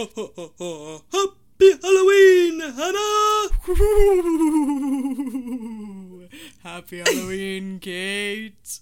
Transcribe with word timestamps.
Happy 0.00 0.16
Halloween, 1.82 2.60
Hannah! 2.60 3.48
Happy 6.62 6.98
Halloween, 7.00 7.78
Kate. 7.82 8.80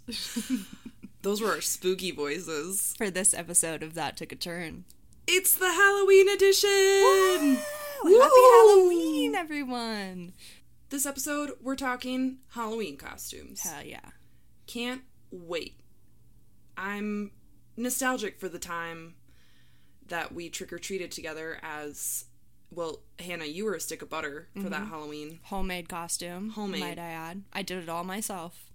Those 1.23 1.41
were 1.41 1.48
our 1.48 1.61
spooky 1.61 2.12
voices. 2.12 2.95
For 2.96 3.11
this 3.11 3.34
episode 3.34 3.83
of 3.83 3.95
That 3.95 4.16
Took 4.16 4.30
a 4.30 4.37
Turn. 4.37 4.84
It's 5.27 5.55
the 5.55 5.73
Halloween 5.73 6.29
edition! 6.29 6.69
Happy 6.70 7.59
Woo! 8.05 8.21
Halloween, 8.21 9.35
everyone! 9.35 10.35
This 10.91 11.05
episode, 11.05 11.51
we're 11.60 11.74
talking 11.74 12.38
Halloween 12.51 12.96
costumes. 12.96 13.62
Hell 13.62 13.82
yeah. 13.82 14.10
Can't 14.69 15.02
wait. 15.32 15.80
I'm 16.77 17.32
nostalgic 17.77 18.38
for 18.38 18.48
the 18.48 18.60
time 18.60 19.16
that 20.09 20.35
we 20.35 20.48
trick 20.48 20.73
or 20.73 20.79
treated 20.79 21.11
together 21.11 21.59
as 21.62 22.25
well, 22.71 23.01
Hannah, 23.19 23.47
you 23.47 23.65
were 23.65 23.75
a 23.75 23.80
stick 23.80 24.03
of 24.03 24.11
butter 24.11 24.49
for 24.55 24.69
that 24.69 24.83
mm-hmm. 24.83 24.91
Halloween. 24.91 25.41
Homemade 25.45 25.89
costume. 25.89 26.51
Homemade. 26.51 26.80
Might 26.80 26.99
I 26.99 27.11
add. 27.11 27.43
I 27.53 27.62
did 27.62 27.83
it 27.83 27.89
all 27.89 28.05
myself. 28.05 28.71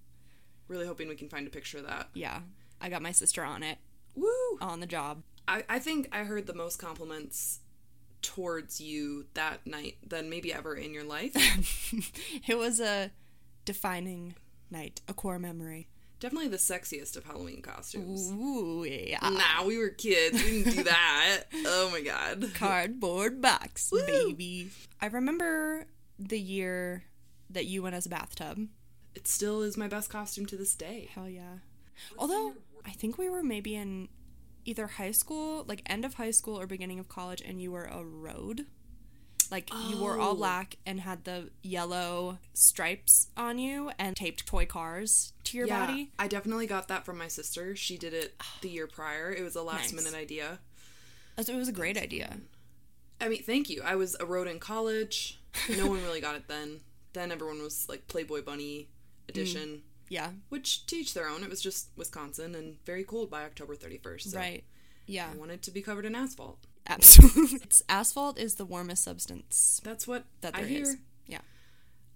Really 0.68 0.88
hoping 0.88 1.08
we 1.08 1.16
can 1.16 1.30
find 1.30 1.46
a 1.46 1.52
picture 1.52 1.78
of 1.78 1.88
that. 1.88 2.10
Yeah. 2.14 2.40
I 2.82 2.90
got 2.90 3.02
my 3.02 3.12
sister 3.12 3.44
on 3.44 3.62
it. 3.62 3.78
Woo! 4.16 4.58
On 4.62 4.80
the 4.80 4.88
job. 4.88 5.22
I, 5.48 5.64
I 5.70 5.80
think 5.80 6.10
I 6.12 6.24
heard 6.24 6.48
the 6.48 6.54
most 6.54 6.78
compliments 6.78 7.60
towards 8.22 8.80
you 8.82 9.26
that 9.34 9.68
night 9.68 9.98
than 10.08 10.30
maybe 10.30 10.54
ever 10.54 10.76
in 10.76 10.94
your 10.94 11.04
life. 11.04 11.34
it 12.48 12.58
was 12.58 12.80
a 12.80 13.12
defining 13.66 14.36
night, 14.72 15.02
a 15.08 15.14
core 15.14 15.40
memory. 15.40 15.88
Definitely 16.24 16.48
the 16.48 16.56
sexiest 16.58 17.18
of 17.18 17.26
Halloween 17.26 17.62
costumes. 17.62 18.32
Ooh, 18.32 18.86
yeah. 18.86 19.20
Nah, 19.28 19.66
we 19.68 19.78
were 19.78 19.90
kids. 19.90 20.42
We 20.42 20.64
didn't 20.64 20.74
do 20.78 20.84
that. 20.84 21.42
oh 21.66 21.90
my 21.92 22.00
god. 22.00 22.50
Cardboard 22.54 23.42
box, 23.42 23.92
baby. 23.92 24.70
I 25.02 25.08
remember 25.08 25.86
the 26.18 26.40
year 26.40 27.04
that 27.50 27.66
you 27.66 27.84
went 27.84 27.96
as 27.96 28.06
a 28.06 28.10
bathtub. 28.10 28.70
It 29.14 29.28
still 29.28 29.64
is 29.64 29.76
my 29.76 29.90
best 29.90 30.10
costume 30.10 30.46
to 30.46 30.56
this 30.56 30.76
day. 30.76 31.10
Hell 31.14 31.28
yeah. 31.28 31.58
Although, 32.18 32.54
I 32.86 32.92
think 32.92 33.18
we 33.18 33.30
were 33.30 33.44
maybe 33.44 33.76
in 33.76 34.08
either 34.64 34.88
high 34.88 35.12
school, 35.12 35.66
like 35.68 35.82
end 35.88 36.06
of 36.06 36.14
high 36.14 36.32
school 36.32 36.58
or 36.58 36.66
beginning 36.66 37.00
of 37.00 37.10
college, 37.10 37.42
and 37.42 37.62
you 37.62 37.74
were 37.74 37.84
a 37.84 38.02
road. 38.02 38.68
Like, 39.52 39.70
you 39.90 39.98
wore 39.98 40.20
all 40.20 40.32
Oh. 40.32 40.36
black 40.36 40.78
and 40.86 41.00
had 41.02 41.24
the 41.26 41.50
yellow 41.62 42.40
stripes 42.54 43.28
on 43.38 43.60
you 43.60 43.92
and 44.00 44.16
taped 44.16 44.46
toy 44.46 44.66
cars 44.66 45.34
to 45.46 45.58
your 45.58 45.68
yeah, 45.68 45.86
body. 45.86 46.12
I 46.20 46.28
definitely 46.28 46.68
got 46.68 46.88
that 46.88 47.06
from 47.06 47.18
my 47.18 47.28
sister. 47.28 47.76
She 47.76 47.98
did 47.98 48.14
it 48.14 48.36
the 48.62 48.70
year 48.70 48.88
prior. 48.88 49.32
It 49.32 49.44
was 49.44 49.56
a 49.56 49.62
last 49.64 49.94
Nice. 49.94 50.04
minute 50.06 50.18
idea. 50.18 50.60
It 51.38 51.50
was 51.56 51.68
a 51.68 51.74
great 51.74 51.98
idea. 51.98 52.38
I 53.20 53.30
mean, 53.30 53.42
thank 53.44 53.70
you. 53.70 53.82
I 53.84 53.96
was 53.96 54.16
a 54.20 54.26
road 54.26 54.48
in 54.48 54.60
college. 54.60 55.40
No 55.78 55.88
one 55.88 56.02
really 56.04 56.20
got 56.22 56.36
it 56.36 56.48
then. 56.48 56.80
Then 57.14 57.32
everyone 57.32 57.62
was 57.62 57.88
like 57.88 58.08
Playboy 58.08 58.42
Bunny 58.44 58.88
mm, 59.26 59.30
edition, 59.30 59.84
Yeah, 60.10 60.32
which 60.50 60.86
to 60.88 60.96
each 60.96 61.14
their 61.14 61.28
own. 61.30 61.44
It 61.44 61.50
was 61.50 61.62
just 61.62 61.90
Wisconsin 61.96 62.56
and 62.56 62.84
very 62.86 63.04
cold 63.04 63.30
by 63.30 63.44
October 63.44 63.76
31st. 63.76 64.22
So 64.32 64.38
right. 64.38 64.64
Yeah, 65.06 65.28
I 65.32 65.38
wanted 65.38 65.62
to 65.64 65.72
be 65.72 65.82
covered 65.84 66.06
in 66.06 66.16
asphalt. 66.16 66.58
Absolutely. 66.88 67.60
Asphalt 67.90 68.38
is 68.40 68.56
the 68.56 68.66
warmest 68.66 69.04
substance 69.04 69.82
That's 69.84 70.08
what 70.08 70.26
that 70.42 70.56
I 70.56 70.64
hear. 70.64 70.84
is. 70.84 70.98
Yeah. 71.28 71.40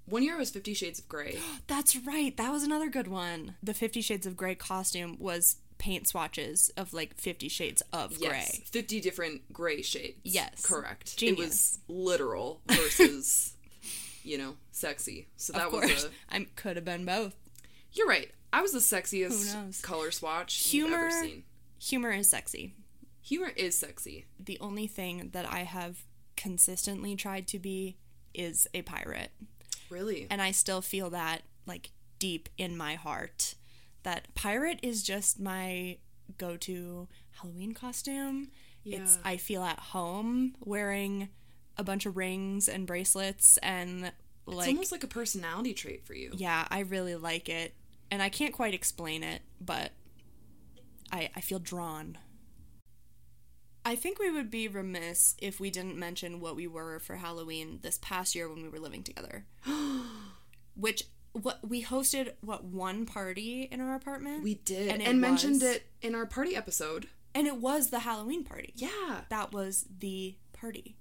One 0.06 0.24
year 0.24 0.36
it 0.36 0.40
was 0.40 0.50
Fifty 0.52 0.74
Shades 0.74 1.00
of 1.00 1.08
Grey. 1.10 1.38
That's 1.68 1.96
right. 1.98 2.36
That 2.38 2.52
was 2.52 2.64
another 2.64 2.90
good 2.90 3.08
one. 3.08 3.56
The 3.64 3.74
Fifty 3.74 4.02
Shades 4.02 4.26
of 4.26 4.36
Grey 4.38 4.56
costume 4.56 5.18
was 5.20 5.58
paint 5.78 6.08
swatches 6.08 6.72
of 6.76 6.94
like 6.94 7.16
Fifty 7.16 7.48
Shades 7.50 7.84
of 7.94 8.18
Yes, 8.18 8.30
Grey. 8.52 8.64
50 8.72 9.00
different 9.02 9.54
gray 9.54 9.82
shades. 9.82 10.18
Yes. 10.24 10.66
Correct. 10.66 11.18
Genius. 11.18 11.40
It 11.40 11.44
was 11.48 11.80
literal 11.88 12.62
versus, 12.68 13.54
you 14.24 14.38
know, 14.38 14.56
sexy. 14.72 15.28
So 15.38 15.54
that 15.54 15.72
was 15.72 16.06
a. 16.06 16.10
I 16.36 16.46
could 16.56 16.78
have 16.78 16.86
been 16.86 17.06
both. 17.06 17.36
You're 17.94 18.08
right. 18.08 18.32
I 18.54 18.62
was 18.62 18.72
the 18.72 18.80
sexiest 18.80 19.82
color 19.84 20.10
swatch 20.12 20.74
you've 20.74 20.88
Humor- 20.90 21.06
ever 21.08 21.12
seen. 21.12 21.44
Humor 21.80 22.12
is 22.12 22.30
sexy. 22.30 22.74
Humor 23.28 23.52
is 23.56 23.78
sexy. 23.78 24.26
The 24.40 24.58
only 24.60 24.88
thing 24.88 25.30
that 25.34 25.46
I 25.52 25.60
have 25.64 26.04
consistently 26.36 27.16
tried 27.16 27.48
to 27.50 27.60
be 27.60 27.98
is 28.34 28.68
a 28.74 28.82
pirate, 28.84 29.32
Really. 29.90 30.28
and 30.30 30.42
I 30.42 30.52
still 30.52 30.82
feel 30.82 31.10
that 31.12 31.42
like 31.66 31.92
deep 32.20 32.50
in 32.58 32.76
my 32.78 32.96
heart 32.96 33.56
that 34.04 34.34
pirate 34.36 34.80
is 34.82 35.04
just 35.04 35.40
my 35.40 35.98
go-to 36.38 37.08
Halloween 37.32 37.74
costume. 37.74 38.50
Yeah. 38.84 39.00
It's 39.00 39.18
I 39.26 39.36
feel 39.38 39.64
at 39.64 39.80
home 39.80 40.56
wearing 40.64 41.30
a 41.78 41.84
bunch 41.84 42.06
of 42.06 42.16
rings 42.16 42.70
and 42.70 42.88
bracelets 42.88 43.58
and 43.58 44.06
it's 44.06 44.56
like 44.56 44.70
almost 44.70 44.92
like 44.94 45.04
a 45.04 45.08
personality 45.08 45.74
trait 45.74 46.06
for 46.06 46.14
you. 46.14 46.32
yeah, 46.36 46.66
I 46.72 46.80
really 46.80 47.16
like 47.16 47.50
it. 47.50 47.74
And 48.10 48.22
I 48.22 48.30
can't 48.30 48.54
quite 48.54 48.74
explain 48.74 49.24
it, 49.24 49.42
but 49.60 49.92
I 51.12 51.30
I 51.36 51.42
feel 51.42 51.60
drawn. 51.60 52.18
I 53.88 53.96
think 53.96 54.20
we 54.20 54.30
would 54.30 54.52
be 54.52 54.68
remiss 54.68 55.36
if 55.40 55.60
we 55.60 55.70
didn't 55.72 55.98
mention 55.98 56.40
what 56.42 56.56
we 56.58 56.68
were 56.68 57.00
for 57.00 57.16
Halloween 57.16 57.80
this 57.82 57.98
past 58.02 58.36
year 58.36 58.50
when 58.50 58.62
we 58.62 58.68
were 58.70 58.80
living 58.80 59.02
together. 59.04 59.46
Which 60.76 61.04
what 61.32 61.60
we 61.68 61.84
hosted 61.84 62.34
what 62.42 62.64
one 62.66 63.06
party 63.06 63.68
in 63.72 63.80
our 63.80 63.96
apartment? 63.96 64.44
We 64.44 64.56
did. 64.56 64.90
And 64.90 65.02
And, 65.02 65.18
it 65.18 65.22
mentioned 65.22 65.64
it 65.64 65.84
in 66.02 66.16
our 66.16 66.26
party 66.26 66.56
episode. 66.56 67.08
and 67.34 67.48
it 67.48 67.58
was 67.58 67.90
the 67.90 68.00
Halloween 68.00 68.44
party. 68.44 68.74
Yeah. 68.76 69.22
That 69.30 69.54
was 69.54 69.86
the 70.00 70.36
party. 70.54 70.98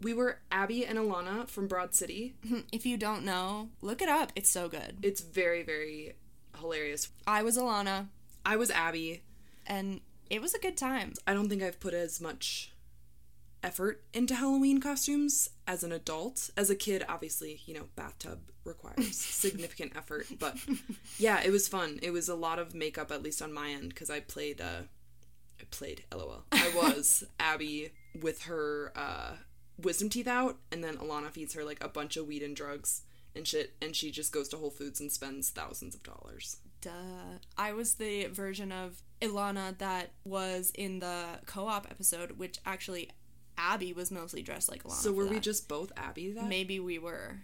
We 0.00 0.14
were 0.14 0.38
Abby 0.52 0.86
and 0.86 0.98
Ilana 0.98 1.48
from 1.48 1.66
Broad 1.68 1.94
City. 1.94 2.36
If 2.72 2.86
you 2.86 2.96
don't 2.96 3.24
know, 3.24 3.68
look 3.82 4.00
it 4.00 4.08
up. 4.08 4.32
It's 4.36 4.50
so 4.50 4.68
good. 4.68 4.98
It's 5.02 5.20
very, 5.20 5.62
very 5.62 6.14
hilarious. 6.58 7.10
I 7.26 7.42
was 7.42 7.58
Ilana 7.58 8.06
I 8.46 8.56
was 8.56 8.70
Abby. 8.70 9.22
and 9.66 10.00
it 10.30 10.42
was 10.42 10.54
a 10.54 10.58
good 10.58 10.76
time. 10.76 11.14
I 11.26 11.34
don't 11.34 11.48
think 11.48 11.62
I've 11.62 11.80
put 11.80 11.94
as 11.94 12.20
much 12.20 12.72
effort 13.62 14.04
into 14.12 14.34
Halloween 14.34 14.80
costumes 14.80 15.50
as 15.66 15.82
an 15.82 15.92
adult. 15.92 16.50
As 16.56 16.70
a 16.70 16.76
kid, 16.76 17.04
obviously, 17.08 17.60
you 17.66 17.74
know, 17.74 17.84
bathtub 17.96 18.40
requires 18.64 19.16
significant 19.16 19.92
effort, 19.96 20.26
but 20.38 20.56
yeah, 21.18 21.40
it 21.42 21.50
was 21.50 21.68
fun. 21.68 21.98
It 22.02 22.12
was 22.12 22.28
a 22.28 22.34
lot 22.34 22.58
of 22.58 22.74
makeup, 22.74 23.10
at 23.10 23.22
least 23.22 23.42
on 23.42 23.52
my 23.52 23.70
end, 23.70 23.90
because 23.90 24.10
I 24.10 24.20
played, 24.20 24.60
uh, 24.60 24.82
I 25.60 25.64
played, 25.70 26.04
lol. 26.14 26.44
I 26.52 26.70
was 26.74 27.24
Abby 27.40 27.92
with 28.20 28.42
her, 28.42 28.92
uh, 28.94 29.32
wisdom 29.80 30.08
teeth 30.08 30.28
out, 30.28 30.58
and 30.70 30.82
then 30.82 30.96
Ilana 30.96 31.30
feeds 31.30 31.54
her, 31.54 31.64
like, 31.64 31.82
a 31.82 31.88
bunch 31.88 32.16
of 32.16 32.26
weed 32.26 32.42
and 32.42 32.54
drugs 32.54 33.02
and 33.34 33.46
shit, 33.46 33.74
and 33.80 33.94
she 33.94 34.10
just 34.10 34.32
goes 34.32 34.48
to 34.48 34.56
Whole 34.56 34.70
Foods 34.70 35.00
and 35.00 35.10
spends 35.10 35.50
thousands 35.50 35.94
of 35.94 36.02
dollars. 36.02 36.58
Duh. 36.80 36.90
I 37.56 37.72
was 37.72 37.94
the 37.94 38.26
version 38.26 38.70
of 38.72 39.02
Ilana 39.20 39.76
that 39.78 40.10
was 40.24 40.70
in 40.74 41.00
the 41.00 41.24
co-op 41.46 41.86
episode, 41.90 42.32
which 42.32 42.58
actually 42.64 43.10
Abby 43.56 43.92
was 43.92 44.10
mostly 44.10 44.42
dressed 44.42 44.70
like 44.70 44.84
Ilana. 44.84 44.92
So 44.94 45.12
were 45.12 45.26
we 45.26 45.40
just 45.40 45.68
both 45.68 45.90
Abby 45.96 46.32
that? 46.32 46.44
Maybe 46.46 46.78
we 46.80 46.98
were. 46.98 47.38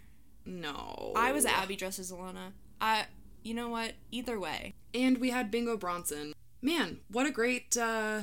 No. 0.46 1.12
I 1.16 1.32
was 1.32 1.44
Abby 1.46 1.74
dressed 1.76 1.98
as 1.98 2.12
Ilana. 2.12 2.52
I. 2.80 3.06
You 3.42 3.52
know 3.54 3.68
what? 3.68 3.92
Either 4.10 4.40
way, 4.40 4.74
And 4.94 5.18
we 5.18 5.28
had 5.30 5.50
Bingo 5.50 5.76
Bronson. 5.76 6.32
Man, 6.62 7.00
what 7.10 7.26
a 7.26 7.30
great 7.30 7.76
uh, 7.76 8.20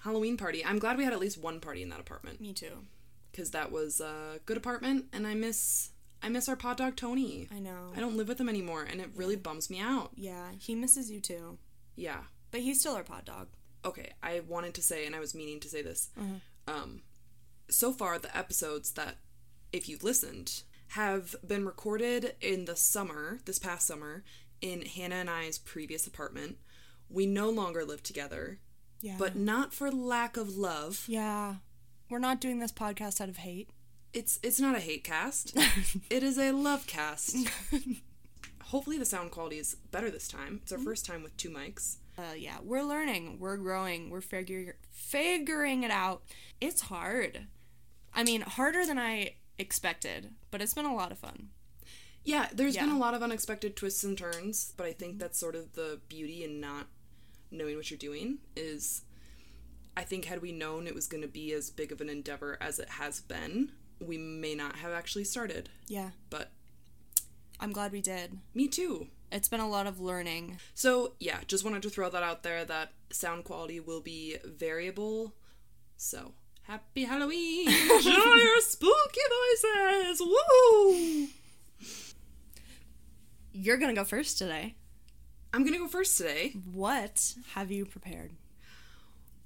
Halloween 0.00 0.36
party. 0.36 0.62
I'm 0.62 0.78
glad 0.78 0.98
we 0.98 1.04
had 1.04 1.14
at 1.14 1.20
least 1.20 1.38
one 1.38 1.58
party 1.58 1.82
in 1.82 1.88
that 1.88 2.00
apartment 2.00 2.38
me 2.38 2.52
too. 2.52 2.84
because 3.30 3.52
that 3.52 3.72
was 3.72 3.98
a 3.98 4.40
good 4.44 4.58
apartment 4.58 5.06
and 5.10 5.26
I 5.26 5.32
miss 5.32 5.91
I 6.22 6.28
miss 6.28 6.48
our 6.48 6.56
pod 6.56 6.76
dog 6.76 6.96
Tony. 6.96 7.48
I 7.54 7.58
know. 7.58 7.92
I 7.96 8.00
don't 8.00 8.16
live 8.16 8.28
with 8.28 8.40
him 8.40 8.48
anymore 8.48 8.82
and 8.84 9.00
it 9.00 9.10
really 9.16 9.36
bums 9.36 9.68
me 9.70 9.80
out. 9.80 10.12
Yeah, 10.14 10.48
he 10.58 10.74
misses 10.74 11.10
you 11.10 11.20
too, 11.20 11.58
Yeah. 11.96 12.20
but 12.50 12.60
he's 12.60 12.80
still 12.80 12.94
our 12.94 13.02
pod 13.02 13.24
dog. 13.24 13.48
Okay, 13.84 14.12
I 14.22 14.40
wanted 14.46 14.74
to 14.74 14.82
say 14.82 15.04
and 15.06 15.16
I 15.16 15.20
was 15.20 15.34
meaning 15.34 15.58
to 15.60 15.68
say 15.68 15.82
this. 15.82 16.10
Uh-huh. 16.18 16.72
Um 16.74 17.02
so 17.68 17.92
far 17.92 18.18
the 18.18 18.36
episodes 18.36 18.92
that 18.92 19.16
if 19.72 19.88
you've 19.88 20.04
listened 20.04 20.62
have 20.88 21.34
been 21.46 21.64
recorded 21.64 22.34
in 22.40 22.66
the 22.66 22.76
summer, 22.76 23.38
this 23.46 23.58
past 23.58 23.86
summer, 23.86 24.22
in 24.60 24.82
Hannah 24.82 25.14
and 25.16 25.30
I's 25.30 25.56
previous 25.58 26.06
apartment. 26.06 26.58
We 27.08 27.26
no 27.26 27.48
longer 27.50 27.84
live 27.84 28.02
together. 28.02 28.58
Yeah. 29.00 29.16
but 29.18 29.34
not 29.34 29.74
for 29.74 29.90
lack 29.90 30.36
of 30.36 30.56
love. 30.56 31.04
yeah, 31.08 31.56
we're 32.08 32.20
not 32.20 32.40
doing 32.40 32.60
this 32.60 32.70
podcast 32.70 33.20
out 33.20 33.28
of 33.28 33.38
hate. 33.38 33.70
It's 34.12 34.38
it's 34.42 34.60
not 34.60 34.76
a 34.76 34.80
hate 34.80 35.04
cast. 35.04 35.56
it 36.10 36.22
is 36.22 36.38
a 36.38 36.52
love 36.52 36.86
cast. 36.86 37.36
Hopefully 38.64 38.98
the 38.98 39.04
sound 39.04 39.30
quality 39.30 39.58
is 39.58 39.76
better 39.90 40.10
this 40.10 40.28
time. 40.28 40.60
It's 40.62 40.72
our 40.72 40.78
first 40.78 41.04
time 41.04 41.22
with 41.22 41.36
two 41.36 41.50
mics. 41.50 41.96
uh, 42.18 42.34
yeah, 42.36 42.56
we're 42.62 42.82
learning, 42.82 43.38
we're 43.38 43.56
growing, 43.56 44.10
we're 44.10 44.20
figuring 44.20 44.72
figuring 44.90 45.82
it 45.82 45.90
out. 45.90 46.22
It's 46.60 46.82
hard. 46.82 47.46
I 48.14 48.22
mean, 48.24 48.42
harder 48.42 48.84
than 48.86 48.98
I 48.98 49.36
expected, 49.58 50.32
but 50.50 50.60
it's 50.60 50.74
been 50.74 50.84
a 50.84 50.94
lot 50.94 51.12
of 51.12 51.18
fun. 51.18 51.48
Yeah, 52.24 52.48
there's 52.52 52.76
been 52.76 52.90
a 52.90 52.98
lot 52.98 53.14
of 53.14 53.22
unexpected 53.22 53.74
twists 53.74 54.04
and 54.04 54.16
turns, 54.16 54.72
but 54.76 54.86
I 54.86 54.92
think 54.92 55.18
that's 55.18 55.38
sort 55.38 55.56
of 55.56 55.72
the 55.72 56.00
beauty 56.08 56.44
in 56.44 56.60
not 56.60 56.86
knowing 57.50 57.76
what 57.76 57.90
you're 57.90 57.98
doing 57.98 58.38
is 58.54 59.02
I 59.96 60.02
think 60.02 60.26
had 60.26 60.40
we 60.40 60.52
known 60.52 60.86
it 60.86 60.94
was 60.94 61.06
going 61.06 61.22
to 61.22 61.28
be 61.28 61.52
as 61.52 61.70
big 61.70 61.90
of 61.90 62.00
an 62.00 62.08
endeavor 62.08 62.56
as 62.60 62.78
it 62.78 62.88
has 62.90 63.20
been, 63.20 63.72
we 64.06 64.18
may 64.18 64.54
not 64.54 64.76
have 64.76 64.92
actually 64.92 65.24
started. 65.24 65.68
Yeah. 65.88 66.10
But 66.30 66.50
I'm 67.60 67.72
glad 67.72 67.92
we 67.92 68.00
did. 68.00 68.38
me 68.54 68.68
too. 68.68 69.08
It's 69.30 69.48
been 69.48 69.60
a 69.60 69.68
lot 69.68 69.86
of 69.86 69.98
learning. 69.98 70.58
So, 70.74 71.14
yeah, 71.18 71.38
just 71.46 71.64
wanted 71.64 71.82
to 71.82 71.90
throw 71.90 72.10
that 72.10 72.22
out 72.22 72.42
there 72.42 72.64
that 72.66 72.92
sound 73.10 73.44
quality 73.44 73.80
will 73.80 74.02
be 74.02 74.36
variable. 74.44 75.34
So, 75.96 76.34
happy 76.64 77.04
Halloween! 77.04 77.66
Enjoy 77.96 78.10
your 78.10 78.60
spooky 78.60 79.20
voices! 79.64 80.20
Woo! 80.20 81.28
You're 83.52 83.78
to 83.78 83.94
go 83.94 84.04
first 84.04 84.36
today. 84.38 84.74
I'm 85.54 85.64
gonna 85.64 85.78
go 85.78 85.88
first 85.88 86.16
today. 86.16 86.54
What 86.72 87.34
have 87.54 87.70
you 87.70 87.84
prepared? 87.84 88.32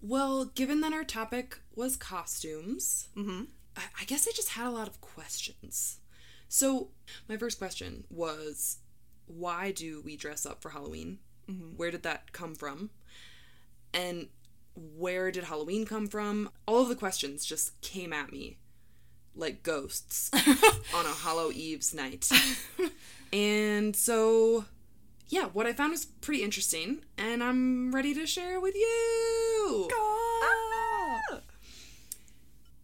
Well, 0.01 0.45
given 0.47 0.81
that 0.83 0.93
our 0.93 1.05
topic 1.05 1.59
was 1.75 1.97
costumes, 1.97 3.09
Mm-hmm. 3.17 3.45
I 3.77 3.83
I 4.01 4.05
guess 4.05 4.27
I 4.29 4.33
just 4.33 4.51
had 4.51 4.67
a 4.67 4.71
lot 4.71 4.89
of 4.89 5.01
questions. 5.01 5.99
So, 6.49 6.89
my 7.29 7.37
first 7.37 7.59
question 7.59 8.05
was 8.11 8.79
why 9.27 9.73
do 9.73 10.01
we 10.03 10.17
dress 10.17 10.47
up 10.47 10.63
for 10.63 10.71
Halloween? 10.71 11.19
Where 11.77 11.91
did 11.91 12.03
that 12.05 12.33
come 12.33 12.55
from? 12.55 12.91
And 13.95 14.29
where 14.75 15.31
did 15.31 15.45
Halloween 15.45 15.87
come 15.87 16.07
from? 16.07 16.51
All 16.67 16.83
of 16.83 16.89
the 16.89 16.97
questions 16.97 17.45
just 17.45 17.81
came 17.81 18.13
at 18.13 18.33
me 18.33 18.59
like 19.37 19.63
ghosts 19.63 20.31
on 20.95 21.07
a 21.07 21.11
Hollow 21.11 21.51
Eve's 21.53 21.95
night. 21.95 22.31
and 23.33 23.95
so, 23.95 24.65
yeah, 25.29 25.47
what 25.53 25.67
I 25.67 25.73
found 25.73 25.93
was 25.93 26.07
pretty 26.07 26.43
interesting, 26.43 27.05
and 27.19 27.43
I'm 27.43 27.95
ready 27.95 28.15
to 28.15 28.27
share 28.27 28.55
it 28.55 28.63
with 28.63 28.75
you. 28.75 29.89
Ah! 29.93 30.26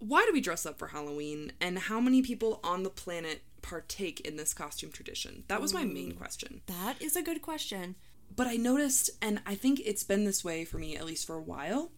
Why 0.05 0.25
do 0.27 0.33
we 0.33 0.41
dress 0.41 0.67
up 0.67 0.79
for 0.81 0.89
Halloween, 0.89 1.53
and 1.61 1.79
how 1.79 2.01
many 2.01 2.23
people 2.23 2.59
on 2.65 2.83
the 2.83 2.91
planet 2.91 3.43
partake 3.63 4.21
in 4.23 4.37
this 4.37 4.53
costume 4.53 4.91
tradition? 4.91 5.45
That 5.47 5.61
was 5.63 5.73
my 5.73 5.85
main 5.85 6.13
question. 6.13 6.63
That 6.67 7.01
is 7.01 7.15
a 7.15 7.23
good 7.23 7.41
question. 7.41 7.95
But 8.35 8.49
I 8.49 8.57
noticed, 8.57 9.11
and 9.23 9.41
I 9.47 9.55
think 9.55 9.81
it's 9.85 10.03
been 10.03 10.25
this 10.25 10.43
way 10.45 10.65
for 10.65 10.79
me 10.79 10.97
at 10.97 11.05
least 11.07 11.25
for 11.27 11.37
a 11.37 11.43
while, 11.43 11.93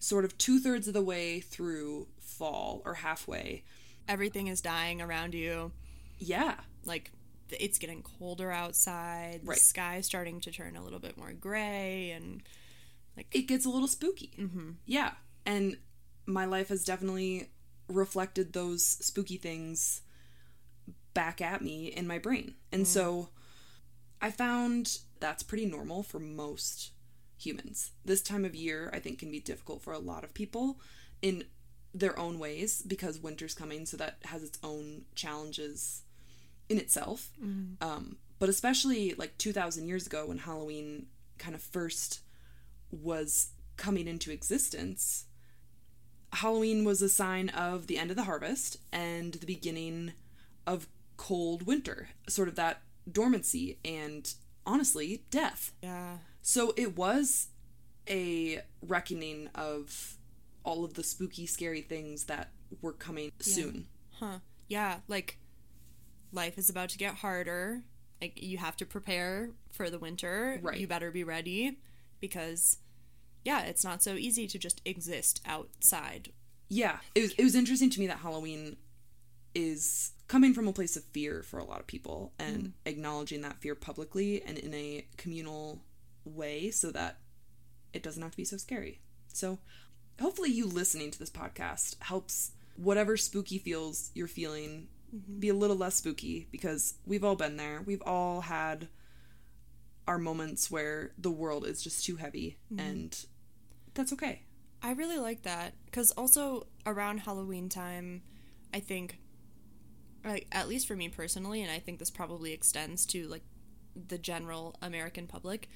sort 0.00 0.24
of 0.24 0.36
two 0.38 0.58
thirds 0.58 0.88
of 0.88 0.94
the 0.94 1.02
way 1.02 1.38
through 1.38 2.08
fall 2.18 2.82
or 2.84 2.94
halfway. 2.94 3.62
Everything 4.08 4.48
is 4.48 4.60
dying 4.60 5.00
around 5.00 5.32
you. 5.34 5.70
Yeah, 6.18 6.56
Like, 6.84 7.12
it's 7.50 7.78
getting 7.78 8.02
colder 8.02 8.50
outside. 8.50 9.42
The 9.42 9.46
Right. 9.48 9.58
sky's 9.58 10.06
starting 10.06 10.40
to 10.40 10.50
turn 10.50 10.76
a 10.76 10.82
little 10.82 10.98
bit 10.98 11.16
more 11.16 11.32
gray. 11.32 12.10
And 12.12 12.42
like 13.16 13.26
it 13.32 13.42
gets 13.42 13.64
a 13.66 13.70
little 13.70 13.88
spooky. 13.88 14.32
Mm-hmm. 14.38 14.70
Yeah, 14.86 15.12
and 15.44 15.76
my 16.26 16.44
life 16.44 16.68
has 16.68 16.84
definitely 16.84 17.50
reflected 17.88 18.52
those 18.52 18.84
spooky 18.84 19.36
things 19.36 20.02
back 21.14 21.40
at 21.40 21.62
me 21.62 21.86
in 21.86 22.06
my 22.06 22.18
brain. 22.18 22.54
And 22.70 22.86
so 22.86 23.30
I 24.22 24.30
found 24.30 24.98
that's 25.18 25.42
pretty 25.42 25.66
normal 25.66 26.02
for 26.02 26.18
most 26.18 26.92
humans. 27.36 27.90
This 28.04 28.22
time 28.22 28.44
of 28.44 28.54
year, 28.54 28.90
I 28.92 28.98
think, 29.00 29.18
can 29.18 29.30
be 29.30 29.40
difficult 29.40 29.82
for 29.82 29.92
a 29.92 29.98
lot 29.98 30.24
of 30.24 30.34
people 30.34 30.78
in 31.22 31.44
their 31.92 32.16
own 32.18 32.38
ways 32.38 32.82
because 32.82 33.18
winter's 33.18 33.54
coming, 33.54 33.86
so 33.86 33.96
that 33.96 34.18
has 34.26 34.42
its 34.42 34.58
own 34.62 35.02
challenges 35.14 36.02
in 36.68 36.78
itself. 36.78 37.30
Um, 37.80 38.16
but 38.38 38.48
especially 38.48 39.14
like 39.14 39.36
2,000 39.38 39.88
years 39.88 40.06
ago 40.06 40.26
when 40.26 40.38
Halloween 40.38 41.06
kind 41.38 41.54
of 41.54 41.60
first 41.62 42.20
was 42.90 43.48
coming 43.76 44.06
into 44.06 44.30
existence, 44.30 45.24
Halloween 46.32 46.84
was 46.84 47.02
a 47.02 47.08
sign 47.08 47.48
of 47.50 47.86
the 47.86 47.98
end 47.98 48.10
of 48.10 48.16
the 48.16 48.24
harvest 48.24 48.76
and 48.92 49.34
the 49.34 49.46
beginning 49.46 50.12
of 50.66 50.86
cold 51.16 51.66
winter, 51.66 52.08
sort 52.28 52.48
of 52.48 52.54
that 52.56 52.82
dormancy 53.10 53.78
and 53.84 54.32
honestly, 54.66 55.24
death. 55.30 55.72
yeah. 55.82 56.18
So 56.42 56.72
it 56.76 56.96
was 56.96 57.48
a 58.08 58.62
reckoning 58.80 59.48
of 59.54 60.16
all 60.64 60.84
of 60.84 60.94
the 60.94 61.02
spooky, 61.02 61.46
scary 61.46 61.82
things 61.82 62.24
that 62.24 62.50
were 62.80 62.92
coming 62.92 63.30
soon. 63.40 63.86
Huh. 64.18 64.38
Yeah, 64.68 65.00
like 65.08 65.38
life 66.32 66.56
is 66.56 66.70
about 66.70 66.88
to 66.90 66.98
get 66.98 67.16
harder. 67.16 67.82
Like 68.20 68.42
you 68.42 68.58
have 68.58 68.76
to 68.78 68.86
prepare 68.86 69.50
for 69.70 69.90
the 69.90 69.98
winter. 69.98 70.58
Right. 70.62 70.78
You 70.78 70.86
better 70.86 71.10
be 71.10 71.24
ready 71.24 71.78
because 72.20 72.78
yeah, 73.44 73.62
it's 73.62 73.84
not 73.84 74.02
so 74.02 74.14
easy 74.14 74.46
to 74.46 74.58
just 74.58 74.80
exist 74.84 75.40
outside. 75.46 76.32
Yeah, 76.68 76.98
it 77.14 77.22
was, 77.22 77.32
it 77.32 77.42
was 77.42 77.54
interesting 77.54 77.90
to 77.90 78.00
me 78.00 78.06
that 78.06 78.18
Halloween 78.18 78.76
is 79.54 80.12
coming 80.28 80.54
from 80.54 80.68
a 80.68 80.72
place 80.72 80.96
of 80.96 81.02
fear 81.04 81.42
for 81.42 81.58
a 81.58 81.64
lot 81.64 81.80
of 81.80 81.86
people 81.86 82.32
and 82.38 82.62
mm. 82.62 82.72
acknowledging 82.86 83.40
that 83.40 83.60
fear 83.60 83.74
publicly 83.74 84.42
and 84.42 84.58
in 84.58 84.72
a 84.72 85.04
communal 85.16 85.82
way 86.24 86.70
so 86.70 86.92
that 86.92 87.18
it 87.92 88.02
doesn't 88.02 88.22
have 88.22 88.30
to 88.30 88.36
be 88.36 88.44
so 88.44 88.56
scary. 88.56 89.00
So, 89.26 89.58
hopefully, 90.20 90.50
you 90.50 90.66
listening 90.66 91.10
to 91.10 91.18
this 91.18 91.30
podcast 91.30 91.96
helps 92.00 92.52
whatever 92.76 93.16
spooky 93.16 93.58
feels 93.58 94.10
you're 94.14 94.28
feeling 94.28 94.88
mm-hmm. 95.14 95.40
be 95.40 95.48
a 95.48 95.54
little 95.54 95.76
less 95.76 95.96
spooky 95.96 96.46
because 96.50 96.94
we've 97.06 97.24
all 97.24 97.36
been 97.36 97.56
there. 97.56 97.82
We've 97.84 98.02
all 98.02 98.42
had 98.42 98.88
our 100.06 100.18
moments 100.18 100.70
where 100.70 101.12
the 101.18 101.30
world 101.30 101.66
is 101.66 101.82
just 101.82 102.04
too 102.04 102.16
heavy 102.16 102.58
mm-hmm. 102.72 102.80
and 102.80 103.26
that's 104.00 104.14
okay. 104.14 104.40
I 104.82 104.92
really 104.92 105.18
like 105.18 105.42
that 105.42 105.74
because 105.84 106.10
also 106.12 106.66
around 106.86 107.18
Halloween 107.18 107.68
time, 107.68 108.22
I 108.72 108.80
think, 108.80 109.18
like 110.24 110.46
at 110.50 110.68
least 110.68 110.88
for 110.88 110.96
me 110.96 111.10
personally, 111.10 111.60
and 111.62 111.70
I 111.70 111.78
think 111.78 111.98
this 111.98 112.10
probably 112.10 112.52
extends 112.52 113.04
to 113.06 113.28
like 113.28 113.42
the 113.94 114.16
general 114.16 114.74
American 114.80 115.26
public, 115.26 115.68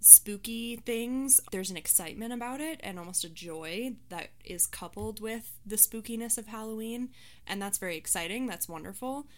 spooky 0.00 0.74
things. 0.74 1.40
There's 1.52 1.70
an 1.70 1.76
excitement 1.76 2.32
about 2.32 2.60
it 2.60 2.80
and 2.82 2.98
almost 2.98 3.22
a 3.22 3.28
joy 3.28 3.94
that 4.08 4.30
is 4.44 4.66
coupled 4.66 5.20
with 5.20 5.56
the 5.64 5.76
spookiness 5.76 6.36
of 6.36 6.48
Halloween, 6.48 7.10
and 7.46 7.62
that's 7.62 7.78
very 7.78 7.96
exciting. 7.96 8.48
That's 8.48 8.68
wonderful, 8.68 9.28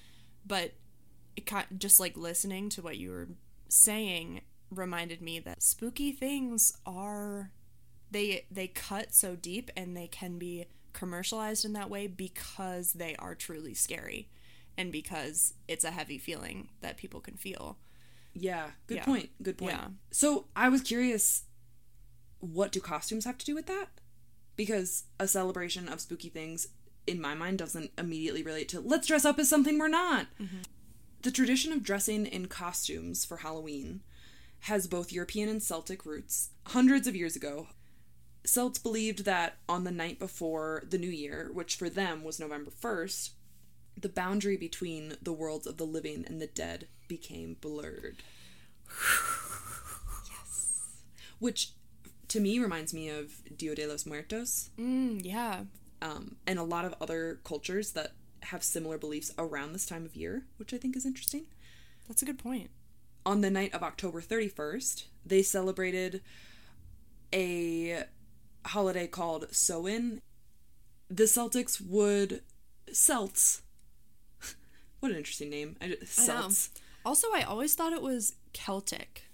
but 0.47 0.73
it 1.37 1.45
kind 1.45 1.67
just 1.77 2.01
like 2.01 2.17
listening 2.17 2.71
to 2.71 2.81
what 2.81 2.97
you 2.97 3.11
were 3.11 3.29
saying 3.69 4.41
reminded 4.71 5.21
me 5.21 5.41
that 5.41 5.63
spooky 5.63 6.11
things 6.11 6.73
are 6.87 7.51
they 8.11 8.47
they 8.51 8.67
cut 8.69 9.15
so 9.15 9.37
deep 9.37 9.71
and 9.77 9.97
they 9.97 10.07
can 10.07 10.39
be 10.39 10.67
commercialized 10.93 11.65
in 11.65 11.73
that 11.75 11.89
way 11.91 12.07
because 12.07 12.95
they 12.95 13.15
are 13.17 13.35
truly 13.35 13.75
scary 13.75 14.29
and 14.77 14.91
because 14.91 15.55
it's 15.69 15.85
a 15.85 15.91
heavy 15.93 16.19
feeling 16.19 16.69
that 16.81 16.97
people 16.97 17.21
can 17.21 17.35
feel. 17.37 17.79
Yeah, 18.35 18.71
good 18.87 18.97
Yeah. 18.99 19.05
point. 19.05 19.31
Good 19.43 19.59
point. 19.59 19.73
Yeah. 19.73 19.89
So 20.11 20.47
I 20.57 20.69
was 20.69 20.83
curious, 20.83 21.45
what 22.39 22.73
do 22.73 22.81
costumes 22.81 23.25
have 23.25 23.39
to 23.39 23.47
do 23.47 23.55
with 23.55 23.67
that? 23.67 23.87
Because 24.57 25.05
a 25.19 25.27
celebration 25.29 25.89
of 25.89 26.01
spooky 26.01 26.29
things, 26.29 26.69
in 27.07 27.21
my 27.21 27.35
mind, 27.35 27.59
doesn't 27.59 27.93
immediately 27.99 28.43
relate 28.43 28.69
to 28.71 28.81
let's 28.81 29.07
dress 29.07 29.25
up 29.25 29.39
as 29.39 29.49
something 29.49 29.79
we're 29.79 29.89
not. 29.89 30.27
Mm-hmm. 30.41 30.59
The 31.23 31.31
tradition 31.31 31.73
of 31.73 31.83
dressing 31.83 32.27
in 32.27 32.47
costumes 32.47 33.25
for 33.25 33.39
Halloween 33.39 34.03
has 34.65 34.87
both 34.87 35.13
European 35.13 35.49
and 35.49 35.63
Celtic 35.63 36.05
roots. 36.07 36.51
Hundreds 36.67 37.07
of 37.07 37.17
years 37.17 37.37
ago, 37.37 37.69
Celts 38.45 38.79
believed 38.79 39.25
that 39.25 39.59
on 39.69 39.85
the 39.85 39.91
night 39.91 40.19
before 40.19 40.83
the 40.89 40.99
new 40.99 41.11
year, 41.11 41.51
which 41.53 41.77
for 41.77 41.89
them 41.91 42.25
was 42.25 42.41
November 42.41 42.71
1st, 42.71 43.31
the 44.01 44.09
boundary 44.09 44.57
between 44.57 45.15
the 45.21 45.33
worlds 45.33 45.67
of 45.67 45.77
the 45.77 45.85
living 45.87 46.25
and 46.27 46.41
the 46.41 46.47
dead 46.47 46.89
became 47.07 47.57
blurred. 47.61 48.23
yes. 50.31 50.77
Which 51.39 51.73
to 52.29 52.41
me 52.41 52.59
reminds 52.59 52.95
me 52.95 53.09
of 53.09 53.43
Dia 53.57 53.75
de 53.75 53.87
los 53.87 54.07
Muertos 54.07 54.71
Mm, 54.79 55.21
yeah. 55.25 55.65
um, 56.01 56.37
and 56.47 56.59
a 56.59 56.63
lot 56.65 56.85
of 56.85 56.95
other 57.01 57.41
cultures 57.45 57.93
that 57.93 58.13
have 58.45 58.63
similar 58.63 58.97
beliefs 58.97 59.33
around 59.37 59.73
this 59.73 59.85
time 59.87 60.05
of 60.07 60.17
year, 60.17 60.45
which 60.57 60.73
I 60.73 60.79
think 60.79 60.97
is 60.97 61.05
interesting. 61.05 61.45
That's 62.09 62.23
a 62.23 62.27
good 62.27 62.39
point. 62.39 62.71
On 63.27 63.43
the 63.43 63.51
night 63.51 63.75
of 63.75 63.83
October 63.83 64.23
31st, 64.23 65.05
they 65.27 65.43
celebrated 65.43 66.23
a 67.35 68.05
holiday 68.67 69.07
called 69.07 69.47
Samhain. 69.53 70.21
The 71.09 71.25
Celtics 71.25 71.81
would 71.81 72.43
Celts. 72.93 73.63
what 75.01 75.13
an 75.13 75.19
interesting 75.19 75.51
name. 75.51 75.77
I, 75.81 75.87
I 75.87 75.89
know. 75.89 75.97
Celts. 76.05 76.71
Also, 77.05 77.29
I 77.33 77.43
always 77.43 77.75
thought 77.75 77.93
it 77.93 78.03
was 78.03 78.35
Celtic. 78.53 79.31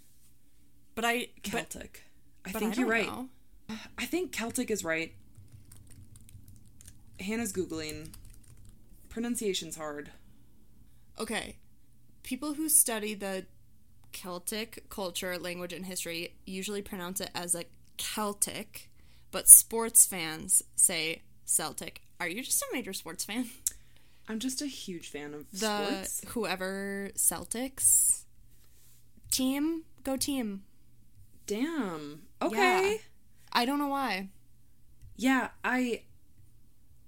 But 0.94 1.04
I 1.04 1.28
but, 1.42 1.52
Celtic. 1.52 2.04
I 2.44 2.52
but 2.52 2.60
think 2.60 2.74
I 2.74 2.80
you're 2.80 2.88
right. 2.88 3.06
know. 3.06 3.28
I 3.98 4.06
think 4.06 4.32
Celtic 4.32 4.70
is 4.70 4.84
right. 4.84 5.12
Hannah's 7.20 7.52
Googling. 7.52 8.10
Pronunciation's 9.08 9.76
hard. 9.76 10.10
Okay. 11.18 11.56
People 12.22 12.54
who 12.54 12.68
study 12.68 13.14
the 13.14 13.46
Celtic 14.12 14.88
culture, 14.88 15.38
language, 15.38 15.72
and 15.72 15.86
history 15.86 16.36
usually 16.44 16.82
pronounce 16.82 17.20
it 17.20 17.30
as 17.34 17.54
a 17.54 17.64
Celtic, 17.96 18.90
but 19.30 19.48
sports 19.48 20.06
fans 20.06 20.62
say 20.74 21.22
Celtic. 21.44 22.02
Are 22.20 22.28
you 22.28 22.42
just 22.42 22.62
a 22.62 22.66
major 22.72 22.92
sports 22.92 23.24
fan? 23.24 23.46
I'm 24.28 24.38
just 24.40 24.60
a 24.62 24.66
huge 24.66 25.08
fan 25.10 25.34
of 25.34 25.46
The 25.52 25.84
sports. 26.04 26.22
whoever 26.28 27.10
Celtics 27.16 28.24
team, 29.30 29.82
go 30.02 30.16
team. 30.16 30.62
Damn. 31.46 32.22
Okay. 32.42 32.92
Yeah. 32.92 32.96
I 33.52 33.64
don't 33.64 33.78
know 33.78 33.86
why. 33.88 34.28
Yeah, 35.16 35.48
I 35.64 36.02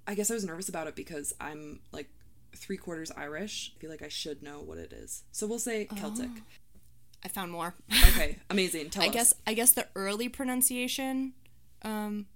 I 0.07 0.15
guess 0.15 0.31
I 0.31 0.35
was 0.35 0.45
nervous 0.45 0.69
about 0.69 0.87
it 0.87 0.95
because 0.97 1.35
I'm 1.41 1.81
like 1.93 2.09
three 2.57 2.77
quarters 2.77 3.11
Irish. 3.17 3.73
I 3.77 3.81
feel 3.81 3.91
like 3.91 4.03
I 4.03 4.09
should 4.09 4.43
know 4.43 4.61
what 4.61 4.79
it 4.79 4.93
is. 4.93 5.25
So 5.33 5.47
we'll 5.47 5.59
say 5.59 5.89
oh. 5.91 5.97
Celtic. 5.97 6.31
I 7.25 7.29
found 7.29 7.51
more. 7.51 7.75
Okay, 8.11 8.39
amazing. 8.49 8.91
Tell 8.91 9.03
I 9.03 9.09
us. 9.09 9.13
guess 9.13 9.35
I 9.47 9.55
guess 9.55 9.73
the 9.73 9.89
early 9.97 10.29
pronunciation, 10.29 11.33
um, 11.83 12.27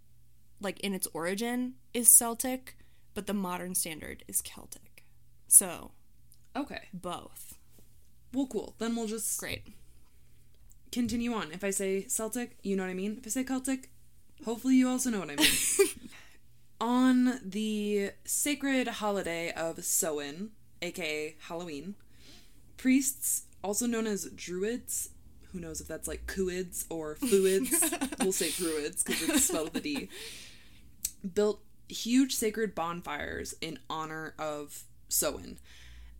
like 0.60 0.80
in 0.80 0.94
its 0.94 1.08
origin, 1.12 1.74
is 1.94 2.08
Celtic, 2.08 2.76
but 3.14 3.26
the 3.26 3.34
modern 3.34 3.74
standard 3.74 4.24
is 4.28 4.40
Celtic. 4.40 5.04
So 5.48 5.92
Okay. 6.56 6.88
both. 6.92 7.58
Well, 8.32 8.46
cool. 8.46 8.74
Then 8.78 8.96
we'll 8.96 9.06
just 9.06 9.38
Great. 9.38 9.62
continue 10.90 11.32
on. 11.34 11.52
If 11.52 11.64
I 11.64 11.70
say 11.70 12.06
Celtic, 12.08 12.56
you 12.62 12.76
know 12.76 12.82
what 12.84 12.90
I 12.90 12.94
mean. 12.94 13.16
If 13.18 13.26
I 13.26 13.30
say 13.30 13.44
Celtic, 13.44 13.90
hopefully 14.44 14.76
you 14.76 14.88
also 14.88 15.10
know 15.10 15.20
what 15.20 15.30
I 15.30 15.36
mean. 15.36 15.48
on 16.80 17.40
the 17.44 18.10
sacred 18.24 18.88
holiday 18.88 19.52
of 19.52 19.84
Samhain, 19.84 20.50
aka 20.80 21.36
Halloween, 21.48 21.94
priests, 22.76 23.44
also 23.62 23.86
known 23.86 24.06
as 24.06 24.28
druids, 24.34 25.10
who 25.52 25.60
knows 25.60 25.80
if 25.80 25.88
that's 25.88 26.08
like 26.08 26.26
cuids 26.26 26.86
or 26.88 27.14
fluids, 27.16 27.92
we'll 28.20 28.32
say 28.32 28.50
druids 28.50 29.02
because 29.02 29.28
it's 29.28 29.44
spelled 29.44 29.74
with 29.74 29.76
a 29.76 29.80
D, 29.80 30.08
built 31.34 31.60
huge 31.88 32.34
sacred 32.34 32.74
bonfires 32.74 33.54
in 33.60 33.78
honor 33.88 34.34
of 34.38 34.84
Samhain. 35.08 35.58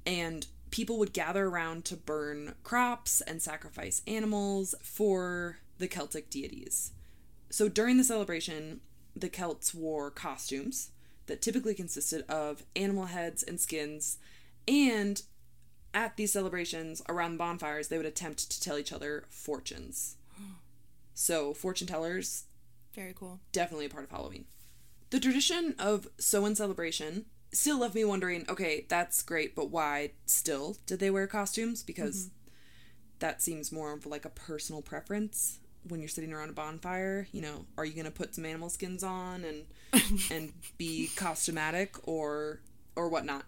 And 0.04 0.46
people 0.70 0.98
would 0.98 1.12
gather 1.12 1.46
around 1.46 1.84
to 1.86 1.96
burn 1.96 2.54
crops 2.62 3.20
and 3.20 3.40
sacrifice 3.40 4.02
animals 4.06 4.74
for 4.82 5.58
the 5.78 5.88
Celtic 5.88 6.30
deities. 6.30 6.92
So 7.50 7.68
during 7.68 7.96
the 7.96 8.04
celebration, 8.04 8.80
the 9.14 9.28
Celts 9.28 9.74
wore 9.74 10.10
costumes 10.10 10.90
that 11.26 11.42
typically 11.42 11.74
consisted 11.74 12.24
of 12.28 12.64
animal 12.74 13.06
heads 13.06 13.42
and 13.42 13.60
skins, 13.60 14.18
and 14.66 15.22
at 15.94 16.16
these 16.16 16.32
celebrations 16.32 17.02
around 17.08 17.36
bonfires, 17.38 17.88
they 17.88 17.96
would 17.96 18.06
attempt 18.06 18.50
to 18.50 18.60
tell 18.60 18.78
each 18.78 18.92
other 18.92 19.24
fortunes. 19.28 20.16
So, 21.14 21.52
fortune 21.52 21.86
tellers, 21.86 22.44
Very 22.94 23.12
cool. 23.12 23.38
definitely 23.52 23.84
a 23.84 23.90
part 23.90 24.04
of 24.04 24.10
Halloween. 24.10 24.46
The 25.10 25.20
tradition 25.20 25.74
of 25.78 26.08
Samhain 26.18 26.54
celebration 26.56 27.26
still 27.52 27.78
left 27.78 27.94
me 27.94 28.02
wondering 28.02 28.46
okay, 28.48 28.86
that's 28.88 29.22
great, 29.22 29.54
but 29.54 29.70
why 29.70 30.12
still 30.24 30.78
did 30.86 31.00
they 31.00 31.10
wear 31.10 31.26
costumes? 31.26 31.82
Because 31.82 32.26
mm-hmm. 32.26 32.34
that 33.18 33.42
seems 33.42 33.70
more 33.70 33.92
of 33.92 34.06
like 34.06 34.24
a 34.24 34.30
personal 34.30 34.80
preference 34.80 35.58
when 35.86 36.00
you're 36.00 36.08
sitting 36.08 36.32
around 36.32 36.48
a 36.48 36.54
bonfire. 36.54 37.28
You 37.32 37.42
know, 37.42 37.66
are 37.76 37.84
you 37.84 37.92
going 37.92 38.06
to 38.06 38.10
put 38.10 38.34
some 38.34 38.46
animal 38.46 38.70
skins 38.70 39.04
on 39.04 39.44
and 39.44 39.64
and 40.30 40.52
be 40.78 41.10
costumatic 41.14 42.00
or 42.04 42.60
or 42.96 43.08
whatnot? 43.08 43.44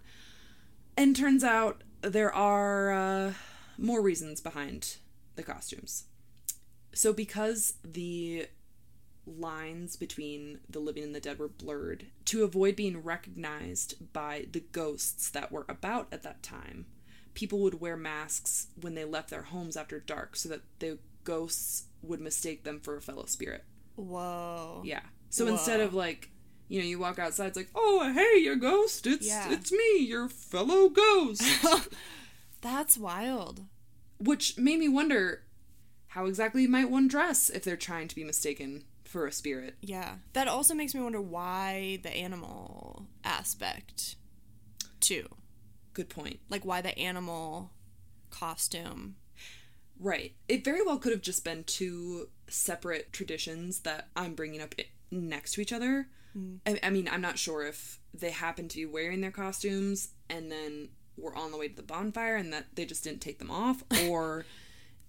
And 0.97 1.17
turns 1.17 1.43
out 1.43 1.83
there 2.09 2.33
are 2.35 2.93
uh, 2.93 3.33
more 3.79 4.01
reasons 4.01 4.41
behind 4.41 4.97
the 5.37 5.43
costumes. 5.43 6.05
So 6.93 7.13
because 7.13 7.75
the 7.83 8.47
lines 9.27 9.97
between 9.97 10.61
the 10.69 10.79
living 10.79 11.03
and 11.03 11.15
the 11.15 11.21
dead 11.21 11.39
were 11.39 11.49
blurred 11.49 12.07
to 12.27 12.45
avoid 12.45 12.77
being 12.77 13.03
recognized 13.03 14.13
by 14.13 14.47
the 14.53 14.61
ghosts 14.61 15.31
that 15.31 15.51
were 15.51 15.65
about 15.69 16.09
at 16.13 16.23
that 16.23 16.43
time. 16.43 16.87
People 17.33 17.59
would 17.61 17.81
wear 17.81 17.97
masks 17.97 18.69
when 18.81 18.95
they 18.95 19.05
left 19.05 19.31
their 19.31 19.43
homes 19.43 19.77
after 19.77 19.99
dark 19.99 20.37
so 20.37 20.49
that 20.49 20.63
the 20.79 20.99
ghosts 21.25 21.87
would 22.03 22.21
mistake 22.21 22.65
them 22.65 22.81
for 22.81 22.97
a 22.97 23.03
fellow 23.03 23.25
spirit. 23.25 23.65
Whoa. 23.97 24.83
Yeah. 24.85 25.01
So 25.31 25.47
instead 25.49 25.81
of 25.81 25.95
like, 25.95 26.31
you 26.68 26.80
know, 26.80 26.87
you 26.87 26.99
walk 26.99 27.18
outside, 27.18 27.47
it's 27.49 27.56
like, 27.56 27.71
oh, 27.75 28.12
hey, 28.12 28.40
you 28.40 28.56
ghost, 28.56 29.06
it's 29.06 29.26
Yeah. 29.26 29.50
it's 29.52 29.71
me, 29.73 29.99
your 30.00 30.28
fellow 30.28 30.88
ghost. 30.88 31.42
That's 32.61 32.97
wild. 32.97 33.64
Which 34.18 34.56
made 34.56 34.78
me 34.78 34.88
wonder 34.88 35.42
how 36.09 36.26
exactly 36.26 36.66
might 36.66 36.90
one 36.90 37.09
dress 37.09 37.50
if 37.50 37.64
they're 37.64 37.76
trying 37.76 38.09
to 38.09 38.14
be 38.14 38.25
mistaken 38.25 38.85
for 39.04 39.26
a 39.26 39.33
spirit. 39.33 39.75
Yeah. 39.80 40.16
That 40.33 40.49
also 40.49 40.75
makes 40.75 40.94
me 40.94 41.00
wonder 41.02 41.21
why 41.21 41.99
the 42.02 42.11
animal 42.11 43.06
aspect, 43.25 44.16
too. 45.00 45.26
Good 45.92 46.09
point. 46.09 46.40
Like, 46.49 46.64
why 46.64 46.80
the 46.80 46.99
animal 46.99 47.71
costume. 48.30 49.16
Right. 50.00 50.35
It 50.49 50.64
very 50.64 50.83
well 50.83 50.99
could 50.99 51.12
have 51.12 51.23
just 51.23 51.44
been 51.44 51.64
two 51.64 52.28
separate 52.49 53.12
traditions 53.12 53.80
that 53.80 54.09
I'm 54.16 54.35
bringing 54.35 54.61
up 54.61 54.75
next 55.11 55.52
to 55.52 55.61
each 55.61 55.73
other. 55.73 56.09
I, 56.67 56.79
I 56.83 56.91
mean, 56.91 57.09
I'm 57.11 57.21
not 57.21 57.38
sure 57.38 57.64
if 57.64 58.00
they 58.12 58.31
happened 58.31 58.71
to 58.71 58.76
be 58.76 58.87
wearing 58.87 59.21
their 59.21 59.31
costumes 59.31 60.11
and 60.29 60.50
then 60.50 60.88
were 61.17 61.35
on 61.37 61.53
the 61.53 61.57
way 61.57 61.69
to 61.69 61.76
the 61.76 61.83
bonfire 61.83 62.37
and 62.37 62.53
that 62.53 62.67
they 62.75 62.85
just 62.85 63.05
didn't 63.05 63.21
take 63.21 63.38
them 63.38 63.50
off, 63.50 63.83
or 64.09 64.45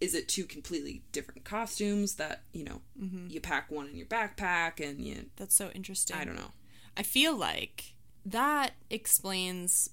is 0.01 0.13
it 0.13 0.27
two 0.27 0.45
completely 0.45 1.03
different 1.11 1.43
costumes 1.45 2.15
that 2.15 2.43
you 2.51 2.63
know 2.63 2.81
you 3.27 3.39
pack 3.39 3.71
one 3.71 3.87
in 3.87 3.95
your 3.95 4.05
backpack 4.05 4.79
and 4.79 4.99
you 4.99 5.25
That's 5.37 5.55
so 5.55 5.69
interesting. 5.69 6.17
I 6.17 6.25
don't 6.25 6.35
know. 6.35 6.51
I 6.97 7.03
feel 7.03 7.35
like 7.35 7.95
that 8.25 8.73
explains 8.89 9.89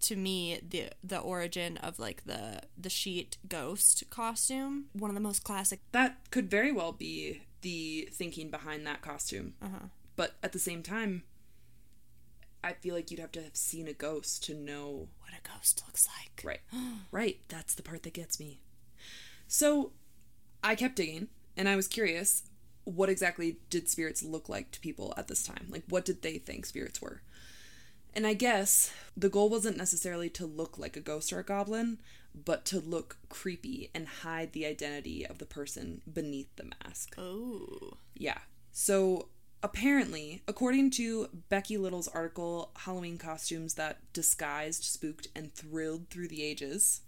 to 0.00 0.16
me 0.16 0.60
the 0.68 0.90
the 1.02 1.18
origin 1.18 1.76
of 1.78 1.98
like 1.98 2.24
the 2.24 2.62
the 2.76 2.90
sheet 2.90 3.38
ghost 3.48 4.04
costume. 4.10 4.86
One 4.92 5.10
of 5.10 5.14
the 5.14 5.20
most 5.20 5.44
classic. 5.44 5.80
That 5.92 6.18
could 6.30 6.50
very 6.50 6.72
well 6.72 6.92
be 6.92 7.42
the 7.62 8.08
thinking 8.12 8.50
behind 8.50 8.86
that 8.86 9.02
costume. 9.02 9.54
Uh-huh. 9.62 9.86
But 10.20 10.36
at 10.42 10.52
the 10.52 10.58
same 10.58 10.82
time, 10.82 11.22
I 12.62 12.74
feel 12.74 12.94
like 12.94 13.10
you'd 13.10 13.20
have 13.20 13.32
to 13.32 13.42
have 13.42 13.56
seen 13.56 13.88
a 13.88 13.94
ghost 13.94 14.44
to 14.44 14.54
know 14.54 15.08
What 15.22 15.32
a 15.32 15.48
ghost 15.48 15.82
looks 15.86 16.06
like. 16.06 16.44
Right. 16.44 16.60
right. 17.10 17.38
That's 17.48 17.74
the 17.74 17.82
part 17.82 18.02
that 18.02 18.12
gets 18.12 18.38
me. 18.38 18.60
So 19.48 19.92
I 20.62 20.74
kept 20.74 20.96
digging 20.96 21.28
and 21.56 21.70
I 21.70 21.76
was 21.76 21.88
curious 21.88 22.42
what 22.84 23.08
exactly 23.08 23.60
did 23.70 23.88
spirits 23.88 24.22
look 24.22 24.46
like 24.50 24.70
to 24.72 24.80
people 24.80 25.14
at 25.16 25.28
this 25.28 25.42
time? 25.42 25.68
Like, 25.70 25.84
what 25.88 26.04
did 26.04 26.20
they 26.20 26.36
think 26.36 26.66
spirits 26.66 27.00
were? 27.00 27.22
And 28.12 28.26
I 28.26 28.34
guess 28.34 28.92
the 29.16 29.30
goal 29.30 29.48
wasn't 29.48 29.78
necessarily 29.78 30.28
to 30.30 30.44
look 30.44 30.76
like 30.76 30.98
a 30.98 31.00
ghost 31.00 31.32
or 31.32 31.38
a 31.38 31.44
goblin, 31.44 31.96
but 32.34 32.66
to 32.66 32.78
look 32.78 33.16
creepy 33.30 33.88
and 33.94 34.06
hide 34.06 34.52
the 34.52 34.66
identity 34.66 35.26
of 35.26 35.38
the 35.38 35.46
person 35.46 36.02
beneath 36.12 36.54
the 36.56 36.70
mask. 36.84 37.14
Oh. 37.16 37.94
Yeah. 38.14 38.40
So 38.70 39.28
apparently, 39.62 40.42
according 40.48 40.90
to 40.90 41.28
Becky 41.48 41.76
Little's 41.76 42.08
article, 42.08 42.72
Halloween 42.76 43.18
Costumes 43.18 43.74
That 43.74 43.98
Disguised, 44.12 44.84
Spooked, 44.84 45.28
and 45.34 45.52
Thrilled 45.52 46.08
Through 46.08 46.28
the 46.28 46.42
Ages, 46.42 47.02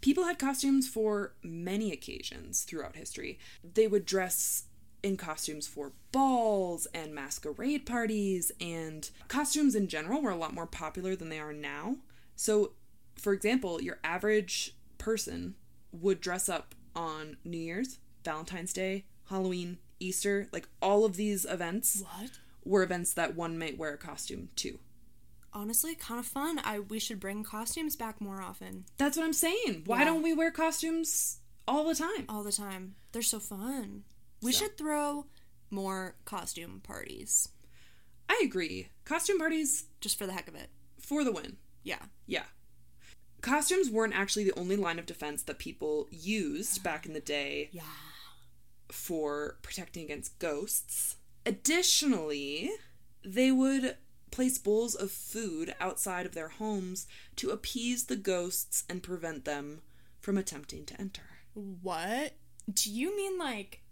people 0.00 0.24
had 0.24 0.38
costumes 0.38 0.88
for 0.88 1.34
many 1.42 1.92
occasions 1.92 2.62
throughout 2.62 2.96
history. 2.96 3.38
They 3.62 3.86
would 3.86 4.04
dress 4.04 4.64
in 5.02 5.16
costumes 5.16 5.66
for 5.66 5.92
balls 6.12 6.86
and 6.92 7.14
masquerade 7.14 7.86
parties, 7.86 8.50
and 8.60 9.08
costumes 9.28 9.74
in 9.74 9.88
general 9.88 10.22
were 10.22 10.30
a 10.30 10.36
lot 10.36 10.54
more 10.54 10.66
popular 10.66 11.14
than 11.14 11.28
they 11.28 11.38
are 11.38 11.52
now. 11.52 11.96
So, 12.36 12.72
for 13.16 13.32
example, 13.32 13.80
your 13.82 13.98
average 14.02 14.76
person 14.98 15.54
would 15.92 16.20
dress 16.20 16.48
up 16.48 16.74
on 16.94 17.36
New 17.44 17.58
Year's, 17.58 17.98
Valentine's 18.24 18.72
Day, 18.72 19.04
Halloween, 19.28 19.78
Easter, 20.00 20.48
like 20.52 20.68
all 20.80 21.04
of 21.04 21.16
these 21.16 21.44
events 21.44 22.02
What? 22.02 22.38
were 22.64 22.82
events 22.82 23.12
that 23.14 23.34
one 23.36 23.58
might 23.58 23.78
wear 23.78 23.94
a 23.94 23.98
costume 23.98 24.48
to. 24.56 24.78
Honestly, 25.52 25.94
kind 25.94 26.20
of 26.20 26.26
fun. 26.26 26.60
I 26.62 26.78
we 26.80 26.98
should 26.98 27.18
bring 27.20 27.42
costumes 27.42 27.96
back 27.96 28.20
more 28.20 28.40
often. 28.42 28.84
That's 28.98 29.16
what 29.16 29.24
I'm 29.24 29.32
saying. 29.32 29.82
Why 29.86 30.00
Yeah. 30.00 30.04
don't 30.04 30.22
we 30.22 30.32
wear 30.34 30.50
costumes 30.50 31.38
all 31.66 31.84
the 31.84 31.94
time? 31.94 32.26
All 32.28 32.42
the 32.42 32.52
time. 32.52 32.94
They're 33.12 33.22
so 33.22 33.40
fun. 33.40 34.04
We 34.42 34.52
So. 34.52 34.58
should 34.64 34.76
throw 34.78 35.26
more 35.70 36.16
costume 36.24 36.80
parties 36.82 37.48
I 38.30 38.42
agree. 38.44 38.88
Costume 39.06 39.38
parties 39.38 39.86
just 40.02 40.18
for 40.18 40.26
the 40.26 40.32
heck 40.34 40.48
of 40.48 40.54
it. 40.54 40.68
for 40.98 41.24
the 41.24 41.32
win. 41.32 41.56
Yeah. 41.82 42.02
Yeah. 42.26 42.44
Costumes 43.40 43.88
weren't 43.88 44.14
actually 44.14 44.44
the 44.44 44.58
only 44.58 44.76
line 44.76 44.98
of 44.98 45.06
defense 45.06 45.42
that 45.44 45.58
people 45.58 46.08
used 46.10 46.82
back 46.82 47.06
in 47.06 47.12
the 47.14 47.20
day 47.20 47.70
Yeah. 47.72 47.82
For 48.90 49.58
protecting 49.62 50.04
against 50.04 50.38
ghosts. 50.38 51.16
Additionally, 51.44 52.70
they 53.24 53.50
would 53.50 53.96
place 54.30 54.58
bowls 54.58 54.94
of 54.94 55.10
food 55.10 55.74
outside 55.80 56.26
of 56.26 56.34
their 56.34 56.48
homes 56.48 57.06
to 57.36 57.50
appease 57.50 58.04
the 58.04 58.16
ghosts 58.16 58.84
and 58.88 59.02
prevent 59.02 59.44
them 59.44 59.80
from 60.20 60.36
attempting 60.36 60.84
to 60.86 61.00
enter. 61.00 61.22
What? 61.54 62.34
Do 62.72 62.90
you 62.90 63.16
mean 63.16 63.38
like 63.38 63.82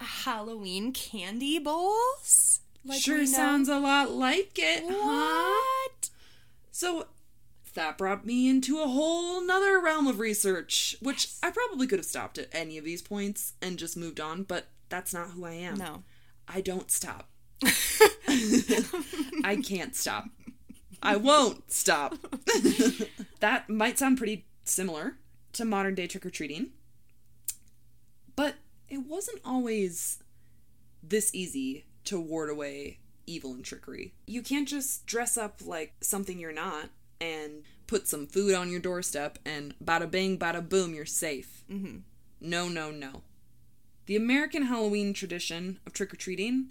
Halloween 0.00 0.92
candy 0.92 1.58
bowls? 1.58 2.60
Like 2.84 3.00
sure 3.00 3.26
sounds 3.26 3.68
a 3.68 3.78
lot 3.78 4.12
like 4.12 4.52
it, 4.56 4.84
huh? 4.88 5.88
So 6.70 7.06
that 7.78 7.96
brought 7.96 8.26
me 8.26 8.48
into 8.48 8.82
a 8.82 8.88
whole 8.88 9.40
nother 9.40 9.78
realm 9.78 10.08
of 10.08 10.18
research, 10.18 10.96
which 11.00 11.28
I 11.44 11.52
probably 11.52 11.86
could 11.86 12.00
have 12.00 12.06
stopped 12.06 12.36
at 12.36 12.48
any 12.50 12.76
of 12.76 12.84
these 12.84 13.02
points 13.02 13.52
and 13.62 13.78
just 13.78 13.96
moved 13.96 14.18
on, 14.18 14.42
but 14.42 14.66
that's 14.88 15.14
not 15.14 15.30
who 15.30 15.44
I 15.44 15.52
am. 15.52 15.76
No. 15.76 16.02
I 16.48 16.60
don't 16.60 16.90
stop. 16.90 17.28
I 19.44 19.60
can't 19.64 19.94
stop. 19.94 20.24
I 21.00 21.14
won't 21.14 21.70
stop. 21.70 22.16
that 23.40 23.70
might 23.70 23.96
sound 23.96 24.18
pretty 24.18 24.46
similar 24.64 25.18
to 25.52 25.64
modern 25.64 25.94
day 25.94 26.08
trick 26.08 26.26
or 26.26 26.30
treating, 26.30 26.70
but 28.34 28.56
it 28.88 29.06
wasn't 29.06 29.40
always 29.44 30.20
this 31.00 31.32
easy 31.32 31.84
to 32.06 32.18
ward 32.18 32.50
away 32.50 32.98
evil 33.26 33.52
and 33.52 33.64
trickery. 33.64 34.14
You 34.26 34.42
can't 34.42 34.66
just 34.66 35.06
dress 35.06 35.36
up 35.36 35.60
like 35.64 35.94
something 36.00 36.40
you're 36.40 36.50
not 36.50 36.90
and 37.20 37.62
put 37.86 38.06
some 38.06 38.26
food 38.26 38.54
on 38.54 38.70
your 38.70 38.80
doorstep 38.80 39.38
and 39.44 39.74
bada 39.82 40.10
bing, 40.10 40.38
bada 40.38 40.66
boom, 40.66 40.94
you're 40.94 41.06
safe. 41.06 41.64
Mm-hmm. 41.70 41.98
No, 42.40 42.68
no, 42.68 42.90
no. 42.90 43.22
The 44.06 44.16
American 44.16 44.64
Halloween 44.64 45.12
tradition 45.12 45.80
of 45.86 45.92
trick 45.92 46.12
or 46.12 46.16
treating 46.16 46.68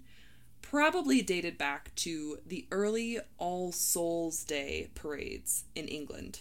probably 0.62 1.22
dated 1.22 1.56
back 1.56 1.94
to 1.96 2.38
the 2.46 2.66
early 2.70 3.18
All 3.38 3.72
Souls 3.72 4.44
Day 4.44 4.88
parades 4.94 5.64
in 5.74 5.86
England. 5.88 6.40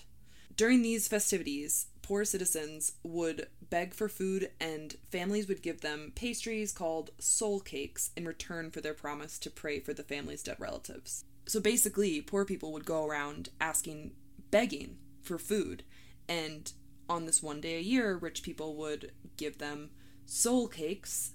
During 0.56 0.82
these 0.82 1.08
festivities, 1.08 1.88
poor 2.02 2.26
citizens 2.26 2.94
would 3.04 3.48
beg 3.70 3.94
for 3.94 4.10
food 4.10 4.50
and 4.60 4.96
families 5.12 5.48
would 5.48 5.62
give 5.62 5.82
them 5.82 6.14
pastries 6.16 6.72
called 6.72 7.12
soul 7.20 7.60
cakes 7.60 8.12
in 8.18 8.26
return 8.26 8.72
for 8.72 8.82
their 8.82 8.94
promise 8.94 9.38
to 9.40 9.50
pray 9.50 9.80
for 9.80 9.94
the 9.94 10.04
family's 10.04 10.42
dead 10.42 10.58
relatives. 10.60 11.26
So 11.48 11.60
basically, 11.60 12.22
poor 12.22 12.46
people 12.46 12.74
would 12.74 12.86
go 12.86 13.06
around 13.06 13.50
asking, 13.62 14.12
begging 14.51 14.98
for 15.22 15.38
food, 15.38 15.84
and 16.27 16.72
on 17.10 17.25
this 17.25 17.42
one 17.42 17.62
day 17.62 17.77
a 17.77 17.82
year, 17.82 18.18
rich 18.18 18.44
people 18.44 18.75
would 18.75 19.12
give 19.38 19.58
them 19.58 19.92
soul 20.25 20.68
cakes 20.68 21.32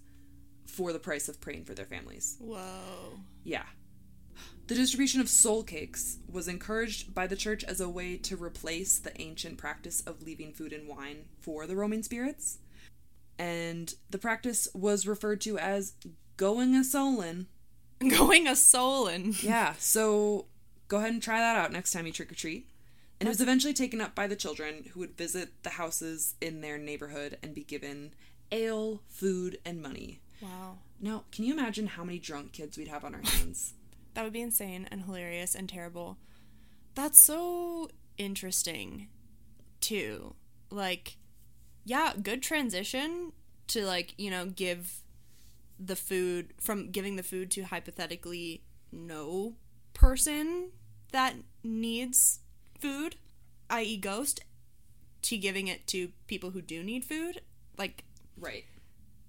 for 0.67 0.93
the 0.93 0.99
price 0.99 1.29
of 1.29 1.41
praying 1.41 1.65
for 1.65 1.75
their 1.75 1.87
families. 1.87 2.37
Whoa. 2.41 3.21
Yeah. 3.43 3.65
The 4.67 4.75
distribution 4.75 5.21
of 5.21 5.29
soul 5.29 5.63
cakes 5.63 6.19
was 6.31 6.49
encouraged 6.49 7.15
by 7.15 7.27
the 7.27 7.37
church 7.37 7.65
as 7.65 7.81
a 7.81 7.89
way 7.89 8.17
to 8.19 8.37
replace 8.37 8.99
the 8.99 9.19
ancient 9.21 9.59
practice 9.59 10.01
of 10.03 10.23
leaving 10.23 10.53
food 10.53 10.73
and 10.73 10.89
wine 10.89 11.25
for 11.41 11.67
the 11.67 11.77
roaming 11.77 12.03
spirits. 12.03 12.59
And 13.39 13.95
the 14.11 14.19
practice 14.19 14.69
was 14.75 15.07
referred 15.07 15.41
to 15.43 15.59
as 15.59 15.95
going 16.37 16.75
a 16.75 16.85
soulin'. 16.85 17.47
Going 18.17 18.47
a 18.47 18.53
solin. 18.53 19.41
Yeah, 19.43 19.75
so 19.79 20.47
go 20.89 20.99
ahead 20.99 21.13
and 21.13 21.23
try 21.23 21.39
that 21.39 21.57
out 21.57 21.73
next 21.73 21.93
time 21.93 22.07
you 22.07 22.13
trick 22.13 22.33
or 22.33 22.35
treat. 22.35 22.69
And 23.21 23.29
it 23.29 23.31
was 23.31 23.41
eventually 23.41 23.73
taken 23.73 24.01
up 24.01 24.15
by 24.15 24.27
the 24.27 24.35
children 24.35 24.91
who 24.93 25.01
would 25.01 25.17
visit 25.17 25.63
the 25.63 25.71
houses 25.71 26.35
in 26.41 26.61
their 26.61 26.77
neighborhood 26.77 27.39
and 27.43 27.55
be 27.55 27.63
given 27.63 28.15
ale, 28.51 29.01
food, 29.09 29.59
and 29.65 29.81
money. 29.81 30.21
Wow. 30.41 30.79
Now, 31.01 31.25
can 31.31 31.45
you 31.45 31.53
imagine 31.53 31.87
how 31.87 32.05
many 32.05 32.19
drunk 32.19 32.53
kids 32.53 32.77
we'd 32.77 32.89
have 32.89 33.05
on 33.05 33.15
our 33.15 33.23
hands? 33.23 33.75
That 34.15 34.25
would 34.25 34.35
be 34.35 34.43
insane 34.43 34.87
and 34.91 35.05
hilarious 35.05 35.55
and 35.55 35.67
terrible. 35.67 36.19
That's 36.95 37.19
so 37.19 37.89
interesting, 38.19 39.09
too. 39.81 40.35
Like, 40.69 41.17
yeah, 41.87 42.13
good 42.23 42.43
transition 42.43 43.33
to, 43.69 43.87
like, 43.87 44.13
you 44.19 44.31
know, 44.31 44.45
give 44.45 45.02
the 45.79 45.97
food 45.97 46.55
from 46.61 46.91
giving 46.91 47.17
the 47.17 47.23
food 47.23 47.51
to 47.53 47.63
hypothetically 47.63 48.63
no 48.91 49.57
person 49.95 50.71
that 51.13 51.35
needs 51.63 52.41
food, 52.79 53.17
i.e., 53.71 53.97
ghost, 53.97 54.41
to 55.23 55.37
giving 55.37 55.69
it 55.69 55.87
to 55.89 56.11
people 56.27 56.51
who 56.51 56.61
do 56.63 56.83
need 56.83 57.05
food. 57.05 57.43
Like, 57.79 58.05
Right. 58.37 58.65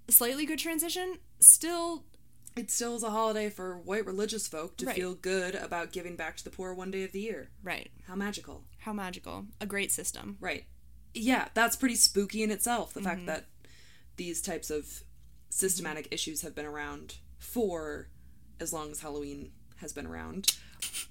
slightly 0.10 0.46
good 0.46 0.60
transition. 0.60 1.20
Still, 1.40 2.06
It 2.56 2.70
still 2.70 2.96
is 2.96 3.04
a 3.04 3.10
holiday 3.10 3.50
for 3.50 3.78
white 3.78 4.06
religious 4.06 4.48
folk 4.48 4.78
to 4.78 4.86
Right. 4.86 4.96
feel 4.96 5.16
good 5.16 5.56
about 5.56 5.92
giving 5.92 6.16
back 6.16 6.38
to 6.38 6.44
the 6.44 6.52
poor 6.52 6.74
one 6.74 6.92
day 6.92 7.04
of 7.04 7.12
the 7.12 7.22
year. 7.22 7.50
right. 7.64 7.92
How 8.06 8.16
magical. 8.16 8.64
How 8.80 8.94
magical. 8.94 9.48
A 9.60 9.66
great 9.66 9.92
system. 9.92 10.38
Right. 10.40 10.66
Yeah, 11.16 11.50
that's 11.54 11.76
pretty 11.76 11.96
spooky 11.96 12.44
in 12.44 12.52
itself. 12.52 12.94
The 12.94 13.02
fact 13.02 13.20
mm-hmm. 13.20 13.28
that 13.28 13.46
these 14.18 14.42
types 14.42 14.70
of 14.70 15.03
systematic 15.54 16.08
issues 16.12 16.42
have 16.42 16.56
been 16.56 16.66
around 16.66 17.18
for 17.38 18.10
as 18.60 18.74
long 18.74 18.92
as 18.92 19.02
Halloween 19.02 19.52
has 19.78 19.94
been 19.94 20.08
around. 20.08 20.58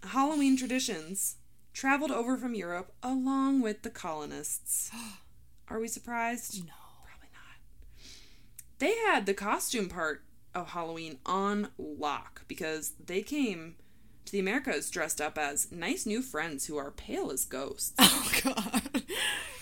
Halloween 0.02 0.56
traditions 0.56 1.36
traveled 1.72 2.10
over 2.10 2.36
from 2.36 2.54
Europe 2.54 2.92
along 3.02 3.62
with 3.62 3.82
the 3.82 3.90
colonists. 3.90 4.90
Are 5.68 5.78
we 5.78 5.88
surprised? 5.88 6.66
No. 6.66 6.72
Probably 7.04 7.28
not. 7.32 8.08
They 8.78 8.94
had 9.06 9.26
the 9.26 9.34
costume 9.34 9.88
part 9.88 10.24
of 10.54 10.70
Halloween 10.70 11.18
on 11.24 11.68
lock 11.78 12.42
because 12.48 12.92
they 13.02 13.22
came 13.22 13.76
to 14.26 14.32
the 14.32 14.40
Americas 14.40 14.90
dressed 14.90 15.20
up 15.20 15.38
as 15.38 15.70
nice 15.72 16.04
new 16.04 16.20
friends 16.20 16.66
who 16.66 16.76
are 16.76 16.90
pale 16.90 17.30
as 17.30 17.44
ghosts. 17.44 17.94
Oh, 18.00 18.30
God. 18.44 19.02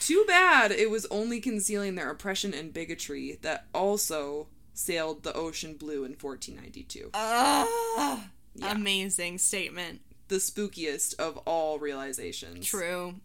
Too 0.00 0.24
bad 0.26 0.70
it 0.70 0.90
was 0.90 1.06
only 1.10 1.40
concealing 1.40 1.94
their 1.94 2.10
oppression 2.10 2.54
and 2.54 2.72
bigotry 2.72 3.38
that 3.42 3.66
also 3.74 4.48
sailed 4.80 5.22
the 5.22 5.34
ocean 5.34 5.74
blue 5.74 6.04
in 6.04 6.12
1492. 6.12 7.10
Ah, 7.14 8.28
Yeah. 8.54 8.72
Amazing 8.72 9.38
statement. 9.38 10.00
The 10.28 10.36
spookiest 10.36 11.14
of 11.18 11.36
all 11.38 11.78
realizations. 11.78 12.66
True. 12.66 13.16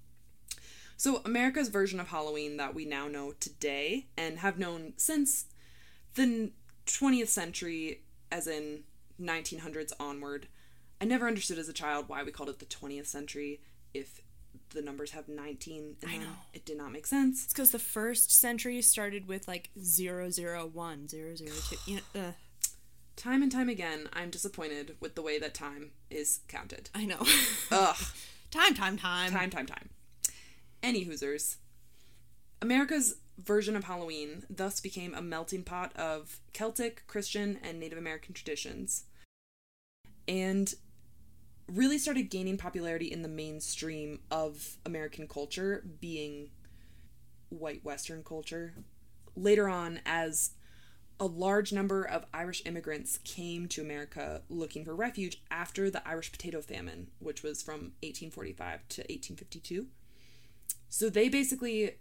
So, 0.98 1.22
America's 1.26 1.70
version 1.70 2.00
of 2.00 2.08
Halloween 2.10 2.58
that 2.58 2.74
we 2.76 2.86
now 2.86 3.08
know 3.08 3.34
today 3.40 4.08
and 4.18 4.40
have 4.40 4.58
known 4.60 4.94
since 4.98 5.46
the 6.14 6.52
20th 6.86 7.28
century, 7.28 8.02
as 8.32 8.48
in 8.48 8.84
1900s 9.22 9.92
onward. 10.00 10.48
I 11.02 11.06
never 11.06 11.28
understood 11.28 11.58
as 11.58 11.68
a 11.70 11.74
child 11.74 12.08
why 12.08 12.24
we 12.24 12.32
called 12.32 12.50
it 12.50 12.60
the 12.60 12.66
20th 12.66 13.08
century 13.08 13.62
if 13.94 14.22
the 14.76 14.82
numbers 14.82 15.12
have 15.12 15.28
19 15.28 15.96
in 16.02 16.10
I 16.10 16.18
know. 16.18 16.26
It 16.54 16.66
did 16.66 16.78
not 16.78 16.92
make 16.92 17.08
sense. 17.08 17.46
It's 17.46 17.54
because 17.54 17.72
the 17.72 17.80
first 17.80 18.32
century 18.32 18.82
started 18.82 19.28
with 19.28 19.48
like 19.48 19.70
001, 19.76 21.08
002. 21.08 21.46
You 21.86 21.96
know, 21.96 22.22
uh, 22.22 22.32
Time 23.16 23.42
and 23.42 23.52
time 23.52 23.70
again, 23.70 24.10
I'm 24.12 24.30
disappointed 24.30 24.98
with 25.00 25.16
the 25.16 25.22
way 25.22 25.40
that 25.40 25.54
time 25.54 25.92
is 26.10 26.42
counted. 26.48 26.90
I 26.94 27.06
know. 27.06 27.26
Ugh. 27.72 27.96
time, 28.52 28.74
time, 28.74 28.98
time. 28.98 29.32
Time, 29.32 29.50
time, 29.50 29.66
time. 29.66 29.90
Any 30.84 31.06
Hoosers. 31.06 31.56
America's 32.62 33.16
version 33.38 33.76
of 33.76 33.86
Halloween 33.86 34.44
thus 34.50 34.82
became 34.82 35.14
a 35.14 35.22
melting 35.22 35.64
pot 35.64 35.96
of 35.96 36.40
Celtic, 36.54 37.04
Christian, 37.08 37.58
and 37.64 37.80
Native 37.80 37.98
American 37.98 38.34
traditions, 38.34 39.06
and 40.28 40.74
really 41.68 41.98
started 41.98 42.30
gaining 42.30 42.58
popularity 42.58 43.12
in 43.12 43.22
the 43.22 43.28
mainstream 43.28 44.20
of 44.30 44.78
American 44.86 45.28
culture, 45.28 45.84
being 46.00 46.50
white 47.50 47.84
Western 47.84 48.24
culture. 48.24 48.74
Later 49.36 49.68
on, 49.68 50.00
as 50.06 50.52
a 51.20 51.26
large 51.26 51.72
number 51.72 52.04
of 52.04 52.26
Irish 52.34 52.62
immigrants 52.66 53.18
came 53.24 53.68
to 53.70 53.82
America 53.82 54.42
looking 54.50 54.84
for 54.84 54.96
refuge 54.96 55.42
after 55.50 55.90
the 55.90 56.06
Irish 56.08 56.32
potato 56.32 56.62
famine, 56.62 57.10
which 57.20 57.42
was 57.42 57.62
from 57.62 57.94
1845 58.04 58.88
to 58.90 59.02
1852. 59.02 59.88
So 60.90 61.10
they 61.10 61.30
basically 61.30 61.98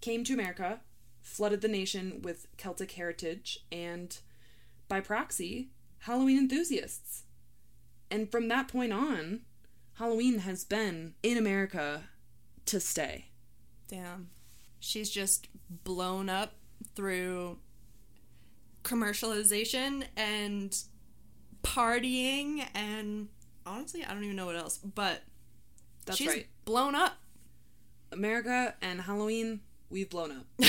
came 0.00 0.24
to 0.24 0.34
America, 0.34 0.80
flooded 1.20 1.60
the 1.60 1.68
nation 1.68 2.22
with 2.22 2.46
Celtic 2.56 2.92
heritage, 2.92 3.60
and 3.70 4.18
by 4.88 5.00
proxy, 5.00 5.70
Halloween 6.00 6.38
enthusiasts. 6.38 7.24
And 8.10 8.30
from 8.30 8.48
that 8.48 8.68
point 8.68 8.92
on, 8.92 9.40
Halloween 9.94 10.40
has 10.40 10.64
been 10.64 11.14
in 11.22 11.36
America 11.38 12.04
to 12.66 12.80
stay. 12.80 13.26
Damn. 13.88 14.30
She's 14.78 15.10
just 15.10 15.48
blown 15.84 16.28
up 16.28 16.54
through 16.94 17.58
commercialization 18.82 20.04
and 20.16 20.76
partying 21.62 22.66
and 22.74 23.28
honestly, 23.66 24.04
I 24.04 24.14
don't 24.14 24.24
even 24.24 24.36
know 24.36 24.46
what 24.46 24.56
else, 24.56 24.78
but 24.78 25.22
That's 26.06 26.18
she's 26.18 26.28
right. 26.28 26.46
blown 26.64 26.94
up. 26.94 27.16
America 28.12 28.74
and 28.82 29.02
Halloween, 29.02 29.60
we've 29.88 30.10
blown 30.10 30.32
up. 30.32 30.46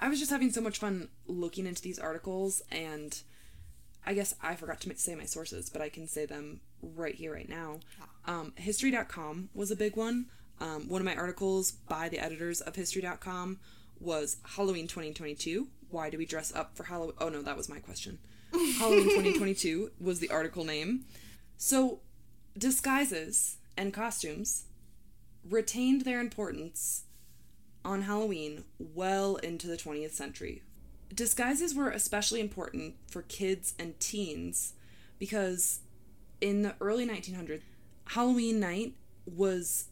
I 0.00 0.08
was 0.08 0.18
just 0.18 0.30
having 0.30 0.50
so 0.50 0.60
much 0.60 0.78
fun 0.78 1.08
looking 1.26 1.66
into 1.66 1.82
these 1.82 1.98
articles, 1.98 2.62
and 2.72 3.20
I 4.04 4.14
guess 4.14 4.34
I 4.42 4.54
forgot 4.54 4.80
to 4.80 4.96
say 4.96 5.14
my 5.14 5.24
sources, 5.24 5.68
but 5.70 5.82
I 5.82 5.88
can 5.88 6.06
say 6.06 6.26
them 6.26 6.60
right 6.82 7.14
here, 7.14 7.34
right 7.34 7.48
now. 7.48 7.80
Um, 8.26 8.52
History.com 8.56 9.50
was 9.54 9.70
a 9.70 9.76
big 9.76 9.96
one. 9.96 10.26
Um, 10.60 10.88
one 10.88 11.00
of 11.00 11.06
my 11.06 11.16
articles 11.16 11.72
by 11.72 12.08
the 12.08 12.18
editors 12.18 12.60
of 12.60 12.76
History.com 12.76 13.58
was 13.98 14.38
Halloween 14.44 14.86
2022 14.86 15.68
why 15.90 16.10
do 16.10 16.18
we 16.18 16.26
dress 16.26 16.54
up 16.54 16.76
for 16.76 16.84
Halloween? 16.84 17.16
Oh 17.20 17.28
no, 17.28 17.42
that 17.42 17.56
was 17.56 17.68
my 17.68 17.78
question. 17.78 18.18
Halloween 18.52 19.04
2022 19.04 19.92
was 20.00 20.18
the 20.18 20.30
article 20.30 20.64
name. 20.64 21.04
So, 21.56 22.00
disguises 22.56 23.58
and 23.76 23.92
costumes 23.92 24.64
retained 25.48 26.02
their 26.02 26.20
importance 26.20 27.04
on 27.84 28.02
Halloween 28.02 28.64
well 28.78 29.36
into 29.36 29.66
the 29.66 29.76
20th 29.76 30.12
century. 30.12 30.62
Disguises 31.14 31.74
were 31.74 31.90
especially 31.90 32.40
important 32.40 32.94
for 33.08 33.22
kids 33.22 33.74
and 33.78 33.98
teens 33.98 34.74
because 35.18 35.80
in 36.40 36.62
the 36.62 36.74
early 36.80 37.06
1900s, 37.06 37.62
Halloween 38.06 38.60
night 38.60 38.94
was 39.26 39.86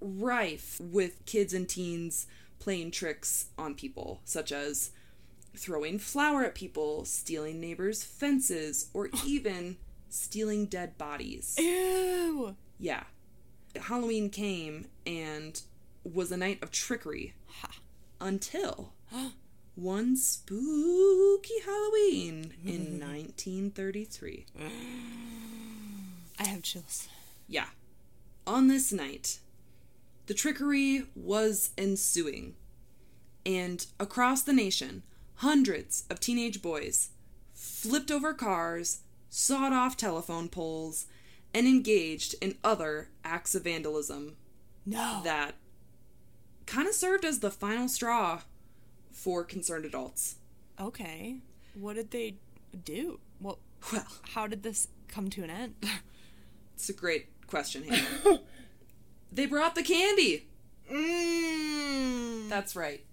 rife 0.00 0.80
with 0.80 1.24
kids 1.26 1.54
and 1.54 1.68
teens 1.68 2.26
playing 2.58 2.90
tricks 2.90 3.46
on 3.58 3.74
people, 3.74 4.20
such 4.24 4.52
as 4.52 4.90
throwing 5.56 5.98
flour 5.98 6.44
at 6.44 6.54
people, 6.54 7.04
stealing 7.04 7.60
neighbors' 7.60 8.02
fences, 8.02 8.90
or 8.92 9.10
even 9.26 9.76
stealing 10.08 10.66
dead 10.66 10.98
bodies. 10.98 11.56
Ew. 11.58 12.56
Yeah. 12.78 13.04
Halloween 13.80 14.28
came 14.28 14.86
and 15.06 15.60
was 16.04 16.30
a 16.30 16.36
night 16.36 16.62
of 16.62 16.70
trickery 16.70 17.34
until 18.20 18.92
one 19.74 20.16
spooky 20.16 21.60
Halloween 21.64 22.54
in 22.64 22.98
mm-hmm. 23.00 23.00
1933. 23.00 24.46
I 26.38 26.44
have 26.44 26.62
chills. 26.62 27.08
Yeah. 27.48 27.66
On 28.46 28.68
this 28.68 28.92
night, 28.92 29.38
the 30.26 30.34
trickery 30.34 31.04
was 31.14 31.70
ensuing. 31.78 32.54
And 33.44 33.84
across 33.98 34.42
the 34.42 34.52
nation, 34.52 35.02
hundreds 35.36 36.04
of 36.10 36.20
teenage 36.20 36.62
boys 36.62 37.10
flipped 37.54 38.10
over 38.10 38.34
cars, 38.34 39.00
sawed 39.30 39.72
off 39.72 39.96
telephone 39.96 40.48
poles, 40.48 41.06
and 41.54 41.66
engaged 41.66 42.34
in 42.40 42.56
other 42.64 43.08
acts 43.24 43.54
of 43.54 43.64
vandalism 43.64 44.36
No. 44.86 45.20
that 45.24 45.54
kind 46.66 46.88
of 46.88 46.94
served 46.94 47.24
as 47.24 47.40
the 47.40 47.50
final 47.50 47.88
straw 47.88 48.40
for 49.12 49.44
concerned 49.44 49.84
adults. 49.84 50.36
okay. 50.80 51.38
What 51.74 51.96
did 51.96 52.10
they 52.10 52.36
do? 52.84 53.18
Well, 53.40 53.58
Well, 53.92 54.06
how 54.34 54.46
did 54.46 54.62
this 54.62 54.88
come 55.08 55.30
to 55.30 55.42
an 55.42 55.48
end? 55.50 55.74
it's 56.74 56.88
a 56.90 56.92
great 56.92 57.28
question, 57.46 57.84
Hannah. 57.84 58.40
they 59.32 59.46
brought 59.46 59.74
the 59.74 59.82
candy. 59.82 60.48
Mm. 60.90 62.48
That's 62.48 62.76
right. 62.76 63.04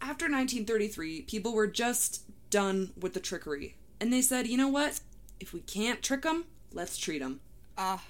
After 0.00 0.26
1933, 0.26 1.22
people 1.22 1.54
were 1.54 1.66
just 1.66 2.22
done 2.50 2.92
with 3.00 3.14
the 3.14 3.20
trickery. 3.20 3.76
And 4.00 4.12
they 4.12 4.20
said, 4.22 4.46
you 4.46 4.58
know 4.58 4.68
what? 4.68 5.00
If 5.40 5.52
we 5.54 5.60
can't 5.60 6.02
trick 6.02 6.22
them, 6.22 6.44
let's 6.72 6.98
treat 6.98 7.20
them. 7.20 7.40
Ah, 7.78 8.02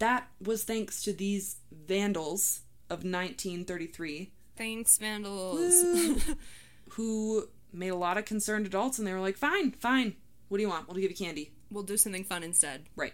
That 0.00 0.28
was 0.44 0.64
thanks 0.64 1.02
to 1.04 1.12
these 1.14 1.56
vandals 1.72 2.60
of 2.90 2.98
1933 3.04 4.32
thanks, 4.58 4.98
vandals. 4.98 6.24
who 6.90 7.48
made 7.72 7.88
a 7.88 7.96
lot 7.96 8.18
of 8.18 8.24
concerned 8.24 8.66
adults 8.66 8.98
and 8.98 9.06
they 9.06 9.12
were 9.12 9.20
like, 9.20 9.36
fine, 9.36 9.72
fine. 9.72 10.16
What 10.48 10.58
do 10.58 10.62
you 10.62 10.68
want? 10.68 10.88
We'll 10.88 10.96
give 10.96 11.10
you 11.10 11.16
candy. 11.16 11.52
we'll 11.70 11.84
do 11.84 11.96
something 11.96 12.24
fun 12.24 12.42
instead. 12.42 12.86
Right. 12.96 13.12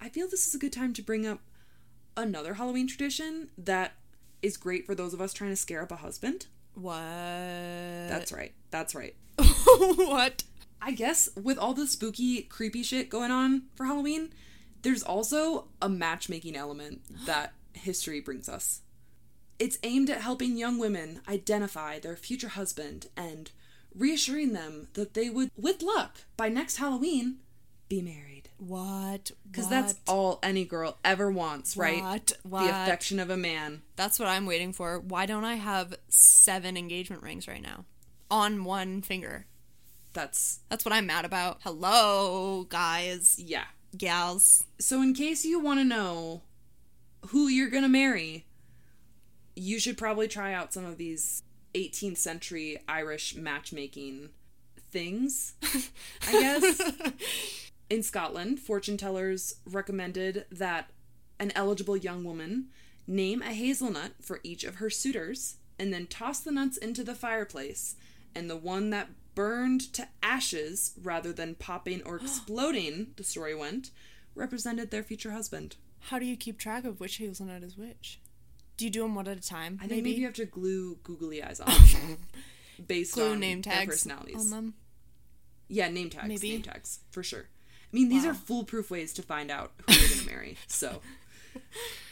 I 0.00 0.08
feel 0.08 0.28
this 0.28 0.46
is 0.46 0.54
a 0.54 0.58
good 0.58 0.72
time 0.72 0.92
to 0.94 1.02
bring 1.02 1.26
up 1.26 1.40
another 2.16 2.54
Halloween 2.54 2.86
tradition 2.86 3.48
that 3.58 3.94
is 4.42 4.56
great 4.56 4.86
for 4.86 4.94
those 4.94 5.12
of 5.12 5.20
us 5.20 5.32
trying 5.32 5.50
to 5.50 5.56
scare 5.56 5.82
up 5.82 5.90
a 5.90 5.96
husband. 5.96 6.46
What? 6.74 6.94
That's 6.94 8.32
right. 8.32 8.52
That's 8.70 8.94
right. 8.94 9.16
what? 9.38 10.44
I 10.80 10.92
guess 10.92 11.28
with 11.34 11.58
all 11.58 11.74
the 11.74 11.86
spooky, 11.86 12.42
creepy 12.42 12.82
shit 12.82 13.08
going 13.08 13.32
on 13.32 13.62
for 13.74 13.86
Halloween, 13.86 14.30
there's 14.82 15.02
also 15.02 15.68
a 15.82 15.88
matchmaking 15.88 16.54
element 16.54 17.00
that 17.26 17.52
history 17.72 18.20
brings 18.20 18.48
us. 18.48 18.82
It's 19.58 19.78
aimed 19.82 20.08
at 20.10 20.20
helping 20.20 20.56
young 20.56 20.78
women 20.78 21.20
identify 21.28 21.98
their 21.98 22.16
future 22.16 22.48
husband 22.48 23.08
and 23.16 23.50
reassuring 23.94 24.52
them 24.52 24.88
that 24.94 25.14
they 25.14 25.28
would, 25.30 25.50
with 25.56 25.82
luck, 25.82 26.18
by 26.36 26.48
next 26.48 26.76
Halloween, 26.76 27.38
be 27.88 28.02
married. 28.02 28.50
What? 28.58 29.30
Because 29.50 29.68
that's 29.68 29.94
all 30.06 30.38
any 30.42 30.64
girl 30.64 30.98
ever 31.04 31.30
wants, 31.30 31.76
right? 31.76 32.02
What? 32.42 32.62
The 32.64 32.68
affection 32.82 33.18
of 33.18 33.30
a 33.30 33.36
man. 33.36 33.82
That's 33.96 34.18
what 34.18 34.28
I'm 34.28 34.46
waiting 34.46 34.72
for. 34.72 34.98
Why 35.00 35.26
don't 35.26 35.44
I 35.44 35.54
have 35.54 35.94
seven 36.08 36.76
engagement 36.76 37.22
rings 37.22 37.48
right 37.48 37.62
now? 37.62 37.84
On 38.30 38.64
one 38.64 39.00
finger. 39.02 39.46
That's, 40.12 40.60
That's 40.68 40.84
what 40.84 40.92
I'm 40.92 41.06
mad 41.06 41.24
about. 41.24 41.58
Hello, 41.62 42.66
guys, 42.68 43.36
yeah. 43.38 43.64
gals. 43.96 44.64
So, 44.78 45.00
in 45.02 45.14
case 45.14 45.44
you 45.44 45.60
want 45.60 45.80
to 45.80 45.84
know 45.84 46.42
who 47.28 47.48
you're 47.48 47.70
to 47.70 47.88
marry, 47.88 48.46
you 49.58 49.78
should 49.78 49.98
probably 49.98 50.28
try 50.28 50.52
out 50.52 50.72
some 50.72 50.84
of 50.84 50.98
these 50.98 51.42
18th 51.74 52.18
century 52.18 52.78
Irish 52.88 53.34
matchmaking 53.34 54.30
things, 54.90 55.54
I 56.26 56.32
guess. 56.32 56.80
In 57.90 58.02
Scotland, 58.02 58.60
fortune 58.60 58.96
tellers 58.96 59.56
recommended 59.64 60.44
that 60.50 60.90
an 61.40 61.52
eligible 61.54 61.96
young 61.96 62.22
woman 62.22 62.66
name 63.06 63.40
a 63.42 63.52
hazelnut 63.54 64.12
for 64.20 64.40
each 64.42 64.64
of 64.64 64.76
her 64.76 64.90
suitors 64.90 65.56
and 65.78 65.92
then 65.92 66.06
toss 66.06 66.40
the 66.40 66.50
nuts 66.50 66.76
into 66.76 67.04
the 67.04 67.14
fireplace, 67.14 67.96
and 68.34 68.50
the 68.50 68.56
one 68.56 68.90
that 68.90 69.08
burned 69.34 69.80
to 69.94 70.08
ashes 70.22 70.92
rather 71.00 71.32
than 71.32 71.54
popping 71.54 72.02
or 72.02 72.16
exploding, 72.20 73.12
the 73.16 73.24
story 73.24 73.54
went, 73.54 73.90
represented 74.34 74.90
their 74.90 75.02
future 75.02 75.30
husband. 75.30 75.76
How 76.00 76.18
do 76.18 76.26
you 76.26 76.36
keep 76.36 76.58
track 76.58 76.84
of 76.84 77.00
which 77.00 77.16
hazelnut 77.16 77.62
is 77.62 77.76
which? 77.76 78.20
Do 78.78 78.84
you 78.86 78.90
do 78.90 79.02
them 79.02 79.14
one 79.14 79.28
at 79.28 79.36
a 79.36 79.40
time? 79.40 79.78
I 79.82 79.86
think 79.86 80.04
maybe, 80.04 80.12
you 80.18 80.24
have 80.24 80.34
to 80.34 80.46
glue 80.46 80.96
googly 81.02 81.42
eyes 81.42 81.60
on 81.60 81.72
based 82.86 83.14
glue 83.14 83.32
on 83.32 83.40
name 83.40 83.60
their 83.60 83.74
tags 83.74 83.90
personalities. 83.96 84.36
on 84.36 84.50
them. 84.50 84.74
Yeah, 85.68 85.88
name 85.90 86.08
tags. 86.10 86.28
Maybe. 86.28 86.50
Name 86.52 86.62
tags 86.62 87.00
for 87.10 87.22
sure. 87.22 87.44
I 87.92 87.96
mean, 87.96 88.08
these 88.08 88.24
Wow. 88.24 88.30
are 88.30 88.34
foolproof 88.34 88.90
ways 88.90 89.12
to 89.14 89.22
find 89.22 89.50
out 89.50 89.72
who 89.86 89.92
you're 89.94 90.08
going 90.08 90.20
to 90.20 90.26
marry. 90.26 90.56
So, 90.68 91.00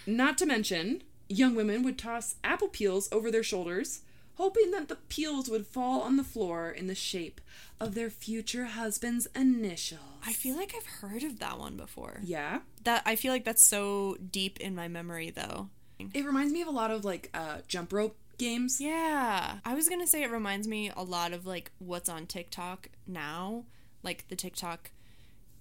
not 0.06 0.36
to 0.38 0.46
mention, 0.46 1.02
young 1.28 1.54
women 1.54 1.82
would 1.82 1.98
toss 1.98 2.34
apple 2.44 2.68
peels 2.68 3.08
over 3.12 3.30
their 3.30 3.42
shoulders, 3.42 4.00
hoping 4.34 4.70
that 4.72 4.88
the 4.88 4.96
peels 4.96 5.48
would 5.48 5.66
fall 5.66 6.00
on 6.02 6.16
the 6.16 6.24
floor 6.24 6.70
in 6.70 6.86
the 6.86 6.94
shape 6.94 7.40
of 7.78 7.94
their 7.94 8.10
future 8.10 8.64
husband's 8.66 9.26
initials. 9.36 10.00
I 10.26 10.32
feel 10.32 10.56
like 10.56 10.74
I've 10.76 10.86
heard 11.10 11.22
of 11.22 11.38
that 11.38 11.58
one 11.58 11.76
before. 11.76 12.20
Yeah. 12.24 12.60
That 12.84 13.02
I 13.06 13.16
feel 13.16 13.32
like 13.32 13.44
that's 13.44 13.62
so 13.62 14.16
deep 14.30 14.58
in 14.60 14.74
my 14.74 14.88
memory 14.88 15.30
though. 15.30 15.68
It 15.98 16.24
reminds 16.24 16.52
me 16.52 16.62
of 16.62 16.68
a 16.68 16.72
lot 16.72 16.90
of 16.90 17.04
like 17.04 17.30
uh, 17.34 17.58
jump 17.68 17.92
rope 17.92 18.16
games. 18.38 18.80
Yeah. 18.80 19.58
I 19.64 19.74
was 19.74 19.88
going 19.88 20.00
to 20.00 20.06
say 20.06 20.22
it 20.22 20.30
reminds 20.30 20.68
me 20.68 20.90
a 20.96 21.02
lot 21.02 21.32
of 21.32 21.46
like 21.46 21.72
what's 21.78 22.08
on 22.08 22.26
TikTok 22.26 22.90
now, 23.06 23.64
like 24.02 24.28
the 24.28 24.36
TikTok 24.36 24.90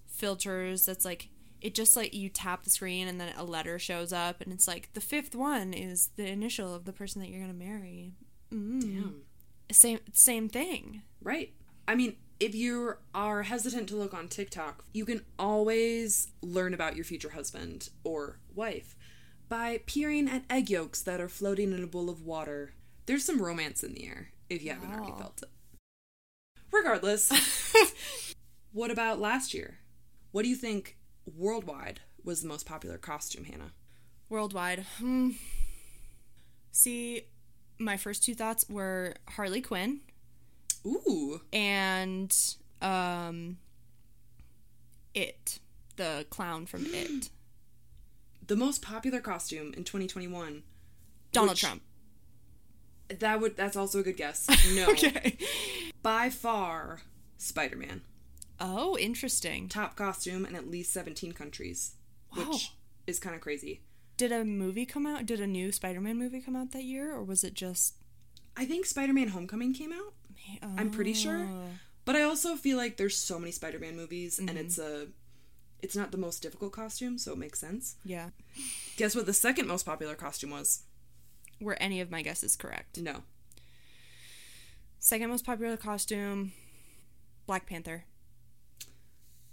filters 0.06 0.86
that's 0.86 1.04
like 1.04 1.28
it 1.60 1.74
just 1.74 1.96
like 1.96 2.14
you 2.14 2.28
tap 2.28 2.64
the 2.64 2.70
screen 2.70 3.08
and 3.08 3.20
then 3.20 3.32
a 3.36 3.44
letter 3.44 3.78
shows 3.78 4.12
up 4.12 4.40
and 4.40 4.52
it's 4.52 4.68
like 4.68 4.90
the 4.92 5.00
fifth 5.00 5.34
one 5.34 5.72
is 5.72 6.10
the 6.16 6.26
initial 6.26 6.74
of 6.74 6.84
the 6.84 6.92
person 6.92 7.20
that 7.20 7.28
you're 7.28 7.40
going 7.40 7.52
to 7.52 7.64
marry. 7.64 8.12
Mm. 8.52 8.80
Damn. 8.80 9.22
Same 9.72 9.98
same 10.12 10.48
thing. 10.48 11.02
Right. 11.22 11.52
I 11.88 11.94
mean, 11.94 12.16
if 12.38 12.54
you 12.54 12.94
are 13.14 13.42
hesitant 13.42 13.88
to 13.88 13.96
look 13.96 14.12
on 14.12 14.28
TikTok, 14.28 14.84
you 14.92 15.04
can 15.04 15.24
always 15.38 16.28
learn 16.42 16.74
about 16.74 16.94
your 16.94 17.04
future 17.04 17.30
husband 17.30 17.88
or 18.04 18.38
wife 18.54 18.94
by 19.48 19.80
peering 19.86 20.28
at 20.28 20.44
egg 20.50 20.70
yolks 20.70 21.02
that 21.02 21.20
are 21.20 21.28
floating 21.28 21.72
in 21.72 21.82
a 21.82 21.86
bowl 21.86 22.10
of 22.10 22.22
water. 22.22 22.72
There's 23.06 23.24
some 23.24 23.42
romance 23.42 23.82
in 23.84 23.94
the 23.94 24.06
air 24.06 24.30
if 24.48 24.62
you 24.62 24.70
haven't 24.70 24.92
already 24.92 25.12
felt 25.18 25.42
it. 25.42 25.50
Regardless, 26.72 27.32
what 28.72 28.90
about 28.90 29.20
last 29.20 29.54
year? 29.54 29.78
What 30.32 30.42
do 30.42 30.48
you 30.48 30.56
think 30.56 30.96
worldwide 31.24 32.00
was 32.24 32.42
the 32.42 32.48
most 32.48 32.66
popular 32.66 32.98
costume, 32.98 33.44
Hannah? 33.44 33.72
Worldwide. 34.28 34.84
Hmm. 34.98 35.30
See, 36.72 37.22
my 37.78 37.96
first 37.96 38.24
two 38.24 38.34
thoughts 38.34 38.64
were 38.68 39.14
Harley 39.30 39.60
Quinn 39.60 40.00
Ooh, 40.84 41.40
and 41.52 42.34
um 42.82 43.58
it 45.14 45.58
the 45.96 46.26
clown 46.30 46.66
from 46.66 46.86
it 46.86 47.30
the 48.46 48.56
most 48.56 48.82
popular 48.82 49.20
costume 49.20 49.68
in 49.76 49.84
2021. 49.84 50.62
donald 51.32 51.50
Which- 51.52 51.60
trump 51.60 51.82
That 53.08 53.40
would 53.40 53.56
that's 53.56 53.76
also 53.76 54.00
a 54.00 54.02
good 54.02 54.16
guess. 54.16 54.46
No. 54.74 54.88
okay 54.90 55.36
By 56.02 56.30
far, 56.30 57.00
Spider-Man. 57.38 58.02
oh 58.60 58.96
interesting 58.98 59.68
top 59.68 59.96
costume 59.96 60.44
in 60.46 60.54
at 60.56 60.68
least 60.70 60.92
17 60.92 61.32
countries, 61.32 61.94
Wow. 62.36 62.50
which 62.50 62.72
is 63.06 63.18
kind 63.18 63.34
of 63.36 63.40
crazy. 63.42 63.82
did 64.16 64.32
a 64.32 64.44
movie 64.44 64.86
come 64.86 65.06
out 65.06 65.26
did 65.26 65.40
a 65.40 65.46
new 65.46 65.70
spider-man 65.72 66.16
movie 66.18 66.40
come 66.40 66.56
out 66.56 66.72
that 66.72 66.84
year 66.84 67.12
or 67.14 67.22
was 67.22 67.44
it 67.44 67.54
just 67.54 67.94
I 68.56 68.64
think 68.64 68.86
Spider 68.86 69.12
Man 69.12 69.28
Homecoming 69.28 69.74
came 69.74 69.92
out. 69.92 70.14
I'm 70.78 70.90
pretty 70.90 71.12
sure. 71.12 71.40
Oh. 71.46 71.68
But 72.06 72.16
I 72.16 72.22
also 72.22 72.54
feel 72.56 72.78
like 72.78 72.96
there's 72.96 73.14
so 73.16 73.38
many 73.38 73.52
Spider-Man 73.52 73.94
movies 73.96 74.38
Mm-hmm. 74.38 74.48
and 74.48 74.56
it's 74.58 74.78
a 74.78 75.08
it's 75.86 75.94
not 75.94 76.10
the 76.10 76.18
most 76.18 76.42
difficult 76.42 76.72
costume, 76.72 77.16
so 77.16 77.30
it 77.32 77.38
makes 77.38 77.60
sense. 77.60 77.94
Yeah. 78.04 78.30
Guess 78.96 79.14
what 79.14 79.24
the 79.24 79.32
second 79.32 79.68
most 79.68 79.86
popular 79.86 80.16
costume 80.16 80.50
was? 80.50 80.82
Were 81.60 81.76
any 81.80 82.00
of 82.00 82.10
my 82.10 82.22
guesses 82.22 82.56
correct? 82.56 82.98
No. 83.00 83.22
Second 84.98 85.28
most 85.30 85.46
popular 85.46 85.76
costume 85.76 86.50
Black 87.46 87.66
Panther. 87.66 88.02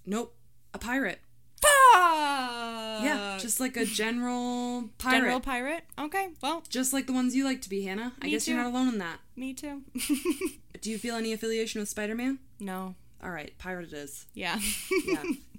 Nope. 0.08 0.36
A 0.74 0.80
pirate. 0.80 1.20
Fuck! 1.62 3.04
yeah, 3.04 3.38
just 3.40 3.60
like 3.60 3.78
a 3.78 3.86
general 3.86 4.90
pirate. 4.98 5.18
General 5.20 5.40
pirate? 5.40 5.84
Okay, 6.00 6.30
well, 6.42 6.64
just 6.68 6.94
like 6.94 7.06
the 7.06 7.14
ones 7.14 7.36
you 7.36 7.46
like 7.46 7.62
to 7.62 7.70
be, 7.70 7.84
Hannah. 7.84 8.14
I 8.24 8.30
guess 8.30 8.48
you're 8.48 8.58
not 8.58 8.66
alone 8.66 8.88
in 8.90 8.98
that. 8.98 9.20
me 9.36 9.54
too. 9.54 9.84
Do 10.82 10.90
you 10.90 10.98
feel 10.98 11.16
any 11.16 11.32
affiliation 11.32 11.80
with 11.80 11.90
Spider-Man? 11.90 12.40
no. 12.60 12.96
All 13.24 13.30
right, 13.30 13.56
pirate 13.60 13.94
it 13.94 13.94
is. 13.94 14.26
Yeah. 14.34 14.60
Yeah. 15.06 15.24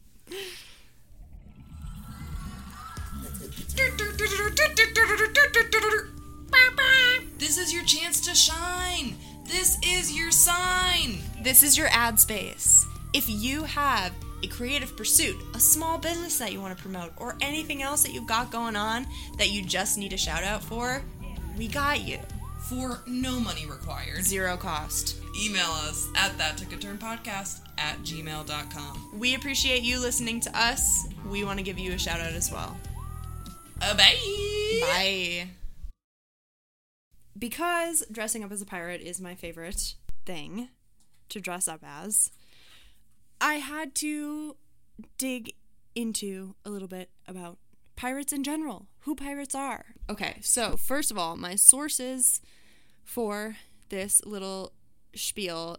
This 7.39 7.59
is 7.59 7.73
your 7.73 7.85
chance 7.85 8.21
to 8.23 8.35
shine. 8.35 9.17
This 9.47 9.79
is 9.85 10.17
your 10.17 10.31
sign. 10.31 11.19
This 11.43 11.63
is 11.63 11.77
your 11.77 11.89
ad 11.91 12.19
space. 12.19 12.87
If 13.13 13.29
you 13.29 13.65
have 13.65 14.13
a 14.43 14.47
creative 14.49 14.97
pursuit, 14.97 15.37
a 15.55 15.61
small 15.61 15.99
business 15.99 16.39
that 16.39 16.53
you 16.53 16.61
want 16.61 16.77
to 16.77 16.83
promote, 16.83 17.13
or 17.17 17.37
anything 17.41 17.83
else 17.83 18.03
that 18.03 18.13
you've 18.13 18.27
got 18.27 18.51
going 18.51 18.77
on 18.77 19.07
that 19.39 19.51
you 19.51 19.65
just 19.65 19.99
need 19.99 20.13
a 20.13 20.17
shout 20.17 20.43
out 20.43 20.63
for, 20.63 21.03
we 21.57 21.69
got 21.69 22.01
you. 22.01 22.19
For 22.65 23.01
no 23.07 23.39
money 23.39 23.67
required. 23.67 24.25
Zero 24.25 24.57
cost. 24.57 25.17
Email 25.39 25.71
us 25.71 26.09
at 26.17 26.39
that 26.39 26.57
took 26.57 26.73
a 26.73 26.77
turn 26.77 26.97
podcast 26.97 27.61
at 27.77 27.99
gmail.com. 27.99 29.11
We 29.19 29.35
appreciate 29.35 29.83
you 29.83 30.01
listening 30.01 30.41
to 30.41 30.59
us. 30.59 31.07
We 31.29 31.45
want 31.45 31.59
to 31.59 31.63
give 31.63 31.79
you 31.79 31.93
a 31.93 31.99
shout 31.99 32.21
out 32.21 32.33
as 32.33 32.51
well. 32.51 32.75
Uh, 33.83 33.95
bye. 33.95 34.15
Bye. 34.81 35.49
Because 37.39 38.03
dressing 38.11 38.43
up 38.43 38.51
as 38.51 38.63
a 38.63 38.67
pirate 38.67 39.03
is 39.03 39.21
my 39.21 39.35
favorite 39.35 39.95
thing 40.25 40.69
to 41.29 41.41
dress 41.41 41.69
up 41.69 41.81
as, 41.85 42.31
I 43.43 43.55
had 43.55 43.95
to 43.97 44.57
dig 45.19 45.53
into 45.95 46.55
a 46.65 46.71
little 46.71 46.89
bit 46.89 47.11
about 47.27 47.59
pirates 47.97 48.33
in 48.33 48.43
general, 48.43 48.87
who 49.01 49.15
pirates 49.15 49.55
are. 49.55 49.87
Okay, 50.09 50.39
so 50.41 50.77
first 50.77 51.11
of 51.11 51.19
all, 51.19 51.37
my 51.37 51.57
sources 51.57 52.41
for 53.05 53.57
this 53.89 54.21
little 54.25 54.73
spiel 55.15 55.79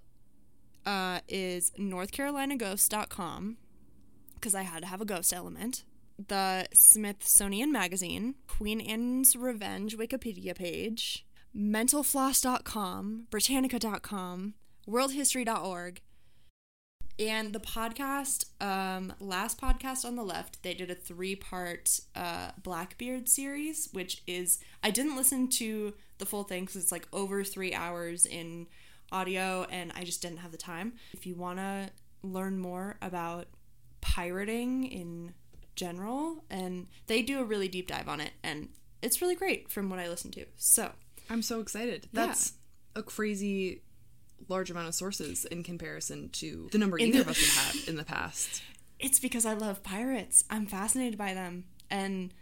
uh, 0.86 1.20
is 1.28 1.72
northcarolinaghost.com 1.80 3.58
because 4.36 4.56
I 4.56 4.62
had 4.62 4.84
to 4.84 4.88
have 4.88 5.02
a 5.02 5.06
ghost 5.06 5.34
element. 5.34 5.84
The 6.28 6.68
Smithsonian 6.74 7.72
Magazine, 7.72 8.36
Queen 8.48 8.80
Anne's 8.80 9.36
Revenge 9.36 9.98
Wikipedia 9.98 10.56
page, 10.56 11.26
mentalfloss.com, 11.56 13.28
britannica.com, 13.30 14.54
worldhistory.org, 14.88 16.02
and 17.18 17.54
the 17.54 17.60
podcast, 17.60 18.46
um, 18.62 19.14
last 19.20 19.60
podcast 19.60 20.06
on 20.06 20.16
the 20.16 20.24
left, 20.24 20.62
they 20.64 20.74
did 20.74 20.92
a 20.92 20.96
three 20.96 21.36
part 21.36 22.00
uh, 22.16 22.52
Blackbeard 22.62 23.30
series, 23.30 23.90
which 23.94 24.22
is, 24.28 24.60
I 24.84 24.92
didn't 24.92 25.16
listen 25.16 25.48
to 25.50 25.94
the 26.18 26.26
full 26.26 26.44
thing 26.44 26.64
because 26.64 26.76
it's 26.76 26.92
like 26.92 27.08
over 27.14 27.44
three 27.44 27.74
hours 27.74 28.26
in 28.26 28.68
audio 29.12 29.66
and 29.70 29.92
I 29.96 30.04
just 30.04 30.22
didn't 30.22 30.40
have 30.40 30.52
the 30.52 30.58
time. 30.58 30.94
If 31.14 31.26
you 31.26 31.36
want 31.36 31.60
to 31.60 31.90
learn 32.22 32.60
more 32.60 32.98
about 33.02 33.48
pirating 34.02 34.86
in 34.86 35.34
general, 35.76 36.44
and 36.50 36.88
they 37.08 37.22
do 37.22 37.40
a 37.40 37.44
really 37.44 37.68
deep 37.68 37.88
dive 37.88 38.08
on 38.08 38.20
it, 38.22 38.32
and 38.44 38.70
it's 39.02 39.22
really 39.22 39.36
great 39.36 39.72
from 39.72 39.90
what 39.90 40.00
I 40.00 40.08
listened 40.10 40.34
to. 40.34 40.46
So, 40.56 40.92
I'm 41.30 41.42
so 41.42 41.60
excited. 41.60 42.08
Yeah. 42.12 42.28
That's 42.28 42.54
a 42.96 43.04
crazy 43.04 43.82
large 44.48 44.70
amount 44.72 44.88
of 44.88 44.96
sources 44.96 45.46
in 45.46 45.64
comparison 45.64 46.30
to 46.30 46.70
the 46.72 46.78
number 46.78 46.98
In 46.98 47.08
either 47.08 47.24
the- 47.24 47.30
of 47.32 47.38
us 47.38 47.56
have 47.56 47.76
had 47.82 47.88
in 47.90 47.96
the 47.96 48.04
past. 48.04 48.62
it's 49.00 49.20
because 49.20 49.46
I 49.46 49.54
love 49.54 49.84
pirates. 49.84 50.44
I'm 50.50 50.66
fascinated 50.68 51.18
by 51.18 51.34
them. 51.34 51.66
And 51.90 52.34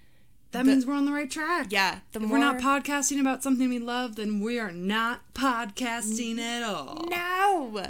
That 0.51 0.65
The- 0.65 0.71
means 0.71 0.85
we're 0.85 0.93
on 0.93 1.05
the 1.05 1.11
right 1.11 1.31
track. 1.31 1.67
yeah, 1.71 2.01
the 2.11 2.19
If 2.21 2.27
more 2.27 2.37
we're 2.37 2.45
not 2.45 2.59
podcasting 2.59 3.19
about 3.19 3.41
something 3.41 3.69
we 3.69 3.79
love, 3.79 4.15
then 4.17 4.39
we 4.39 4.59
are 4.59 4.71
not 4.71 5.33
podcasting 5.33 6.37
at 6.39 6.61
all. 6.61 7.07
No. 7.09 7.87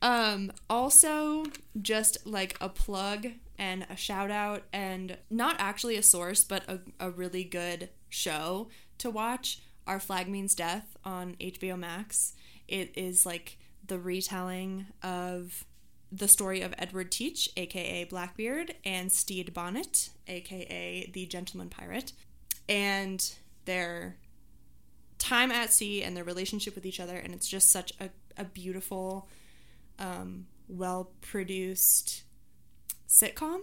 Um 0.00 0.52
also 0.70 1.46
just 1.80 2.24
like 2.24 2.56
a 2.60 2.68
plug 2.68 3.26
and 3.58 3.84
a 3.90 3.96
shout 3.96 4.30
out 4.30 4.62
and 4.72 5.18
not 5.28 5.56
actually 5.58 5.96
a 5.96 6.02
source 6.04 6.44
but 6.44 6.62
a, 6.68 6.78
a 7.00 7.10
really 7.10 7.42
good 7.42 7.88
show 8.08 8.68
to 8.98 9.10
watch 9.10 9.58
Our 9.86 9.98
Flag 9.98 10.28
Means 10.28 10.54
Death 10.54 10.96
on 11.04 11.34
HBO 11.40 11.76
Max. 11.76 12.34
It 12.68 12.92
is 12.96 13.26
like 13.26 13.58
the 13.86 13.98
retelling 13.98 14.86
of 15.02 15.64
the 16.12 16.28
story 16.28 16.60
of 16.60 16.74
Edward 16.78 17.10
Teach, 17.10 17.48
aka 17.56 18.04
Blackbeard, 18.04 18.74
and 18.84 19.10
Stede 19.10 19.52
Bonnet, 19.52 20.10
aka 20.26 21.10
the 21.12 21.26
Gentleman 21.26 21.68
Pirate, 21.68 22.12
and 22.68 23.34
their 23.64 24.16
time 25.18 25.50
at 25.50 25.72
sea 25.72 26.02
and 26.02 26.16
their 26.16 26.24
relationship 26.24 26.74
with 26.74 26.86
each 26.86 27.00
other. 27.00 27.16
And 27.16 27.34
it's 27.34 27.48
just 27.48 27.70
such 27.70 27.92
a, 28.00 28.10
a 28.36 28.44
beautiful, 28.44 29.28
um, 29.98 30.46
well 30.68 31.10
produced 31.20 32.22
sitcom. 33.08 33.60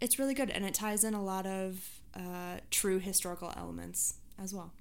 It's 0.00 0.18
really 0.18 0.34
good, 0.34 0.50
and 0.50 0.64
it 0.64 0.74
ties 0.74 1.04
in 1.04 1.14
a 1.14 1.22
lot 1.22 1.46
of 1.46 2.00
uh, 2.14 2.58
true 2.70 2.98
historical 2.98 3.52
elements 3.56 4.14
as 4.38 4.52
well. 4.54 4.72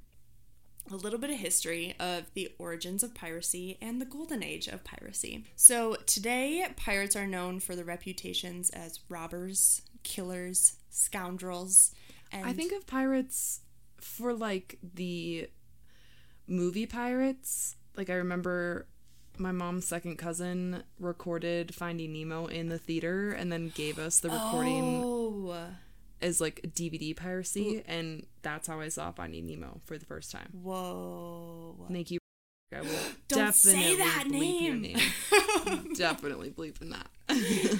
A 0.89 0.95
little 0.95 1.19
bit 1.19 1.29
of 1.29 1.37
history 1.37 1.95
of 1.99 2.33
the 2.33 2.49
origins 2.57 3.03
of 3.03 3.13
piracy 3.13 3.77
and 3.81 4.01
the 4.01 4.05
golden 4.05 4.43
age 4.43 4.67
of 4.67 4.83
piracy. 4.83 5.45
So, 5.55 5.95
today, 6.05 6.65
pirates 6.75 7.15
are 7.15 7.27
known 7.27 7.59
for 7.59 7.75
their 7.75 7.85
reputations 7.85 8.69
as 8.71 8.99
robbers, 9.07 9.83
killers, 10.03 10.77
scoundrels, 10.89 11.93
and 12.31 12.45
I 12.45 12.53
think 12.53 12.71
of 12.71 12.87
pirates 12.87 13.61
for 13.99 14.33
like 14.33 14.79
the 14.81 15.49
movie 16.47 16.85
pirates. 16.85 17.75
Like 17.95 18.09
I 18.09 18.15
remember 18.15 18.87
my 19.37 19.51
mom's 19.51 19.87
second 19.87 20.17
cousin 20.17 20.83
recorded 20.99 21.73
Finding 21.73 22.13
Nemo 22.13 22.45
in 22.47 22.69
the 22.69 22.77
theater 22.77 23.31
and 23.31 23.51
then 23.51 23.71
gave 23.75 23.97
us 23.99 24.19
the 24.19 24.29
recording 24.29 25.01
Oh, 25.03 25.67
as 26.21 26.39
like 26.41 26.61
DVD 26.75 27.15
piracy 27.15 27.83
and 27.87 28.25
that's 28.41 28.67
how 28.67 28.79
I 28.79 28.89
saw 28.89 29.11
Finding 29.11 29.47
Nemo 29.47 29.81
for 29.85 29.97
the 29.97 30.05
first 30.05 30.31
time. 30.31 30.49
whoa. 30.61 31.87
Thank 31.91 32.11
you. 32.11 32.19
I 32.73 32.81
will 32.81 32.87
Don't 33.27 33.53
say 33.53 33.97
that 33.97 34.27
name. 34.29 34.81
name. 34.81 34.97
definitely 35.95 36.51
bleeping 36.51 36.91
that. 36.91 37.07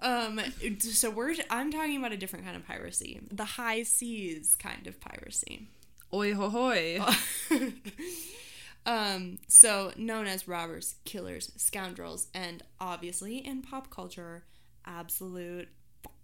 Um, 0.00 0.40
so 0.78 1.10
we're 1.10 1.34
I'm 1.50 1.72
talking 1.72 1.96
about 1.96 2.12
a 2.12 2.16
different 2.16 2.44
kind 2.44 2.56
of 2.56 2.64
piracy, 2.64 3.20
the 3.32 3.44
high 3.44 3.82
seas 3.82 4.56
kind 4.56 4.86
of 4.86 5.00
piracy. 5.00 5.68
Oi 6.14 6.34
ho 6.34 6.48
hoi. 6.48 7.00
um, 8.86 9.38
so 9.48 9.92
known 9.96 10.26
as 10.26 10.46
robbers, 10.46 10.94
killers, 11.04 11.50
scoundrels, 11.56 12.28
and 12.32 12.62
obviously 12.80 13.38
in 13.38 13.60
pop 13.62 13.90
culture, 13.90 14.44
absolute 14.86 15.68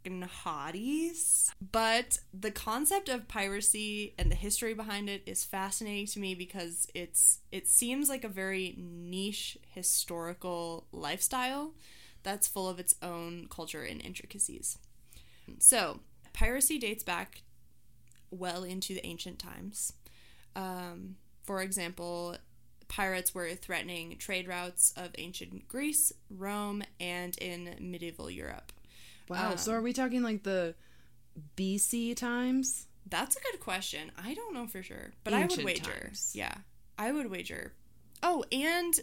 fucking 0.05 0.29
hotties. 0.45 1.51
But 1.73 2.19
the 2.33 2.51
concept 2.51 3.09
of 3.09 3.29
piracy 3.29 4.15
and 4.19 4.31
the 4.31 4.37
history 4.37 4.75
behind 4.75 5.09
it 5.09 5.23
is 5.27 5.45
fascinating 5.45 6.07
to 6.07 6.21
me 6.21 6.35
because 6.35 6.87
it's 6.95 7.41
it 7.51 7.69
seems 7.69 8.09
like 8.09 8.25
a 8.25 8.29
very 8.29 8.75
niche 8.79 9.59
historical 9.71 10.87
lifestyle 10.93 11.73
that's 12.23 12.49
full 12.49 12.69
of 12.69 12.79
its 12.79 12.95
own 13.03 13.47
culture 13.51 13.83
and 13.83 14.01
intricacies. 14.03 14.79
So, 15.59 16.01
piracy 16.33 16.79
dates 16.79 17.05
back 17.05 17.43
well 18.31 18.65
into 18.65 18.95
the 18.95 19.07
ancient 19.07 19.39
times. 19.39 19.93
Um, 20.57 21.17
for 21.43 21.61
example, 21.61 22.37
pirates 22.89 23.35
were 23.35 23.51
threatening 23.55 24.17
trade 24.19 24.49
routes 24.49 24.95
of 24.97 25.11
ancient 25.19 25.69
Greece, 25.69 26.13
Rome, 26.31 26.83
and 26.99 27.37
in 27.39 27.77
medieval 27.79 28.31
Europe. 28.31 28.73
Wow. 29.29 29.57
so 29.57 29.73
um, 29.73 29.79
are 29.79 29.83
we 29.83 29.93
talking 29.93 30.23
like 30.23 30.43
the 30.43 30.75
BC 31.57 32.17
times? 32.17 32.87
That's 33.09 33.37
a 33.37 33.41
good 33.41 33.61
question. 33.61 34.13
I 34.23 34.35
don't 34.35 34.55
know 34.55 34.67
for 34.67 34.83
sure, 34.83 35.13
but 35.25 35.35
I 35.35 35.47
would 35.47 35.65
wager. 35.65 35.91
times. 35.91 36.33
Yeah, 36.35 36.55
I 36.99 37.13
would 37.13 37.31
wager. 37.31 37.75
Oh, 38.23 38.45
and 38.51 38.99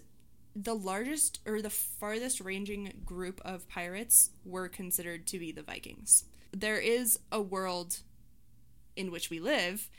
the 0.56 0.76
largest 0.76 1.40
or 1.46 1.62
the 1.62 1.70
farthest 1.70 2.42
ranging 2.42 3.02
group 3.06 3.40
of 3.46 3.68
pirates 3.70 4.32
were 4.44 4.68
considered 4.68 5.28
to 5.28 5.40
be 5.40 5.52
the 5.52 5.64
Vikings. 5.64 6.26
There 6.52 6.80
is 6.80 7.20
a 7.32 7.42
world 7.42 8.00
in 8.96 9.12
which 9.12 9.30
we 9.30 9.40
live 9.40 9.90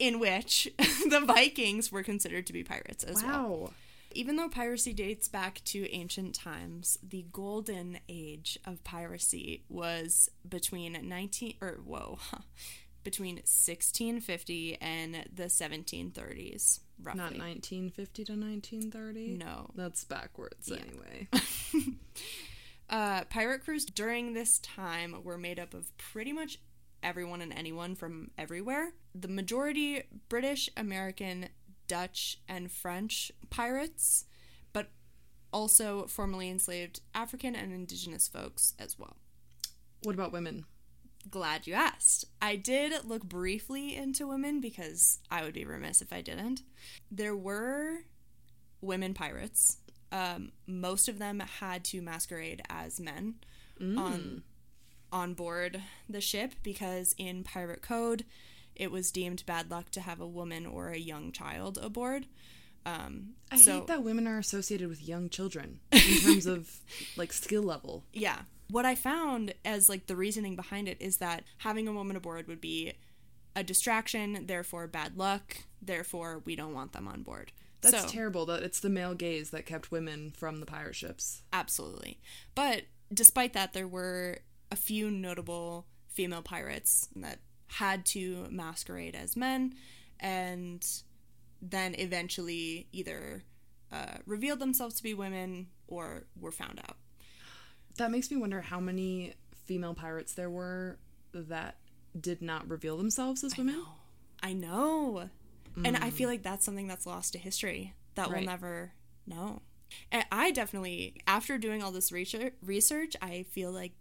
in 0.00 0.18
which 0.18 0.68
the 0.78 1.20
Vikings 1.24 1.92
were 1.92 2.02
considered 2.02 2.46
to 2.46 2.52
be 2.52 2.64
pirates 2.64 3.04
as 3.04 3.22
well. 3.22 3.72
Even 4.12 4.36
though 4.36 4.48
piracy 4.48 4.92
dates 4.92 5.28
back 5.28 5.62
to 5.66 5.88
ancient 5.90 6.34
times, 6.34 6.98
the 7.02 7.24
golden 7.32 7.98
age 8.08 8.58
of 8.66 8.82
piracy 8.84 9.64
was 9.68 10.28
between 10.48 10.98
19 11.08 11.54
or 11.60 11.80
whoa, 11.84 12.18
between 13.04 13.36
1650 13.36 14.78
and 14.80 15.26
the 15.32 15.44
1730s, 15.44 16.80
roughly. 17.02 17.18
Not 17.18 17.38
1950 17.38 18.24
to 18.24 18.32
1930? 18.32 19.36
No. 19.38 19.70
That's 19.74 20.04
backwards 20.04 20.70
anyway. 20.70 21.28
Uh, 22.90 23.22
pirate 23.30 23.64
crews 23.64 23.84
during 23.84 24.34
this 24.34 24.58
time 24.58 25.22
were 25.22 25.38
made 25.38 25.60
up 25.60 25.74
of 25.74 25.96
pretty 25.96 26.32
much 26.32 26.58
everyone 27.04 27.40
and 27.40 27.52
anyone 27.52 27.94
from 27.94 28.32
everywhere. 28.36 28.92
The 29.14 29.28
majority 29.28 30.02
British, 30.28 30.68
American, 30.76 31.48
Dutch, 31.90 32.38
and 32.48 32.70
French 32.70 33.32
pirates, 33.50 34.24
but 34.72 34.90
also 35.52 36.06
formerly 36.06 36.48
enslaved 36.48 37.00
African 37.16 37.56
and 37.56 37.72
indigenous 37.72 38.28
folks 38.28 38.74
as 38.78 38.96
well. 38.96 39.16
what 40.04 40.14
about 40.14 40.30
women? 40.30 40.66
Glad 41.28 41.66
you 41.66 41.74
asked. 41.74 42.26
I 42.40 42.54
did 42.54 43.04
look 43.04 43.24
briefly 43.24 43.96
into 43.96 44.28
women 44.28 44.60
because 44.60 45.18
I 45.32 45.42
would 45.42 45.52
be 45.52 45.64
remiss 45.64 46.00
if 46.00 46.12
I 46.12 46.20
didn't. 46.22 46.62
There 47.10 47.36
were 47.36 48.04
women 48.80 49.12
pirates. 49.12 49.78
Um, 50.12 50.52
most 50.68 51.08
of 51.08 51.18
them 51.18 51.40
had 51.40 51.84
to 51.86 52.00
masquerade 52.00 52.62
as 52.70 53.00
men 53.00 53.34
on 53.98 54.42
on 55.12 55.34
board 55.34 55.82
the 56.08 56.20
ship 56.20 56.52
because 56.62 57.16
in 57.18 57.42
pirate 57.42 57.82
code 57.82 58.24
it 58.80 58.90
was 58.90 59.10
deemed 59.10 59.44
bad 59.44 59.70
luck 59.70 59.90
to 59.90 60.00
have 60.00 60.20
a 60.20 60.26
woman 60.26 60.64
or 60.64 60.88
a 60.88 60.98
young 60.98 61.32
child 61.32 61.78
aboard. 61.82 62.26
Um, 62.86 63.34
I 63.52 63.58
so 63.58 63.74
hate 63.74 63.88
that 63.88 64.02
women 64.02 64.26
are 64.26 64.38
associated 64.38 64.88
with 64.88 65.06
young 65.06 65.28
children 65.28 65.80
in 65.92 66.00
terms 66.22 66.46
of 66.46 66.70
like 67.16 67.30
skill 67.30 67.62
level. 67.62 68.04
yeah, 68.14 68.38
what 68.70 68.86
I 68.86 68.94
found 68.94 69.52
as 69.66 69.90
like 69.90 70.06
the 70.06 70.16
reasoning 70.16 70.56
behind 70.56 70.88
it 70.88 70.96
is 70.98 71.18
that 71.18 71.44
having 71.58 71.88
a 71.88 71.92
woman 71.92 72.16
aboard 72.16 72.48
would 72.48 72.60
be 72.60 72.94
a 73.54 73.62
distraction, 73.62 74.46
therefore 74.46 74.86
bad 74.86 75.18
luck, 75.18 75.58
therefore 75.82 76.40
we 76.46 76.56
don't 76.56 76.72
want 76.72 76.92
them 76.92 77.06
on 77.06 77.22
board. 77.22 77.52
That's 77.82 78.00
so, 78.00 78.08
terrible 78.08 78.46
that 78.46 78.62
it's 78.62 78.80
the 78.80 78.88
male 78.88 79.14
gaze 79.14 79.50
that 79.50 79.66
kept 79.66 79.90
women 79.90 80.32
from 80.34 80.60
the 80.60 80.66
pirate 80.66 80.96
ships. 80.96 81.42
Absolutely. 81.52 82.18
But 82.54 82.84
despite 83.12 83.52
that, 83.52 83.74
there 83.74 83.88
were 83.88 84.38
a 84.70 84.76
few 84.76 85.10
notable 85.10 85.86
female 86.08 86.42
pirates 86.42 87.08
that 87.16 87.40
had 87.74 88.04
to 88.04 88.46
masquerade 88.50 89.14
as 89.14 89.36
men 89.36 89.74
and 90.18 90.84
then 91.62 91.94
eventually 91.98 92.88
either 92.92 93.42
uh, 93.92 94.16
revealed 94.26 94.58
themselves 94.58 94.94
to 94.96 95.02
be 95.02 95.14
women 95.14 95.68
or 95.86 96.24
were 96.38 96.52
found 96.52 96.80
out. 96.80 96.96
That 97.96 98.10
makes 98.10 98.30
me 98.30 98.36
wonder 98.36 98.60
how 98.60 98.80
many 98.80 99.34
female 99.66 99.94
pirates 99.94 100.34
there 100.34 100.50
were 100.50 100.98
that 101.32 101.76
did 102.18 102.42
not 102.42 102.68
reveal 102.68 102.96
themselves 102.96 103.44
as 103.44 103.56
women. 103.56 103.84
I 104.42 104.52
know. 104.52 105.28
And 105.84 105.96
I 105.96 106.10
feel 106.10 106.28
like 106.28 106.42
that's 106.42 106.64
something 106.64 106.88
that's 106.88 107.06
lost 107.06 107.32
to 107.34 107.38
history 107.38 107.94
that 108.16 108.28
Right. 108.28 108.38
we'll 108.38 108.46
never 108.46 108.92
know. 109.26 109.62
And 110.10 110.24
I 110.32 110.50
definitely, 110.50 111.20
after 111.26 111.58
doing 111.58 111.82
all 111.82 111.92
this 111.92 112.10
research, 112.12 113.16
I 113.22 113.44
feel 113.50 113.70
like 113.72 113.92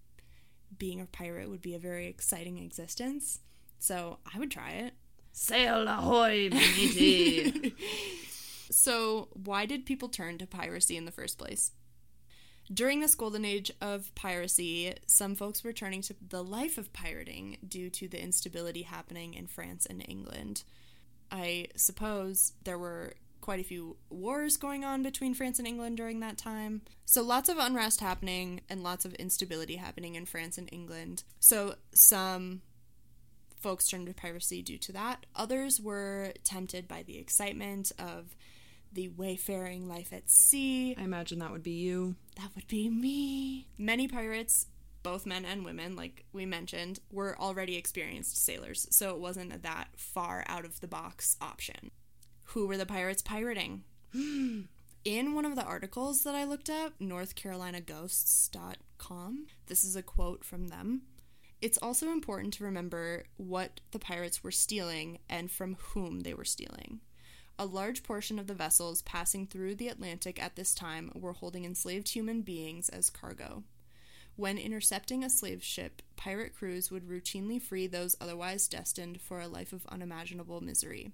being 0.77 0.99
a 1.01 1.05
pirate 1.05 1.49
would 1.49 1.61
be 1.61 1.75
a 1.75 1.79
very 1.79 2.07
exciting 2.07 2.57
existence. 2.57 3.39
So 3.79 4.19
I 4.31 4.37
would 4.37 4.51
try 4.51 4.71
it. 4.71 4.93
Sail 5.31 5.87
ahoy, 5.87 6.49
matey! 6.51 7.73
So, 8.71 9.29
why 9.33 9.65
did 9.65 9.85
people 9.85 10.09
turn 10.09 10.37
to 10.37 10.47
piracy 10.47 10.95
in 10.95 11.05
the 11.05 11.11
first 11.11 11.37
place? 11.37 11.71
During 12.71 12.99
this 12.99 13.15
golden 13.15 13.43
age 13.43 13.71
of 13.81 14.13
piracy, 14.13 14.93
some 15.07 15.33
folks 15.33 15.63
were 15.63 15.73
turning 15.73 16.03
to 16.03 16.15
the 16.27 16.43
life 16.43 16.77
of 16.77 16.93
pirating 16.93 17.57
due 17.67 17.89
to 17.89 18.07
the 18.07 18.21
instability 18.21 18.83
happening 18.83 19.33
in 19.33 19.47
France 19.47 19.87
and 19.87 20.05
England. 20.07 20.63
I 21.31 21.67
suppose 21.75 22.53
there 22.63 22.77
were 22.77 23.13
quite 23.41 23.59
a 23.59 23.63
few 23.63 23.97
wars 24.09 24.57
going 24.57 24.85
on 24.85 25.01
between 25.01 25.33
France 25.33 25.57
and 25.57 25.67
England 25.67 25.97
during 25.97 26.19
that 26.19 26.37
time. 26.37 26.83
So, 27.05 27.23
lots 27.23 27.49
of 27.49 27.57
unrest 27.57 28.01
happening 28.01 28.61
and 28.69 28.83
lots 28.83 29.03
of 29.03 29.15
instability 29.15 29.77
happening 29.77 30.13
in 30.13 30.27
France 30.27 30.59
and 30.59 30.69
England. 30.71 31.23
So, 31.39 31.75
some 31.91 32.61
folks 33.59 33.87
turned 33.87 34.07
to 34.07 34.13
piracy 34.13 34.61
due 34.61 34.77
to 34.79 34.91
that. 34.93 35.25
Others 35.35 35.81
were 35.81 36.33
tempted 36.43 36.87
by 36.87 37.03
the 37.03 37.17
excitement 37.17 37.91
of 37.99 38.35
the 38.91 39.09
wayfaring 39.09 39.87
life 39.87 40.11
at 40.13 40.29
sea. 40.29 40.95
I 40.97 41.03
imagine 41.03 41.39
that 41.39 41.51
would 41.51 41.63
be 41.63 41.71
you. 41.71 42.15
That 42.37 42.49
would 42.55 42.67
be 42.67 42.89
me. 42.89 43.67
Many 43.77 44.07
pirates, 44.07 44.67
both 45.03 45.25
men 45.25 45.45
and 45.45 45.63
women, 45.63 45.95
like 45.95 46.25
we 46.33 46.45
mentioned, 46.45 46.99
were 47.11 47.39
already 47.39 47.75
experienced 47.75 48.43
sailors, 48.43 48.87
so 48.89 49.11
it 49.11 49.19
wasn't 49.19 49.53
a 49.53 49.59
that 49.59 49.89
far 49.95 50.43
out 50.47 50.65
of 50.65 50.81
the 50.81 50.87
box 50.87 51.37
option. 51.39 51.91
Who 52.45 52.67
were 52.67 52.77
the 52.77 52.85
pirates 52.85 53.21
pirating? 53.21 53.83
In 55.05 55.33
one 55.33 55.45
of 55.45 55.55
the 55.55 55.63
articles 55.63 56.23
that 56.23 56.35
I 56.35 56.43
looked 56.43 56.69
up, 56.69 56.99
NorthCarolinaGhosts.com, 56.99 59.47
this 59.67 59.85
is 59.85 59.95
a 59.95 60.03
quote 60.03 60.43
from 60.43 60.67
them. 60.67 61.03
It's 61.61 61.77
also 61.77 62.11
important 62.11 62.53
to 62.53 62.63
remember 62.63 63.25
what 63.37 63.81
the 63.91 63.99
pirates 63.99 64.43
were 64.43 64.51
stealing 64.51 65.19
and 65.29 65.51
from 65.51 65.75
whom 65.75 66.21
they 66.21 66.33
were 66.33 66.45
stealing. 66.45 67.01
A 67.57 67.65
large 67.65 68.03
portion 68.03 68.39
of 68.39 68.47
the 68.47 68.53
vessels 68.53 69.01
passing 69.01 69.45
through 69.45 69.75
the 69.75 69.89
Atlantic 69.89 70.41
at 70.41 70.55
this 70.55 70.73
time 70.73 71.11
were 71.13 71.33
holding 71.33 71.65
enslaved 71.65 72.07
human 72.09 72.41
beings 72.41 72.87
as 72.87 73.09
cargo. 73.09 73.63
When 74.37 74.57
intercepting 74.57 75.21
a 75.21 75.29
slave 75.29 75.61
ship, 75.61 76.01
pirate 76.15 76.55
crews 76.55 76.89
would 76.89 77.09
routinely 77.09 77.61
free 77.61 77.87
those 77.87 78.15
otherwise 78.21 78.69
destined 78.69 79.19
for 79.19 79.41
a 79.41 79.49
life 79.49 79.73
of 79.73 79.85
unimaginable 79.87 80.61
misery. 80.61 81.11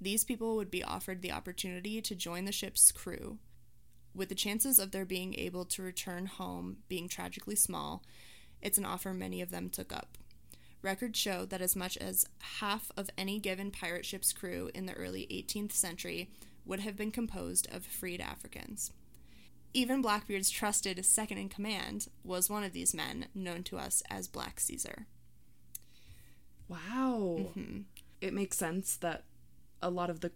These 0.00 0.22
people 0.22 0.54
would 0.54 0.70
be 0.70 0.84
offered 0.84 1.20
the 1.20 1.32
opportunity 1.32 2.00
to 2.00 2.14
join 2.14 2.44
the 2.44 2.52
ship's 2.52 2.92
crew. 2.92 3.38
With 4.14 4.28
the 4.28 4.36
chances 4.36 4.78
of 4.78 4.92
their 4.92 5.04
being 5.04 5.34
able 5.34 5.64
to 5.64 5.82
return 5.82 6.26
home 6.26 6.76
being 6.86 7.08
tragically 7.08 7.56
small, 7.56 8.04
it's 8.66 8.78
an 8.78 8.84
offer 8.84 9.14
many 9.14 9.40
of 9.40 9.52
them 9.52 9.70
took 9.70 9.92
up. 9.92 10.18
Records 10.82 11.16
show 11.16 11.44
that 11.46 11.60
as 11.60 11.76
much 11.76 11.96
as 11.98 12.26
half 12.58 12.90
of 12.96 13.08
any 13.16 13.38
given 13.38 13.70
pirate 13.70 14.04
ship's 14.04 14.32
crew 14.32 14.70
in 14.74 14.86
the 14.86 14.92
early 14.94 15.24
18th 15.30 15.70
century 15.70 16.30
would 16.64 16.80
have 16.80 16.96
been 16.96 17.12
composed 17.12 17.68
of 17.72 17.84
freed 17.84 18.20
Africans. 18.20 18.90
Even 19.72 20.02
Blackbeard's 20.02 20.50
trusted 20.50 21.04
second 21.04 21.38
in 21.38 21.48
command 21.48 22.08
was 22.24 22.50
one 22.50 22.64
of 22.64 22.72
these 22.72 22.92
men, 22.92 23.26
known 23.36 23.62
to 23.62 23.78
us 23.78 24.02
as 24.10 24.26
Black 24.26 24.58
Caesar. 24.58 25.06
Wow. 26.68 27.36
Mm-hmm. 27.38 27.82
It 28.20 28.34
makes 28.34 28.58
sense 28.58 28.96
that 28.96 29.22
a 29.80 29.90
lot 29.90 30.10
of 30.10 30.20
the 30.20 30.32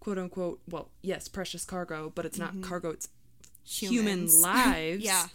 quote 0.00 0.16
unquote, 0.16 0.62
well, 0.66 0.90
yes, 1.02 1.28
precious 1.28 1.66
cargo, 1.66 2.10
but 2.14 2.24
it's 2.24 2.38
not 2.38 2.52
mm-hmm. 2.52 2.62
cargo, 2.62 2.90
it's 2.90 3.10
human 3.62 4.26
lives. 4.40 5.04
Yeah. 5.04 5.26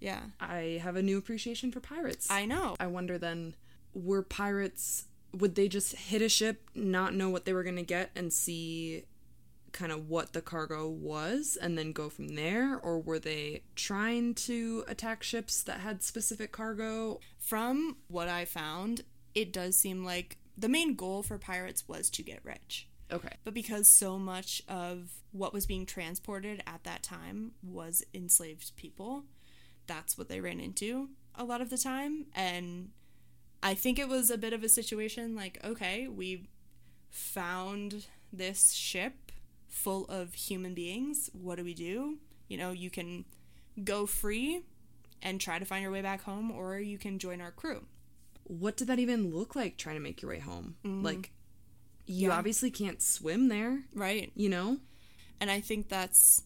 Yeah. 0.00 0.20
I 0.40 0.80
have 0.82 0.96
a 0.96 1.02
new 1.02 1.18
appreciation 1.18 1.72
for 1.72 1.80
pirates. 1.80 2.30
I 2.30 2.44
know. 2.44 2.76
I 2.78 2.86
wonder 2.86 3.18
then, 3.18 3.54
were 3.94 4.22
pirates, 4.22 5.06
would 5.32 5.54
they 5.54 5.68
just 5.68 5.94
hit 5.94 6.22
a 6.22 6.28
ship, 6.28 6.68
not 6.74 7.14
know 7.14 7.30
what 7.30 7.44
they 7.44 7.52
were 7.52 7.62
going 7.64 7.76
to 7.76 7.82
get, 7.82 8.10
and 8.14 8.32
see 8.32 9.04
kind 9.72 9.90
of 9.90 10.08
what 10.08 10.32
the 10.32 10.40
cargo 10.40 10.88
was, 10.88 11.58
and 11.60 11.76
then 11.76 11.92
go 11.92 12.08
from 12.08 12.36
there? 12.36 12.78
Or 12.78 13.00
were 13.00 13.18
they 13.18 13.62
trying 13.74 14.34
to 14.34 14.84
attack 14.86 15.22
ships 15.22 15.62
that 15.62 15.80
had 15.80 16.02
specific 16.02 16.52
cargo? 16.52 17.20
From 17.38 17.96
what 18.08 18.28
I 18.28 18.44
found, 18.44 19.02
it 19.34 19.52
does 19.52 19.76
seem 19.76 20.04
like 20.04 20.38
the 20.56 20.68
main 20.68 20.94
goal 20.94 21.22
for 21.22 21.38
pirates 21.38 21.88
was 21.88 22.10
to 22.10 22.22
get 22.22 22.44
rich. 22.44 22.88
Okay. 23.12 23.34
But 23.42 23.54
because 23.54 23.88
so 23.88 24.18
much 24.18 24.62
of 24.68 25.10
what 25.32 25.52
was 25.52 25.66
being 25.66 25.86
transported 25.86 26.62
at 26.66 26.84
that 26.84 27.02
time 27.02 27.52
was 27.62 28.04
enslaved 28.14 28.76
people, 28.76 29.24
that's 29.86 30.16
what 30.18 30.28
they 30.28 30.40
ran 30.40 30.60
into 30.60 31.08
a 31.34 31.44
lot 31.44 31.60
of 31.60 31.70
the 31.70 31.78
time. 31.78 32.26
And 32.34 32.90
I 33.62 33.74
think 33.74 33.98
it 33.98 34.08
was 34.08 34.30
a 34.30 34.38
bit 34.38 34.52
of 34.52 34.62
a 34.62 34.68
situation 34.68 35.34
like, 35.34 35.58
okay, 35.64 36.08
we 36.08 36.48
found 37.10 38.06
this 38.32 38.72
ship 38.72 39.32
full 39.68 40.04
of 40.06 40.34
human 40.34 40.74
beings. 40.74 41.30
What 41.32 41.56
do 41.56 41.64
we 41.64 41.74
do? 41.74 42.18
You 42.48 42.58
know, 42.58 42.72
you 42.72 42.90
can 42.90 43.24
go 43.82 44.06
free 44.06 44.62
and 45.22 45.40
try 45.40 45.58
to 45.58 45.64
find 45.64 45.82
your 45.82 45.90
way 45.90 46.02
back 46.02 46.22
home, 46.22 46.50
or 46.50 46.78
you 46.78 46.98
can 46.98 47.18
join 47.18 47.40
our 47.40 47.50
crew. 47.50 47.86
What 48.44 48.76
did 48.76 48.88
that 48.88 48.98
even 48.98 49.32
look 49.34 49.56
like 49.56 49.76
trying 49.78 49.96
to 49.96 50.02
make 50.02 50.20
your 50.20 50.30
way 50.30 50.38
home? 50.38 50.76
Mm-hmm. 50.84 51.02
Like, 51.02 51.32
you 52.06 52.28
Yeah. 52.28 52.36
obviously 52.36 52.70
can't 52.70 53.00
swim 53.00 53.48
there, 53.48 53.84
Right. 53.94 54.30
you 54.34 54.48
know? 54.48 54.80
and 55.40 55.50
I 55.50 55.60
think 55.60 55.88
that's 55.88 56.42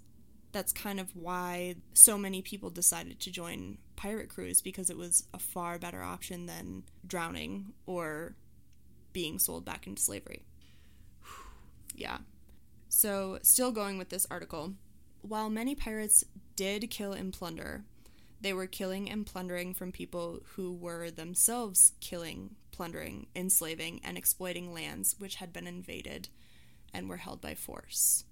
that's 0.52 0.72
kind 0.72 0.98
of 0.98 1.14
why 1.14 1.76
so 1.92 2.16
many 2.16 2.42
people 2.42 2.70
decided 2.70 3.20
to 3.20 3.30
join 3.30 3.78
pirate 3.96 4.28
crews 4.28 4.62
because 4.62 4.90
it 4.90 4.96
was 4.96 5.24
a 5.34 5.38
far 5.38 5.78
better 5.78 6.02
option 6.02 6.46
than 6.46 6.84
drowning 7.06 7.72
or 7.86 8.34
being 9.12 9.38
sold 9.38 9.64
back 9.64 9.86
into 9.86 10.02
slavery. 10.02 10.44
Yeah. 11.94 12.18
So, 12.88 13.40
still 13.42 13.72
going 13.72 13.98
with 13.98 14.08
this 14.08 14.26
article, 14.30 14.74
while 15.22 15.50
many 15.50 15.74
pirates 15.74 16.24
did 16.54 16.90
kill 16.90 17.12
and 17.12 17.32
plunder, 17.32 17.84
they 18.40 18.52
were 18.52 18.66
killing 18.66 19.10
and 19.10 19.26
plundering 19.26 19.74
from 19.74 19.90
people 19.90 20.40
who 20.54 20.72
were 20.72 21.10
themselves 21.10 21.94
killing, 22.00 22.54
plundering, 22.70 23.26
enslaving, 23.34 24.00
and 24.04 24.16
exploiting 24.16 24.72
lands 24.72 25.16
which 25.18 25.36
had 25.36 25.52
been 25.52 25.66
invaded 25.66 26.28
and 26.94 27.08
were 27.08 27.16
held 27.16 27.40
by 27.40 27.54
force. 27.54 28.24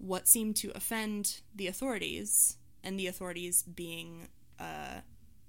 What 0.00 0.26
seemed 0.26 0.56
to 0.56 0.72
offend 0.74 1.40
the 1.54 1.66
authorities, 1.66 2.56
and 2.82 2.98
the 2.98 3.06
authorities 3.06 3.62
being 3.62 4.28
uh, 4.58 5.00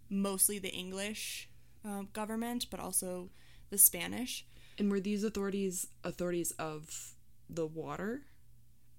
mostly 0.10 0.60
the 0.60 0.70
English 0.74 1.50
uh, 1.88 2.04
government, 2.12 2.68
but 2.70 2.80
also 2.80 3.30
the 3.70 3.78
Spanish, 3.78 4.46
And 4.78 4.92
were 4.92 5.00
these 5.00 5.24
authorities 5.24 5.88
authorities 6.04 6.52
of 6.60 7.16
the 7.50 7.66
water? 7.66 8.24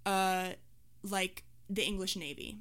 uh, 0.06 0.52
like 1.02 1.44
the 1.68 1.84
English 1.84 2.16
Navy. 2.16 2.58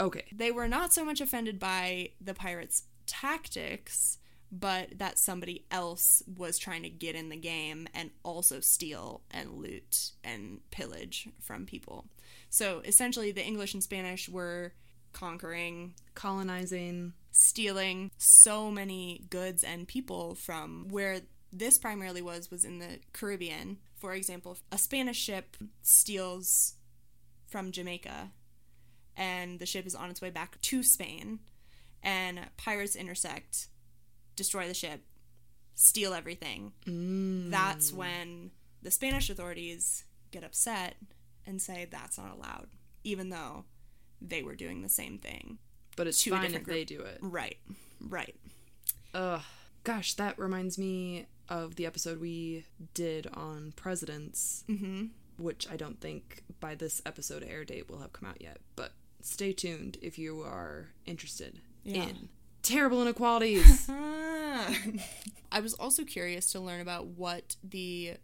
Okay. 0.00 0.24
They 0.32 0.50
were 0.50 0.66
not 0.68 0.92
so 0.92 1.04
much 1.04 1.20
offended 1.20 1.58
by 1.58 2.10
the 2.20 2.34
pirates' 2.34 2.84
tactics, 3.06 4.18
but 4.50 4.98
that 4.98 5.18
somebody 5.18 5.64
else 5.70 6.22
was 6.26 6.58
trying 6.58 6.82
to 6.82 6.90
get 6.90 7.14
in 7.14 7.28
the 7.28 7.36
game 7.36 7.86
and 7.94 8.10
also 8.22 8.60
steal 8.60 9.22
and 9.30 9.52
loot 9.54 10.12
and 10.24 10.60
pillage 10.70 11.28
from 11.40 11.66
people. 11.66 12.06
So 12.50 12.80
essentially, 12.84 13.32
the 13.32 13.44
English 13.44 13.74
and 13.74 13.82
Spanish 13.82 14.28
were 14.28 14.72
conquering, 15.12 15.94
Colonizing. 16.14 17.12
stealing 17.30 18.10
so 18.16 18.70
many 18.70 19.26
goods 19.30 19.64
and 19.64 19.86
people 19.86 20.34
from 20.34 20.88
where 20.90 21.20
this 21.52 21.78
primarily 21.78 22.22
was 22.22 22.50
was 22.50 22.64
in 22.64 22.78
the 22.78 23.00
Caribbean. 23.12 23.78
For 23.96 24.14
example, 24.14 24.56
a 24.70 24.78
Spanish 24.78 25.18
ship 25.18 25.56
steals 25.82 26.74
from 27.46 27.72
Jamaica 27.72 28.30
and 29.16 29.58
the 29.58 29.66
ship 29.66 29.86
is 29.86 29.94
on 29.94 30.10
its 30.10 30.20
way 30.20 30.30
back 30.30 30.60
to 30.60 30.82
Spain 30.82 31.40
and 32.02 32.40
pirates 32.56 32.94
intersect, 32.94 33.68
destroy 34.38 34.66
the 34.66 34.74
ship, 34.74 35.02
steal 35.74 36.14
everything. 36.14 36.72
Mm. 36.86 37.50
That's 37.50 37.92
when 37.92 38.52
the 38.82 38.90
Spanish 38.90 39.28
authorities 39.28 40.04
get 40.30 40.44
upset 40.44 40.96
and 41.46 41.60
say 41.60 41.86
that's 41.90 42.16
not 42.18 42.32
allowed 42.36 42.68
even 43.04 43.30
though 43.30 43.64
they 44.20 44.42
were 44.42 44.54
doing 44.56 44.82
the 44.82 44.88
same 44.88 45.18
thing. 45.18 45.58
But 45.96 46.06
it's 46.08 46.22
fine 46.24 46.44
if 46.44 46.48
different 46.50 46.66
they 46.66 46.84
do 46.84 47.00
it. 47.02 47.18
Right. 47.22 47.56
Right. 48.00 48.34
Ugh. 49.14 49.40
Gosh, 49.84 50.14
that 50.14 50.38
reminds 50.38 50.76
me 50.78 51.26
of 51.48 51.76
the 51.76 51.86
episode 51.86 52.20
we 52.20 52.64
did 52.94 53.26
on 53.28 53.72
presidents, 53.76 54.64
Mhm. 54.68 55.10
which 55.38 55.66
I 55.70 55.76
don't 55.76 56.00
think 56.00 56.42
by 56.60 56.74
this 56.74 57.00
episode 57.06 57.42
air 57.42 57.64
date 57.64 57.88
will 57.88 58.00
have 58.00 58.12
come 58.12 58.28
out 58.28 58.42
yet. 58.42 58.60
But 58.76 58.92
stay 59.22 59.52
tuned 59.52 59.96
if 60.02 60.18
you 60.18 60.42
are 60.42 60.90
interested 61.06 61.62
Yeah. 61.84 62.08
in 62.08 62.28
terrible 62.68 63.02
inequalities. 63.02 63.88
I 65.52 65.60
was 65.60 65.74
also 65.74 66.04
curious 66.04 66.52
to 66.52 66.60
learn 66.60 66.80
about 66.80 67.06
what 67.06 67.56
the 67.62 68.14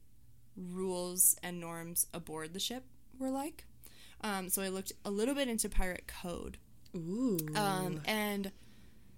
rules 0.57 1.37
and 1.43 1.61
norms 1.61 2.07
aboard 2.13 2.53
the 2.53 2.61
ship 2.61 2.85
were 3.19 3.31
like. 3.31 3.65
Um, 4.21 4.49
so 4.49 4.63
I 4.63 4.69
looked 4.69 4.93
a 5.05 5.11
little 5.11 5.35
bit 5.35 5.49
into 5.49 5.69
pirate 5.69 6.07
code. 6.07 6.59
Ooh. 6.95 7.39
Um, 7.55 8.01
and 8.05 8.53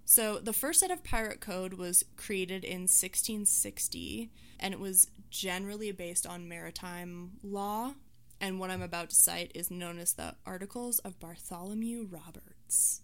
so 0.05 0.39
the 0.39 0.53
first 0.53 0.81
set 0.81 0.91
of 0.91 1.05
pirate 1.05 1.41
code 1.41 1.75
was 1.75 2.05
created 2.17 2.65
in 2.65 2.83
1660, 2.83 4.31
and 4.59 4.73
it 4.73 4.81
was 4.81 5.11
generally 5.31 5.93
based 5.93 6.27
on 6.27 6.49
maritime 6.49 7.33
law. 7.43 7.95
And 8.41 8.61
what 8.61 8.71
I'm 8.71 8.83
about 8.83 9.11
to 9.11 9.17
cite 9.17 9.53
is 9.55 9.71
known 9.71 9.99
as 9.99 10.13
the 10.13 10.35
Articles 10.45 10.99
of 11.01 11.19
Bartholomew 11.19 12.07
Roberts. 12.11 13.01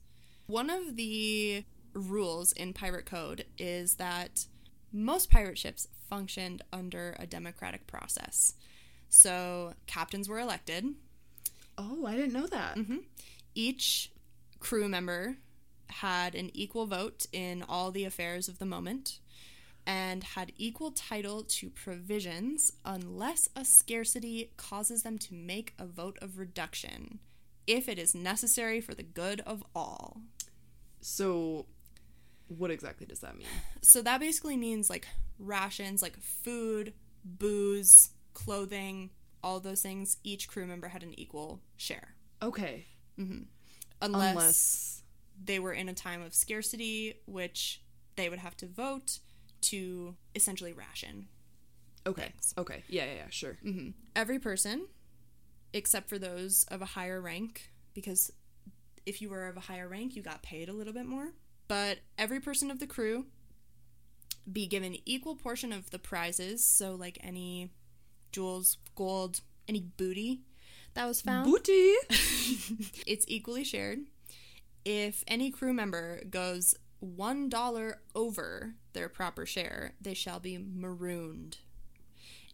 One 0.46 0.70
of 0.70 0.96
the 0.96 1.64
rules 1.94 2.52
in 2.52 2.72
pirate 2.72 3.06
code 3.06 3.44
is 3.58 3.94
that 3.96 4.46
most 4.92 5.30
pirate 5.30 5.58
ships 5.58 5.88
functioned 6.08 6.62
under 6.72 7.16
a 7.18 7.26
democratic 7.26 7.86
process. 7.86 8.54
So 9.08 9.74
captains 9.86 10.28
were 10.28 10.38
elected, 10.38 10.86
oh, 11.78 12.06
I 12.06 12.16
didn't 12.16 12.32
know 12.32 12.46
that. 12.46 12.76
Mm-hmm. 12.76 12.98
each 13.54 14.10
crew 14.60 14.88
member 14.88 15.36
had 15.88 16.34
an 16.34 16.50
equal 16.54 16.86
vote 16.86 17.26
in 17.32 17.64
all 17.68 17.90
the 17.90 18.04
affairs 18.04 18.48
of 18.48 18.58
the 18.58 18.64
moment 18.64 19.18
and 19.86 20.22
had 20.22 20.52
equal 20.56 20.92
title 20.92 21.42
to 21.42 21.68
provisions 21.68 22.72
unless 22.84 23.48
a 23.56 23.64
scarcity 23.64 24.52
causes 24.56 25.02
them 25.02 25.18
to 25.18 25.34
make 25.34 25.74
a 25.78 25.84
vote 25.84 26.18
of 26.22 26.38
reduction 26.38 27.18
if 27.66 27.88
it 27.88 27.98
is 27.98 28.14
necessary 28.14 28.80
for 28.80 28.94
the 28.94 29.02
good 29.02 29.40
of 29.40 29.62
all. 29.74 30.20
So, 31.00 31.66
what 32.48 32.70
exactly 32.70 33.06
does 33.06 33.20
that 33.20 33.36
mean? 33.36 33.46
So 33.82 34.02
that 34.02 34.20
basically 34.20 34.56
means 34.56 34.90
like 34.90 35.06
rations, 35.38 36.02
like 36.02 36.18
food, 36.20 36.92
booze, 37.24 38.10
clothing, 38.34 39.10
all 39.42 39.60
those 39.60 39.82
things, 39.82 40.16
each 40.22 40.48
crew 40.48 40.66
member 40.66 40.88
had 40.88 41.02
an 41.02 41.18
equal 41.18 41.60
share. 41.76 42.14
Okay. 42.40 42.86
Mm-hmm. 43.18 43.42
Unless, 44.00 44.32
Unless. 44.32 45.02
they 45.44 45.58
were 45.58 45.72
in 45.72 45.88
a 45.88 45.94
time 45.94 46.22
of 46.22 46.34
scarcity, 46.34 47.14
which 47.26 47.82
they 48.16 48.28
would 48.28 48.38
have 48.38 48.56
to 48.58 48.66
vote 48.66 49.18
to 49.62 50.16
essentially 50.34 50.72
ration. 50.72 51.28
Okay. 52.06 52.32
Okay. 52.58 52.82
Yeah, 52.88 53.04
yeah, 53.04 53.14
yeah, 53.14 53.30
sure. 53.30 53.58
Mm-hmm. 53.64 53.90
Every 54.16 54.38
person, 54.38 54.86
except 55.72 56.08
for 56.08 56.18
those 56.18 56.64
of 56.68 56.82
a 56.82 56.86
higher 56.86 57.20
rank, 57.20 57.70
because 57.94 58.32
if 59.06 59.22
you 59.22 59.30
were 59.30 59.46
of 59.48 59.56
a 59.56 59.60
higher 59.60 59.88
rank, 59.88 60.16
you 60.16 60.22
got 60.22 60.42
paid 60.42 60.68
a 60.68 60.72
little 60.72 60.92
bit 60.92 61.06
more. 61.06 61.28
But 61.72 62.00
every 62.18 62.38
person 62.38 62.70
of 62.70 62.80
the 62.80 62.86
crew 62.86 63.24
be 64.52 64.66
given 64.66 64.98
equal 65.06 65.36
portion 65.36 65.72
of 65.72 65.88
the 65.88 65.98
prizes, 65.98 66.62
so 66.62 66.94
like 66.94 67.16
any 67.22 67.70
jewels, 68.30 68.76
gold, 68.94 69.40
any 69.66 69.80
booty 69.80 70.42
that 70.92 71.06
was 71.06 71.22
found. 71.22 71.50
Booty! 71.50 71.94
it's 73.06 73.24
equally 73.26 73.64
shared. 73.64 74.00
If 74.84 75.24
any 75.26 75.50
crew 75.50 75.72
member 75.72 76.22
goes 76.28 76.74
one 77.00 77.48
dollar 77.48 78.02
over 78.14 78.74
their 78.92 79.08
proper 79.08 79.46
share, 79.46 79.94
they 79.98 80.12
shall 80.12 80.40
be 80.40 80.58
marooned. 80.58 81.56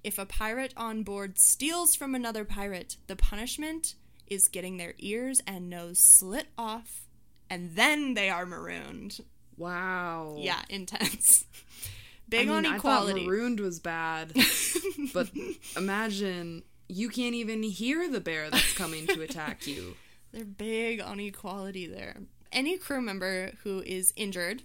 If 0.05 0.21
a 0.21 0.27
pirate 0.27 0.75
on 0.77 1.03
board 1.03 1.41
steals 1.41 1.97
from 1.97 2.15
another 2.15 2.45
pirate, 2.45 2.99
the 3.09 3.17
punishment 3.17 3.97
is 4.29 4.47
getting 4.47 4.77
their 4.77 4.95
ears 4.99 5.41
and 5.45 5.69
nose 5.69 5.99
slit 5.99 6.47
off, 6.57 7.08
and 7.51 7.75
then 7.77 8.15
they 8.15 8.31
are 8.31 8.47
marooned. 8.47 9.21
Wow. 9.57 10.37
Yeah, 10.39 10.61
intense. 10.69 11.45
I 11.55 12.31
Big 12.31 12.49
mean, 12.49 12.57
on 12.57 12.67
I 12.67 12.71
thought 12.79 13.09
equality. 13.09 13.27
marooned 13.27 13.61
was 13.61 13.81
bad, 13.81 14.35
but 15.15 15.31
imagine 15.77 16.63
you 16.89 17.09
can't 17.09 17.35
even 17.35 17.63
hear 17.63 18.09
the 18.09 18.21
bear 18.21 18.51
that's 18.51 18.75
coming 18.75 19.07
to 19.07 19.23
attack 19.23 19.67
you. 19.67 19.97
They're 20.33 20.45
big 20.45 21.01
on 21.01 21.21
equality 21.21 21.87
there. 21.87 22.17
Any 22.53 22.77
crew 22.77 23.01
member 23.01 23.53
who 23.65 23.81
is 23.81 24.13
injured 24.15 24.63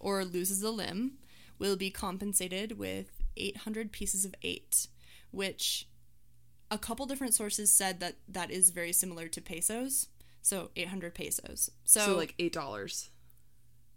or 0.00 0.24
loses 0.24 0.62
a 0.62 0.70
limb 0.70 1.12
will 1.58 1.76
be 1.76 1.90
compensated 1.90 2.78
with 2.78 3.22
800 3.36 3.92
pieces 3.92 4.24
of 4.24 4.34
eight, 4.42 4.88
which 5.30 5.86
a 6.70 6.78
couple 6.78 7.06
different 7.06 7.34
sources 7.34 7.72
said 7.72 8.00
that 8.00 8.16
that 8.28 8.50
is 8.50 8.70
very 8.70 8.92
similar 8.92 9.28
to 9.28 9.40
pesos. 9.40 10.08
So 10.44 10.68
800 10.76 11.14
pesos. 11.14 11.70
So, 11.86 12.00
So, 12.00 12.16
like 12.16 12.34
eight 12.38 12.52
dollars. 12.52 13.08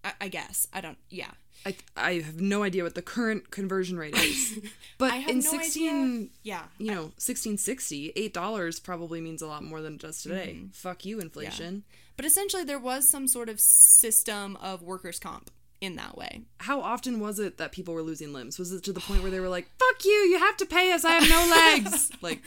I, 0.02 0.14
I 0.22 0.28
guess 0.30 0.66
I 0.72 0.80
don't. 0.80 0.98
Yeah, 1.10 1.32
I 1.66 1.76
I 1.98 2.14
have 2.22 2.40
no 2.40 2.64
idea 2.64 2.84
what 2.84 2.96
the 2.96 3.02
current 3.02 3.52
conversion 3.52 3.98
rate 3.98 4.16
is, 4.16 4.58
but 4.98 5.14
in 5.14 5.40
no 5.40 5.42
sixteen, 5.42 6.30
yeah. 6.44 6.64
you 6.78 6.92
know, 6.92 7.12
sixteen 7.18 7.58
sixty, 7.58 8.14
eight 8.16 8.34
dollars 8.34 8.80
probably 8.80 9.20
means 9.20 9.42
a 9.42 9.48
lot 9.48 9.62
more 9.62 9.82
than 9.82 9.96
it 9.96 10.02
does 10.02 10.22
today. 10.22 10.56
Mm-hmm. 10.56 10.68
Fuck 10.70 11.04
you, 11.04 11.20
inflation. 11.20 11.84
But 12.16 12.26
essentially, 12.26 12.64
there 12.64 12.80
was 12.80 13.10
some 13.10 13.28
sort 13.28 13.50
of 13.50 13.60
system 13.60 14.56
of 14.62 14.82
workers' 14.82 15.20
comp 15.20 15.52
in 15.82 15.98
that 15.98 16.18
way. 16.18 16.44
How 16.60 16.80
often 16.80 17.20
was 17.20 17.40
it 17.40 17.58
that 17.58 17.74
people 17.74 17.94
were 17.94 18.04
losing 18.04 18.32
limbs? 18.32 18.58
Was 18.58 18.72
it 18.72 18.86
to 18.86 18.94
the 18.94 19.02
point 19.02 19.22
where 19.22 19.32
they 19.32 19.42
were 19.42 19.50
like, 19.50 19.68
"Fuck 19.78 20.06
you, 20.06 20.12
you 20.12 20.40
have 20.40 20.56
to 20.58 20.66
pay 20.66 20.94
us. 20.94 21.04
I 21.04 21.12
have 21.20 21.30
no 21.30 21.84
legs." 21.84 22.10
like, 22.22 22.42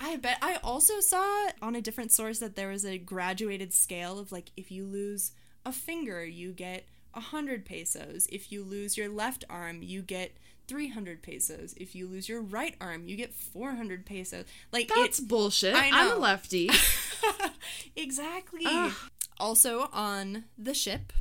I 0.00 0.16
bet 0.16 0.38
I 0.40 0.56
also 0.64 1.00
saw 1.00 1.48
on 1.60 1.76
a 1.76 1.82
different 1.82 2.10
source 2.10 2.38
that 2.38 2.56
there 2.56 2.68
was 2.68 2.86
a 2.86 2.96
graduated 2.96 3.74
scale 3.74 4.18
of 4.18 4.32
like 4.32 4.50
if 4.56 4.72
you 4.72 4.86
lose 4.86 5.32
a 5.64 5.72
finger, 5.72 6.24
you 6.24 6.52
get 6.52 6.86
a 7.12 7.20
hundred 7.20 7.66
pesos. 7.66 8.26
If 8.32 8.50
you 8.50 8.64
lose 8.64 8.96
your 8.96 9.10
left 9.10 9.44
arm, 9.50 9.82
you 9.82 10.00
get 10.00 10.36
three 10.66 10.88
hundred 10.88 11.22
pesos. 11.22 11.74
If 11.76 11.94
you 11.94 12.06
lose 12.08 12.30
your 12.30 12.40
right 12.40 12.74
arm, 12.80 13.06
you 13.06 13.16
get 13.16 13.34
four 13.34 13.74
hundred 13.74 14.06
pesos. 14.06 14.46
Like 14.72 14.88
that's 14.88 15.18
it's 15.18 15.20
bullshit. 15.20 15.74
I 15.74 15.90
I'm 15.92 16.12
a 16.12 16.18
lefty. 16.18 16.70
exactly. 17.96 18.62
Ugh. 18.64 18.92
Also 19.38 19.90
on 19.92 20.44
the 20.56 20.74
ship, 20.74 21.12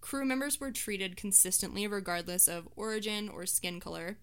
crew 0.00 0.24
members 0.24 0.58
were 0.58 0.72
treated 0.72 1.16
consistently 1.16 1.86
regardless 1.86 2.48
of 2.48 2.68
origin 2.74 3.28
or 3.28 3.46
skin 3.46 3.78
color. 3.78 4.18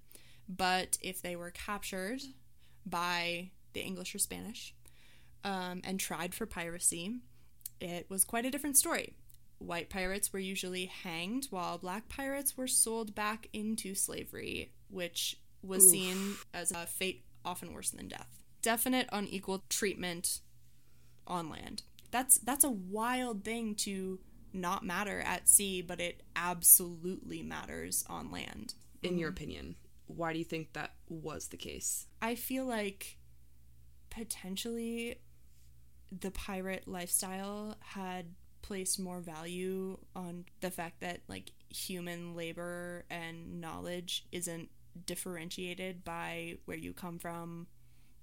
But 0.49 0.97
if 1.01 1.22
they 1.22 1.38
were 1.38 1.51
captured 1.51 2.22
by 2.86 3.51
the 3.74 3.82
English 3.82 4.13
or 4.15 4.19
Spanish, 4.19 4.74
um, 5.43 5.82
and 5.84 5.99
tried 5.99 6.34
for 6.34 6.45
piracy, 6.45 7.19
it 7.80 8.09
was 8.09 8.24
quite 8.24 8.45
a 8.45 8.51
different 8.51 8.78
story. 8.78 9.13
White 9.59 9.89
pirates 9.89 10.34
were 10.34 10.39
usually 10.39 10.86
hanged, 10.86 11.47
while 11.49 11.78
black 11.78 12.09
pirates 12.09 12.57
were 12.57 12.67
sold 12.67 13.15
back 13.15 13.47
into 13.53 13.95
slavery, 13.95 14.74
which 14.89 15.39
was 15.61 15.86
Oof. 15.86 15.91
seen 15.91 16.36
as 16.53 16.71
a 16.71 16.86
fate 16.86 17.24
often 17.45 17.74
worse 17.74 17.89
than 17.89 18.07
death. 18.07 18.43
Definite 18.61 19.07
unequal 19.11 19.63
treatment 19.69 20.41
on 21.28 21.49
land. 21.49 21.84
That's 22.11 22.38
that's 22.39 22.63
a 22.63 22.69
wild 22.69 23.43
thing 23.43 23.76
to 23.76 24.19
not 24.53 24.86
matter 24.86 25.19
at 25.21 25.49
sea, 25.49 25.82
but 25.82 25.99
it 25.99 26.21
absolutely 26.36 27.41
matters 27.41 28.05
on 28.07 28.32
land. 28.32 28.76
In 29.01 29.17
your 29.17 29.30
opinion, 29.30 29.76
why 30.07 30.32
do 30.32 30.39
you 30.39 30.45
think 30.45 30.74
that 30.74 30.93
was 31.09 31.47
the 31.47 31.57
case? 31.57 32.05
I 32.21 32.36
feel 32.36 32.65
like 32.65 33.17
potentially 34.16 35.18
the 36.22 36.32
pirate 36.32 36.88
lifestyle 36.88 37.76
had 37.80 38.28
placed 38.61 38.99
more 38.99 39.20
value 39.20 39.97
on 40.16 40.45
the 40.61 40.72
fact 40.72 41.01
that 41.01 41.22
like 41.28 41.51
human 41.70 42.36
labor 42.36 43.05
and 43.09 43.59
knowledge 43.59 44.26
isn't 44.32 44.70
differentiated 45.05 46.03
by 46.03 46.57
where 46.66 46.78
you 46.78 46.93
come 46.93 47.18
from, 47.18 47.68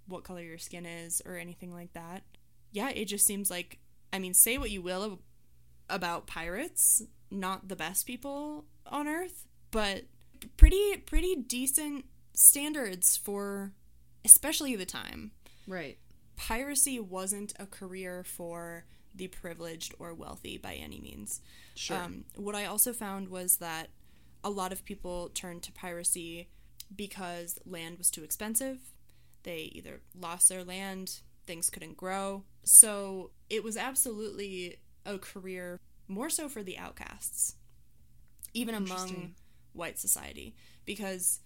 what 0.06 0.24
color 0.24 0.42
your 0.42 0.58
skin 0.58 0.86
is, 0.86 1.20
or 1.26 1.36
anything 1.36 1.72
like 1.72 1.92
that. 1.92 2.22
Yeah, 2.72 2.90
it 2.90 3.06
just 3.06 3.26
seems 3.26 3.50
like 3.50 3.78
I 4.12 4.18
mean, 4.18 4.34
say 4.34 4.58
what 4.58 4.70
you 4.70 4.82
will 4.82 5.20
about 5.88 6.26
pirates, 6.26 7.02
not 7.30 7.68
the 7.68 7.76
best 7.76 8.06
people 8.06 8.64
on 8.86 9.08
earth, 9.08 9.46
but 9.70 10.04
pretty 10.56 10.96
pretty 11.06 11.36
decent 11.36 12.06
standards 12.34 13.16
for 13.16 13.72
especially 14.24 14.76
the 14.76 14.86
time. 14.86 15.32
Right. 15.70 15.98
Piracy 16.36 16.98
wasn't 16.98 17.52
a 17.58 17.66
career 17.66 18.24
for 18.24 18.84
the 19.14 19.28
privileged 19.28 19.94
or 20.00 20.14
wealthy 20.14 20.58
by 20.58 20.74
any 20.74 21.00
means. 21.00 21.40
Sure. 21.74 21.96
Um, 21.96 22.24
what 22.34 22.56
I 22.56 22.64
also 22.64 22.92
found 22.92 23.28
was 23.28 23.58
that 23.58 23.90
a 24.42 24.50
lot 24.50 24.72
of 24.72 24.84
people 24.84 25.28
turned 25.28 25.62
to 25.62 25.72
piracy 25.72 26.48
because 26.94 27.58
land 27.64 27.98
was 27.98 28.10
too 28.10 28.24
expensive. 28.24 28.78
They 29.44 29.70
either 29.72 30.00
lost 30.18 30.48
their 30.48 30.64
land, 30.64 31.20
things 31.46 31.70
couldn't 31.70 31.96
grow. 31.96 32.44
So 32.64 33.30
it 33.48 33.62
was 33.62 33.76
absolutely 33.76 34.80
a 35.06 35.18
career 35.18 35.78
more 36.08 36.30
so 36.30 36.48
for 36.48 36.64
the 36.64 36.78
outcasts, 36.78 37.54
even 38.54 38.74
among 38.74 39.34
white 39.72 40.00
society. 40.00 40.56
Because 40.84 41.40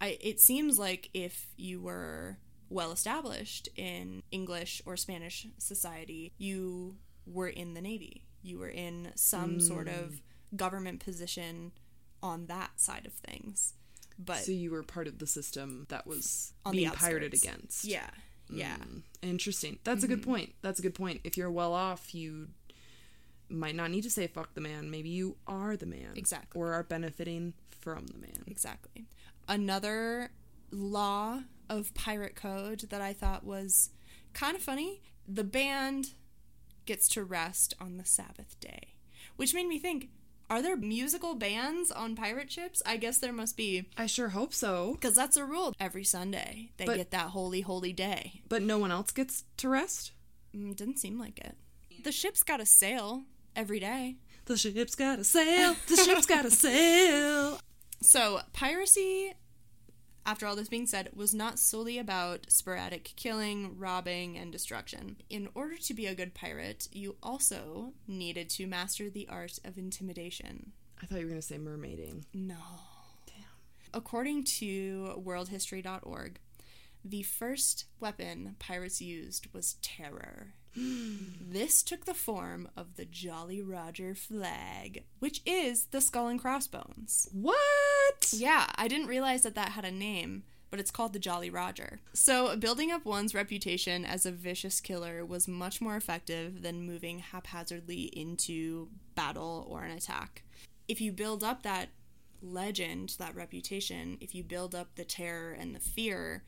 I, 0.00 0.18
it 0.20 0.40
seems 0.40 0.78
like 0.78 1.10
if 1.14 1.48
you 1.56 1.80
were 1.80 2.38
well 2.74 2.92
established 2.92 3.68
in 3.76 4.22
English 4.30 4.82
or 4.84 4.96
Spanish 4.96 5.46
society, 5.58 6.32
you 6.36 6.96
were 7.26 7.48
in 7.48 7.74
the 7.74 7.80
Navy. 7.80 8.26
You 8.42 8.58
were 8.58 8.68
in 8.68 9.12
some 9.14 9.60
sort 9.60 9.88
of 9.88 10.20
government 10.54 10.98
position 11.02 11.72
on 12.22 12.46
that 12.46 12.72
side 12.80 13.06
of 13.06 13.12
things. 13.14 13.74
But 14.18 14.38
so 14.38 14.52
you 14.52 14.70
were 14.70 14.82
part 14.82 15.06
of 15.06 15.18
the 15.18 15.26
system 15.26 15.86
that 15.88 16.06
was 16.06 16.52
being 16.70 16.90
pirated 16.90 17.32
against. 17.34 17.84
yeah, 17.84 18.10
yeah, 18.50 18.76
Mm, 18.76 19.02
interesting. 19.22 19.78
That's 19.84 20.04
a 20.04 20.08
good 20.08 20.22
point. 20.22 20.54
That's 20.62 20.78
a 20.78 20.82
good 20.82 20.94
point. 20.94 21.20
If 21.24 21.36
you're 21.38 21.50
well 21.50 21.72
off, 21.72 22.14
you 22.14 22.48
might 23.48 23.74
not 23.74 23.90
need 23.90 24.02
to 24.02 24.10
say 24.10 24.26
fuck 24.26 24.54
the 24.54 24.60
man. 24.60 24.90
Maybe 24.90 25.08
you 25.08 25.36
are 25.46 25.76
the 25.76 25.86
man. 25.86 26.12
Exactly. 26.16 26.60
Or 26.60 26.72
are 26.74 26.82
benefiting 26.82 27.54
from 27.80 28.06
the 28.06 28.18
man. 28.18 28.44
exactly. 28.46 29.06
Another 29.48 30.30
law 30.70 31.40
of 31.68 31.94
pirate 31.94 32.34
code 32.36 32.80
that 32.90 33.00
I 33.00 33.12
thought 33.12 33.44
was 33.44 33.90
kind 34.32 34.56
of 34.56 34.62
funny 34.62 35.02
the 35.26 35.44
band 35.44 36.12
gets 36.86 37.08
to 37.08 37.24
rest 37.24 37.74
on 37.80 37.96
the 37.96 38.04
Sabbath 38.04 38.58
day, 38.60 38.94
which 39.36 39.54
made 39.54 39.66
me 39.68 39.78
think 39.78 40.08
are 40.50 40.60
there 40.60 40.76
musical 40.76 41.34
bands 41.34 41.90
on 41.90 42.14
pirate 42.14 42.52
ships? 42.52 42.82
I 42.84 42.98
guess 42.98 43.18
there 43.18 43.32
must 43.32 43.56
be. 43.56 43.86
I 43.96 44.04
sure 44.04 44.28
hope 44.28 44.52
so. 44.52 44.92
Because 44.92 45.14
that's 45.14 45.38
a 45.38 45.44
rule. 45.44 45.74
Every 45.80 46.04
Sunday, 46.04 46.70
they 46.76 46.84
But- 46.84 46.98
get 46.98 47.10
that 47.12 47.30
holy, 47.30 47.62
holy 47.62 47.94
day. 47.94 48.42
But 48.48 48.62
no 48.62 48.76
one 48.76 48.92
else 48.92 49.10
gets 49.10 49.44
to 49.56 49.70
rest? 49.70 50.12
Mm, 50.54 50.76
didn't 50.76 50.98
seem 50.98 51.18
like 51.18 51.38
it. 51.38 51.56
The 52.04 52.12
ship's 52.12 52.42
got 52.42 52.58
to 52.58 52.66
sail 52.66 53.24
every 53.56 53.80
day. 53.80 54.16
The 54.44 54.58
ship's 54.58 54.94
gotta 54.94 55.24
sail. 55.24 55.74
The 55.88 55.96
ship's 55.96 56.26
gotta 56.26 56.50
sail. 56.50 57.58
So, 58.02 58.40
piracy, 58.52 59.32
after 60.26 60.46
all 60.46 60.56
this 60.56 60.68
being 60.68 60.86
said, 60.86 61.10
was 61.14 61.34
not 61.34 61.58
solely 61.58 61.98
about 61.98 62.46
sporadic 62.48 63.12
killing, 63.16 63.78
robbing, 63.78 64.38
and 64.38 64.50
destruction. 64.50 65.16
In 65.28 65.48
order 65.54 65.76
to 65.76 65.94
be 65.94 66.06
a 66.06 66.14
good 66.14 66.34
pirate, 66.34 66.88
you 66.92 67.16
also 67.22 67.92
needed 68.06 68.48
to 68.50 68.66
master 68.66 69.10
the 69.10 69.28
art 69.28 69.58
of 69.64 69.76
intimidation. 69.76 70.72
I 71.02 71.06
thought 71.06 71.18
you 71.18 71.24
were 71.26 71.30
gonna 71.30 71.42
say 71.42 71.58
mermaiding. 71.58 72.24
No. 72.32 72.56
Damn. 73.26 73.44
According 73.92 74.44
to 74.58 75.22
worldhistory.org, 75.24 76.38
the 77.04 77.22
first 77.22 77.84
weapon 78.00 78.56
pirates 78.58 79.02
used 79.02 79.52
was 79.52 79.76
terror. 79.82 80.54
this 80.74 81.82
took 81.82 82.06
the 82.06 82.14
form 82.14 82.68
of 82.76 82.96
the 82.96 83.04
Jolly 83.04 83.60
Roger 83.60 84.14
flag, 84.14 85.04
which 85.18 85.42
is 85.44 85.86
the 85.90 86.00
skull 86.00 86.28
and 86.28 86.40
crossbones. 86.40 87.28
What? 87.32 87.58
Yeah, 88.32 88.66
I 88.76 88.88
didn't 88.88 89.08
realize 89.08 89.42
that 89.42 89.54
that 89.54 89.70
had 89.70 89.84
a 89.84 89.90
name, 89.90 90.44
but 90.70 90.80
it's 90.80 90.90
called 90.90 91.12
the 91.12 91.18
Jolly 91.18 91.50
Roger. 91.50 92.00
So, 92.12 92.56
building 92.56 92.90
up 92.90 93.04
one's 93.04 93.34
reputation 93.34 94.04
as 94.04 94.24
a 94.26 94.32
vicious 94.32 94.80
killer 94.80 95.24
was 95.24 95.46
much 95.46 95.80
more 95.80 95.96
effective 95.96 96.62
than 96.62 96.86
moving 96.86 97.18
haphazardly 97.20 98.04
into 98.12 98.88
battle 99.14 99.66
or 99.68 99.84
an 99.84 99.90
attack. 99.90 100.42
If 100.88 101.00
you 101.00 101.12
build 101.12 101.42
up 101.44 101.62
that 101.62 101.90
legend, 102.42 103.16
that 103.18 103.34
reputation, 103.34 104.18
if 104.20 104.34
you 104.34 104.42
build 104.42 104.74
up 104.74 104.94
the 104.94 105.04
terror 105.04 105.52
and 105.52 105.74
the 105.74 105.80
fear, 105.80 106.44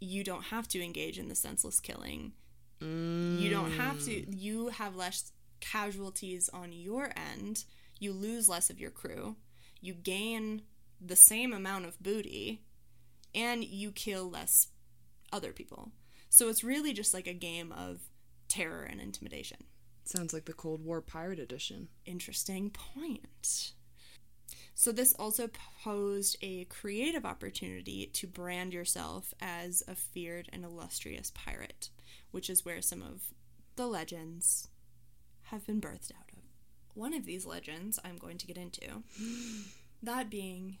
you 0.00 0.22
don't 0.24 0.44
have 0.44 0.68
to 0.68 0.82
engage 0.82 1.18
in 1.18 1.28
the 1.28 1.34
senseless 1.34 1.80
killing. 1.80 2.32
You 2.80 3.48
don't 3.50 3.72
have 3.72 4.04
to, 4.04 4.10
mm. 4.10 4.26
you 4.28 4.68
have 4.68 4.96
less 4.96 5.32
casualties 5.60 6.50
on 6.52 6.72
your 6.72 7.10
end. 7.16 7.64
You 7.98 8.12
lose 8.12 8.48
less 8.48 8.68
of 8.68 8.78
your 8.78 8.90
crew. 8.90 9.36
You 9.80 9.94
gain 9.94 10.62
the 11.00 11.16
same 11.16 11.52
amount 11.52 11.86
of 11.86 12.00
booty 12.02 12.62
and 13.34 13.64
you 13.64 13.92
kill 13.92 14.30
less 14.30 14.68
other 15.32 15.52
people. 15.52 15.92
So 16.28 16.48
it's 16.48 16.64
really 16.64 16.92
just 16.92 17.14
like 17.14 17.26
a 17.26 17.34
game 17.34 17.72
of 17.72 18.00
terror 18.48 18.82
and 18.82 19.00
intimidation. 19.00 19.58
Sounds 20.04 20.32
like 20.32 20.44
the 20.44 20.52
Cold 20.52 20.84
War 20.84 21.00
Pirate 21.00 21.40
Edition. 21.40 21.88
Interesting 22.04 22.70
point. 22.70 23.72
So, 24.78 24.92
this 24.92 25.14
also 25.14 25.48
posed 25.82 26.36
a 26.42 26.64
creative 26.66 27.24
opportunity 27.24 28.06
to 28.12 28.26
brand 28.26 28.74
yourself 28.74 29.32
as 29.40 29.82
a 29.88 29.94
feared 29.94 30.50
and 30.52 30.64
illustrious 30.64 31.32
pirate, 31.34 31.88
which 32.30 32.50
is 32.50 32.64
where 32.64 32.82
some 32.82 33.00
of 33.00 33.22
the 33.76 33.86
legends 33.86 34.68
have 35.44 35.66
been 35.66 35.80
birthed 35.80 36.12
out 36.12 36.30
of. 36.32 36.42
One 36.94 37.14
of 37.14 37.24
these 37.24 37.46
legends 37.46 37.98
I'm 38.04 38.16
going 38.16 38.36
to 38.38 38.46
get 38.46 38.58
into, 38.58 39.02
that 40.02 40.28
being 40.30 40.76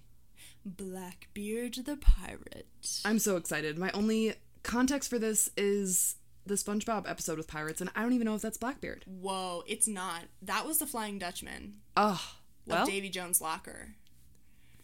Blackbeard 0.66 1.74
the 1.84 1.96
Pirate. 1.96 2.66
I'm 3.04 3.18
so 3.20 3.36
excited. 3.36 3.78
My 3.78 3.90
only 3.92 4.34
context 4.62 5.08
for 5.08 5.18
this 5.18 5.48
is 5.56 6.16
the 6.44 6.54
SpongeBob 6.54 7.08
episode 7.08 7.38
with 7.38 7.46
pirates, 7.48 7.80
and 7.80 7.90
I 7.94 8.02
don't 8.02 8.12
even 8.12 8.24
know 8.26 8.34
if 8.34 8.42
that's 8.42 8.58
Blackbeard. 8.58 9.04
Whoa, 9.06 9.62
it's 9.66 9.86
not. 9.88 10.24
That 10.42 10.66
was 10.66 10.78
the 10.78 10.86
Flying 10.86 11.18
Dutchman 11.18 11.74
Oh, 11.96 12.20
well, 12.66 12.82
of 12.82 12.88
Davy 12.88 13.08
Jones' 13.08 13.40
locker. 13.40 13.94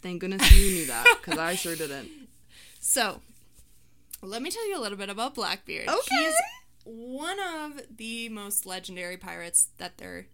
thank 0.00 0.20
goodness 0.20 0.50
you 0.56 0.70
knew 0.72 0.86
that, 0.86 1.04
because 1.20 1.38
I 1.38 1.54
sure 1.54 1.76
didn't. 1.76 2.08
So, 2.84 3.20
let 4.22 4.42
me 4.42 4.50
tell 4.50 4.68
you 4.68 4.76
a 4.76 4.80
little 4.82 4.98
bit 4.98 5.08
about 5.08 5.36
Blackbeard. 5.36 5.88
Okay. 5.88 6.00
He's 6.10 6.34
one 6.82 7.38
of 7.38 7.80
the 7.96 8.28
most 8.28 8.66
legendary 8.66 9.16
pirates 9.16 9.68
that 9.78 9.98
there 9.98 10.26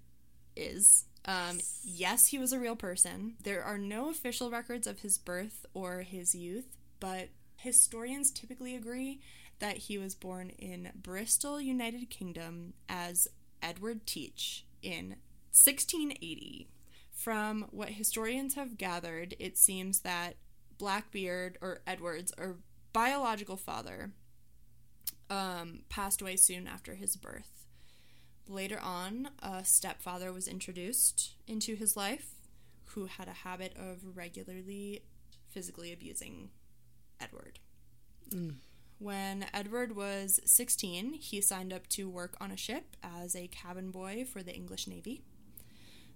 is. 0.57 1.05
Um, 1.29 1.61
yes, 1.85 2.29
he 2.29 2.39
was 2.39 2.55
a 2.55 2.59
real 2.59 2.75
person. 2.75 3.35
There 3.45 3.63
are 3.63 3.77
no 3.77 4.09
official 4.09 4.51
records 4.51 4.87
of 4.87 5.01
his 5.01 5.19
birth 5.19 5.67
or 5.75 6.01
his 6.01 6.35
youth, 6.35 6.79
but 7.01 7.29
historians 7.57 8.31
typically 8.31 8.75
agree 8.75 9.21
that 9.59 9.77
he 9.77 9.99
was 9.99 10.15
born 10.15 10.49
in 10.51 10.91
Bristol, 10.95 11.61
United 11.61 12.09
Kingdom, 12.09 12.73
as 12.89 13.29
Edward 13.63 14.07
Teach 14.07 14.65
in 14.83 15.17
1680. 15.53 16.71
From 17.13 17.67
what 17.73 17.91
historians 17.91 18.55
have 18.55 18.79
gathered, 18.79 19.35
it 19.39 19.59
seems 19.59 20.01
that 20.01 20.37
Blackbeard 20.79 21.59
or 21.61 21.81
Edward's 21.87 22.33
or 22.39 22.57
biological 22.95 23.59
father 23.59 24.13
um, 25.29 25.81
passed 25.91 26.23
away 26.23 26.37
soon 26.37 26.67
after 26.67 26.95
his 26.95 27.17
birth. 27.17 27.67
Later 28.49 28.81
on, 28.81 29.29
a 29.43 29.63
stepfather 29.63 30.33
was 30.33 30.49
introduced 30.49 31.35
into 31.47 31.77
his 31.77 31.97
life 31.97 32.31
who 32.87 33.05
had 33.05 33.29
a 33.29 33.33
habit 33.33 33.75
of 33.77 34.17
regularly 34.17 35.03
physically 35.51 35.93
abusing 35.93 36.49
Edward. 37.21 37.59
When 38.99 39.47
Edward 39.53 39.95
was 39.95 40.41
16, 40.47 41.13
he 41.13 41.41
signed 41.43 41.73
up 41.73 41.87
to 41.89 42.09
work 42.09 42.37
on 42.41 42.51
a 42.51 42.57
ship 42.57 42.97
as 43.03 43.37
a 43.37 43.49
cabin 43.49 43.91
boy 43.91 44.25
for 44.25 44.43
the 44.43 44.55
English 44.55 44.87
Navy. 44.87 45.23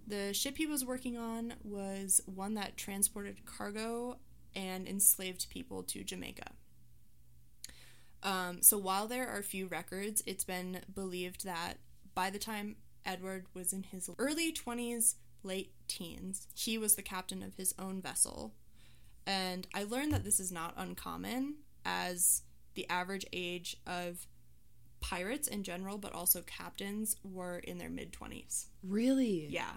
The 0.05 0.33
ship 0.33 0.57
he 0.57 0.65
was 0.65 0.83
working 0.83 1.17
on 1.17 1.53
was 1.63 2.19
one 2.25 2.55
that 2.55 2.75
transported 2.77 3.45
cargo 3.45 4.17
and 4.55 4.87
enslaved 4.87 5.49
people 5.49 5.83
to 5.83 6.03
Jamaica. 6.03 6.51
Um, 8.21 8.61
so 8.61 8.77
while 8.77 9.07
there 9.07 9.27
are 9.27 9.41
few 9.41 9.67
records, 9.67 10.23
it's 10.25 10.43
been 10.43 10.81
believed 10.93 11.45
that 11.45 11.77
by 12.15 12.29
the 12.29 12.39
time 12.39 12.75
Edward 13.05 13.45
was 13.53 13.73
in 13.73 13.83
his 13.83 14.09
early 14.17 14.51
20s, 14.53 15.15
late 15.43 15.73
teens, 15.87 16.47
he 16.55 16.77
was 16.77 16.95
the 16.95 17.01
captain 17.01 17.43
of 17.43 17.55
his 17.55 17.73
own 17.77 18.01
vessel. 18.01 18.53
And 19.25 19.67
I 19.73 19.83
learned 19.83 20.13
that 20.13 20.23
this 20.23 20.39
is 20.39 20.51
not 20.51 20.73
uncommon, 20.77 21.55
as 21.85 22.43
the 22.75 22.89
average 22.89 23.25
age 23.31 23.77
of 23.85 24.27
pirates 24.99 25.47
in 25.47 25.63
general, 25.63 25.97
but 25.97 26.13
also 26.13 26.41
captains, 26.41 27.15
were 27.23 27.59
in 27.59 27.77
their 27.77 27.89
mid 27.89 28.11
20s. 28.13 28.65
Really? 28.83 29.47
Yeah. 29.49 29.71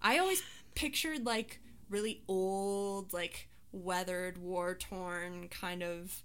I 0.00 0.18
always 0.18 0.42
pictured 0.74 1.24
like 1.24 1.60
really 1.88 2.22
old, 2.28 3.12
like 3.12 3.48
weathered, 3.72 4.38
war 4.38 4.74
torn 4.74 5.48
kind 5.48 5.82
of 5.82 6.22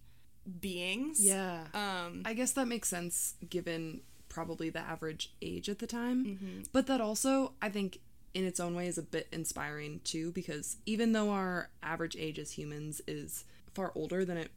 beings. 0.60 1.24
Yeah. 1.24 1.66
Um, 1.74 2.24
I 2.26 2.34
guess 2.34 2.54
that 2.54 2.68
makes 2.68 2.90
sense 2.90 3.36
given 3.48 4.02
probably 4.40 4.70
the 4.70 4.80
average 4.80 5.34
age 5.42 5.68
at 5.68 5.80
the 5.80 5.88
time. 5.88 6.26
Mm-hmm. 6.26 6.62
But 6.72 6.88
that 6.88 7.02
also, 7.02 7.52
I 7.62 7.68
think, 7.68 8.00
in 8.34 8.46
its 8.46 8.58
own 8.58 8.74
way, 8.74 8.88
is 8.88 8.98
a 8.98 9.04
bit 9.04 9.28
inspiring 9.34 10.00
too, 10.06 10.32
because 10.32 10.78
even 10.86 11.12
though 11.12 11.32
our 11.32 11.70
average 11.84 12.16
age 12.18 12.40
as 12.40 12.54
humans 12.54 13.02
is 13.06 13.44
far 13.74 13.92
older 13.96 14.24
than 14.24 14.38
it 14.38 14.52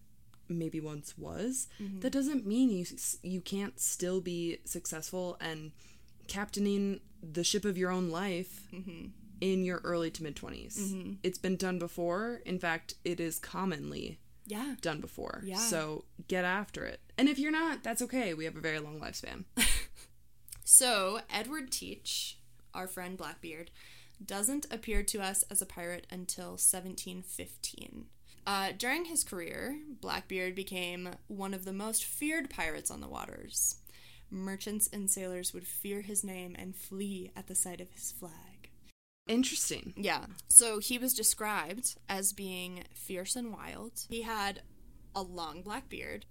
maybe 0.48 0.78
once 0.78 1.18
was, 1.18 1.66
mm-hmm. 1.82 1.98
that 1.98 2.12
doesn't 2.12 2.46
mean 2.46 2.70
you 2.70 2.86
you 3.24 3.40
can't 3.40 3.80
still 3.80 4.20
be 4.20 4.58
successful 4.64 5.36
and 5.40 5.72
captaining 6.28 7.00
the 7.20 7.42
ship 7.42 7.64
of 7.64 7.76
your 7.76 7.90
own 7.90 8.08
life 8.08 8.68
mm-hmm. 8.72 9.06
in 9.40 9.64
your 9.64 9.80
early 9.82 10.12
to 10.12 10.22
mid 10.22 10.36
20s. 10.36 11.16
It's 11.24 11.38
been 11.38 11.56
done 11.56 11.80
before. 11.80 12.40
In 12.46 12.60
fact, 12.60 12.94
it 13.04 13.18
is 13.18 13.40
commonly 13.40 14.20
yeah. 14.46 14.74
done 14.80 15.00
before. 15.00 15.42
Yeah. 15.44 15.56
So 15.56 16.04
get 16.28 16.44
after 16.44 16.84
it. 16.84 17.00
And 17.18 17.28
if 17.28 17.38
you're 17.38 17.52
not, 17.52 17.82
that's 17.82 18.02
okay. 18.02 18.34
We 18.34 18.44
have 18.44 18.56
a 18.56 18.60
very 18.60 18.78
long 18.78 19.00
lifespan. 19.00 19.44
So, 20.74 21.20
Edward 21.28 21.70
Teach, 21.70 22.38
our 22.72 22.86
friend 22.86 23.18
Blackbeard, 23.18 23.70
doesn't 24.24 24.64
appear 24.70 25.02
to 25.02 25.20
us 25.20 25.44
as 25.50 25.60
a 25.60 25.66
pirate 25.66 26.06
until 26.10 26.52
1715. 26.52 28.06
Uh, 28.46 28.72
during 28.78 29.04
his 29.04 29.22
career, 29.22 29.76
Blackbeard 30.00 30.54
became 30.54 31.10
one 31.26 31.52
of 31.52 31.66
the 31.66 31.74
most 31.74 32.06
feared 32.06 32.48
pirates 32.48 32.90
on 32.90 33.02
the 33.02 33.06
waters. 33.06 33.82
Merchants 34.30 34.88
and 34.90 35.10
sailors 35.10 35.52
would 35.52 35.66
fear 35.66 36.00
his 36.00 36.24
name 36.24 36.56
and 36.58 36.74
flee 36.74 37.32
at 37.36 37.48
the 37.48 37.54
sight 37.54 37.82
of 37.82 37.90
his 37.90 38.10
flag. 38.10 38.70
Interesting. 39.28 39.92
Yeah. 39.94 40.24
So 40.48 40.78
he 40.78 40.96
was 40.96 41.12
described 41.12 41.98
as 42.08 42.32
being 42.32 42.84
fierce 42.94 43.36
and 43.36 43.52
wild. 43.52 44.06
He 44.08 44.22
had 44.22 44.62
a 45.14 45.20
long 45.20 45.60
black 45.60 45.90
beard. 45.90 46.24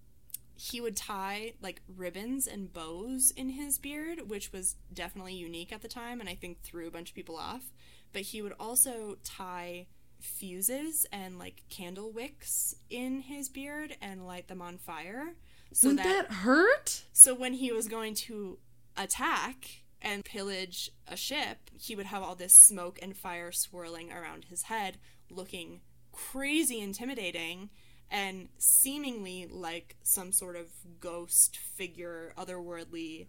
He 0.64 0.80
would 0.80 0.96
tie 0.96 1.54
like 1.60 1.82
ribbons 1.88 2.46
and 2.46 2.72
bows 2.72 3.32
in 3.36 3.50
his 3.50 3.80
beard, 3.80 4.30
which 4.30 4.52
was 4.52 4.76
definitely 4.94 5.34
unique 5.34 5.72
at 5.72 5.82
the 5.82 5.88
time 5.88 6.20
and 6.20 6.30
I 6.30 6.36
think 6.36 6.62
threw 6.62 6.88
a 6.88 6.92
bunch 6.92 7.10
of 7.10 7.16
people 7.16 7.36
off. 7.36 7.72
But 8.14 8.22
he 8.22 8.44
would 8.44 8.54
also 8.60 9.18
tie 9.24 9.88
fuses 10.20 11.08
and 11.12 11.40
like 11.40 11.64
candle 11.70 12.12
wicks 12.12 12.76
in 12.92 13.22
his 13.22 13.50
beard 13.50 13.98
and 14.04 14.28
light 14.28 14.50
them 14.50 14.62
on 14.62 14.78
fire. 14.78 15.30
So 15.74 15.88
Wouldn't 15.88 16.06
that, 16.06 16.32
hurt? 16.32 17.06
so 17.12 17.34
when 17.34 17.54
he 17.54 17.72
was 17.72 17.88
going 17.88 18.14
to 18.28 18.60
attack 18.96 19.82
and 20.00 20.24
pillage 20.24 20.92
a 21.08 21.18
ship, 21.18 21.72
he 21.80 21.96
would 21.96 22.06
have 22.06 22.22
all 22.22 22.36
this 22.36 22.56
smoke 22.56 23.00
and 23.02 23.18
fire 23.18 23.52
swirling 23.52 24.12
around 24.12 24.46
his 24.46 24.64
head, 24.64 24.98
looking 25.32 25.82
crazy 26.12 26.80
intimidating 26.80 27.72
and 28.12 28.50
seemingly 28.58 29.48
like 29.50 29.96
some 30.04 30.32
sort 30.32 30.56
of 30.56 30.68
ghost 31.00 31.58
figure, 31.58 32.34
otherworldly, 32.38 33.28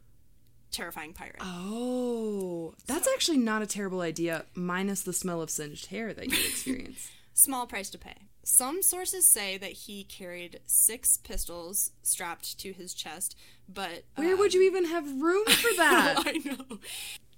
terrifying 0.72 1.12
pirate. 1.12 1.36
Oh, 1.40 2.74
that's 2.86 3.08
actually 3.14 3.38
not 3.38 3.62
a 3.62 3.66
terrible 3.66 4.00
idea, 4.00 4.44
minus 4.54 5.02
the 5.02 5.12
smell 5.12 5.40
of 5.40 5.50
singed 5.50 5.86
hair 5.86 6.12
that 6.12 6.26
you 6.26 6.38
experience. 6.48 7.10
Small 7.34 7.66
price 7.66 7.88
to 7.90 7.98
pay. 7.98 8.16
Some 8.44 8.82
sources 8.82 9.32
say 9.32 9.56
that 9.58 9.72
he 9.72 10.02
carried 10.02 10.60
six 10.66 11.16
pistols 11.16 11.92
strapped 12.02 12.58
to 12.58 12.72
his 12.72 12.92
chest, 12.92 13.36
but 13.68 14.02
Where 14.16 14.36
would 14.36 14.52
um, 14.52 14.60
you 14.60 14.66
even 14.66 14.86
have 14.86 15.04
room 15.22 15.46
for 15.46 15.70
that? 15.76 16.16
I 16.26 16.32
know. 16.44 16.78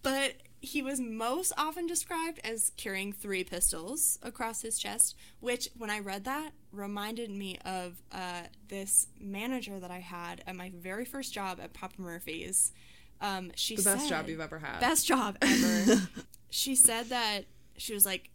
But 0.02 0.34
he 0.64 0.82
was 0.82 1.00
most 1.00 1.52
often 1.56 1.86
described 1.86 2.40
as 2.42 2.72
carrying 2.76 3.12
three 3.12 3.44
pistols 3.44 4.18
across 4.22 4.62
his 4.62 4.78
chest, 4.78 5.14
which, 5.40 5.68
when 5.76 5.90
I 5.90 5.98
read 6.00 6.24
that, 6.24 6.52
reminded 6.72 7.30
me 7.30 7.58
of 7.64 8.02
uh, 8.12 8.42
this 8.68 9.06
manager 9.20 9.78
that 9.78 9.90
I 9.90 10.00
had 10.00 10.42
at 10.46 10.56
my 10.56 10.72
very 10.74 11.04
first 11.04 11.32
job 11.32 11.60
at 11.62 11.72
Papa 11.72 11.94
Murphy's. 11.98 12.72
Um, 13.20 13.52
she 13.54 13.76
the 13.76 13.82
best 13.82 14.02
said- 14.02 14.08
job 14.08 14.28
you've 14.28 14.40
ever 14.40 14.58
had. 14.58 14.80
Best 14.80 15.06
job 15.06 15.36
ever. 15.40 16.08
she 16.50 16.74
said 16.74 17.06
that 17.10 17.42
she 17.76 17.94
was 17.94 18.04
like, 18.04 18.30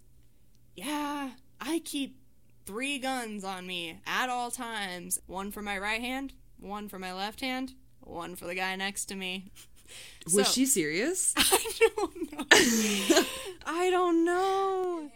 Yeah, 0.76 1.32
I 1.60 1.80
keep 1.80 2.18
three 2.66 3.00
guns 3.00 3.44
on 3.44 3.66
me 3.66 4.00
at 4.06 4.30
all 4.30 4.52
times 4.52 5.20
one 5.26 5.52
for 5.52 5.62
my 5.62 5.78
right 5.78 6.02
hand, 6.02 6.34
one 6.60 6.88
for 6.88 7.00
my 7.00 7.14
left 7.14 7.42
hand, 7.42 7.74
one 8.00 8.36
for 8.36 8.46
the 8.46 8.56
guy 8.56 8.76
next 8.76 9.06
to 9.06 9.16
me. 9.16 9.52
Was 10.34 10.48
So- 10.48 10.54
she 10.54 10.66
serious? 10.66 11.34
I 11.38 11.90
don't 11.96 12.32
know. 12.32 12.46
I 13.66 13.90
don't 13.90 14.26
know. 14.26 15.12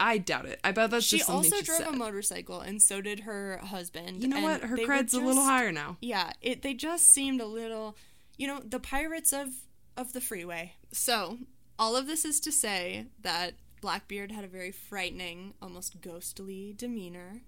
I 0.00 0.18
doubt 0.18 0.46
it. 0.46 0.58
I 0.64 0.72
bet 0.72 0.90
that's 0.90 1.06
She 1.06 1.18
just 1.18 1.28
something 1.28 1.52
also 1.52 1.62
she 1.64 1.70
also 1.70 1.82
drove 1.82 1.88
said. 1.90 1.94
a 1.94 1.96
motorcycle, 1.96 2.60
and 2.60 2.82
so 2.82 3.00
did 3.00 3.20
her 3.20 3.58
husband. 3.62 4.22
you 4.22 4.28
know 4.28 4.40
what? 4.40 4.62
Her 4.62 4.76
cred's 4.78 5.14
a 5.14 5.20
little 5.20 5.44
higher 5.44 5.70
now. 5.72 5.96
Yeah, 6.00 6.32
it 6.42 6.62
they 6.62 6.74
just 6.74 7.12
seemed 7.12 7.40
a 7.40 7.46
little, 7.46 7.96
you 8.36 8.46
know, 8.48 8.60
the 8.64 8.80
pirates 8.80 9.32
of 9.32 9.48
of 9.96 10.12
the 10.12 10.20
freeway. 10.20 10.72
So 10.92 11.38
all 11.78 11.94
of 11.96 12.06
this 12.08 12.24
is 12.24 12.40
to 12.40 12.50
say 12.52 13.06
that 13.22 13.54
Blackbeard 13.80 14.32
had 14.32 14.44
a 14.44 14.48
very 14.48 14.72
frightening, 14.72 15.54
almost 15.62 16.00
ghostly 16.00 16.74
demeanor. 16.76 17.42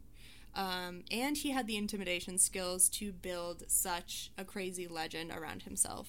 Um, 0.55 1.03
and 1.11 1.37
he 1.37 1.51
had 1.51 1.67
the 1.67 1.77
intimidation 1.77 2.39
skills 2.39 2.89
to 2.91 3.13
build 3.13 3.65
such 3.69 4.31
a 4.39 4.45
crazy 4.45 4.87
legend 4.87 5.31
around 5.31 5.65
himself. 5.65 6.09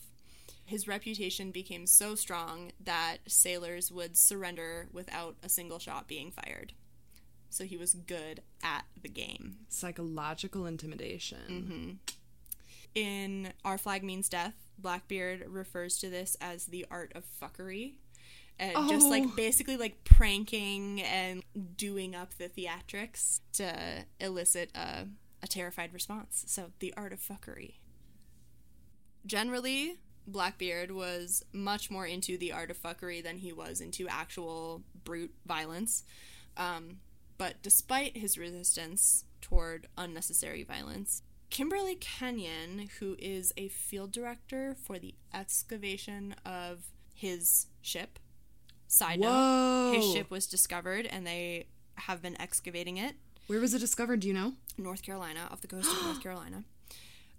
His 0.67 0.87
reputation 0.87 1.51
became 1.51 1.87
so 1.87 2.13
strong 2.15 2.71
that 2.83 3.17
sailors 3.25 3.89
would 3.91 4.17
surrender 4.17 4.87
without 4.91 5.37
a 5.41 5.47
single 5.49 5.79
shot 5.79 6.07
being 6.07 6.29
fired. 6.29 6.73
So 7.49 7.63
he 7.63 7.77
was 7.77 7.93
good 7.93 8.41
at 8.61 8.83
the 9.01 9.07
game. 9.07 9.59
Psychological 9.69 10.65
intimidation. 10.65 11.37
Mm-hmm. 11.49 11.91
In 12.95 13.53
Our 13.63 13.77
Flag 13.77 14.03
Means 14.03 14.27
Death, 14.27 14.55
Blackbeard 14.77 15.45
refers 15.47 15.97
to 15.99 16.09
this 16.09 16.35
as 16.41 16.65
the 16.65 16.85
art 16.91 17.13
of 17.15 17.23
fuckery. 17.41 17.93
And 18.59 18.89
just 18.89 19.05
Oh. 19.05 19.09
like 19.09 19.35
basically 19.37 19.77
like 19.77 20.03
pranking 20.03 21.01
and 21.01 21.43
doing 21.77 22.13
up 22.13 22.33
the 22.33 22.49
theatrics 22.49 23.39
to 23.53 24.03
elicit 24.19 24.71
a, 24.75 25.05
a 25.41 25.47
terrified 25.47 25.93
response. 25.93 26.43
So, 26.47 26.71
the 26.79 26.93
art 26.97 27.13
of 27.13 27.19
fuckery. 27.21 27.75
Generally, 29.25 29.97
Blackbeard 30.27 30.91
was 30.91 31.43
much 31.53 31.89
more 31.89 32.05
into 32.05 32.37
the 32.37 32.51
art 32.51 32.69
of 32.69 32.81
fuckery 32.81 33.23
than 33.23 33.37
he 33.37 33.53
was 33.53 33.81
into 33.81 34.07
actual 34.07 34.83
brute 35.03 35.33
violence. 35.45 36.03
Um, 36.57 36.97
but 37.37 37.55
despite 37.61 38.17
his 38.17 38.37
resistance 38.37 39.23
toward 39.41 39.87
unnecessary 39.97 40.63
violence, 40.63 41.21
Kimberly 41.49 41.95
Kenyon, 41.95 42.89
who 42.99 43.15
is 43.19 43.53
a 43.55 43.69
field 43.69 44.11
director 44.11 44.75
for 44.83 44.99
the 44.99 45.15
excavation 45.33 46.35
of 46.45 46.83
his 47.13 47.67
ship, 47.81 48.19
side 48.87 49.19
note, 49.19 49.93
his 49.95 50.11
ship 50.13 50.29
was 50.29 50.45
discovered 50.45 51.05
and 51.05 51.25
they 51.25 51.67
have 51.95 52.21
been 52.21 52.39
excavating 52.41 52.97
it. 52.97 53.15
Where 53.47 53.61
was 53.61 53.73
it 53.73 53.79
discovered? 53.79 54.19
Do 54.19 54.27
you 54.27 54.33
know? 54.33 54.53
North 54.77 55.01
Carolina, 55.01 55.47
off 55.49 55.61
the 55.61 55.67
coast 55.67 55.89
of 55.91 56.03
North 56.03 56.21
Carolina. 56.23 56.63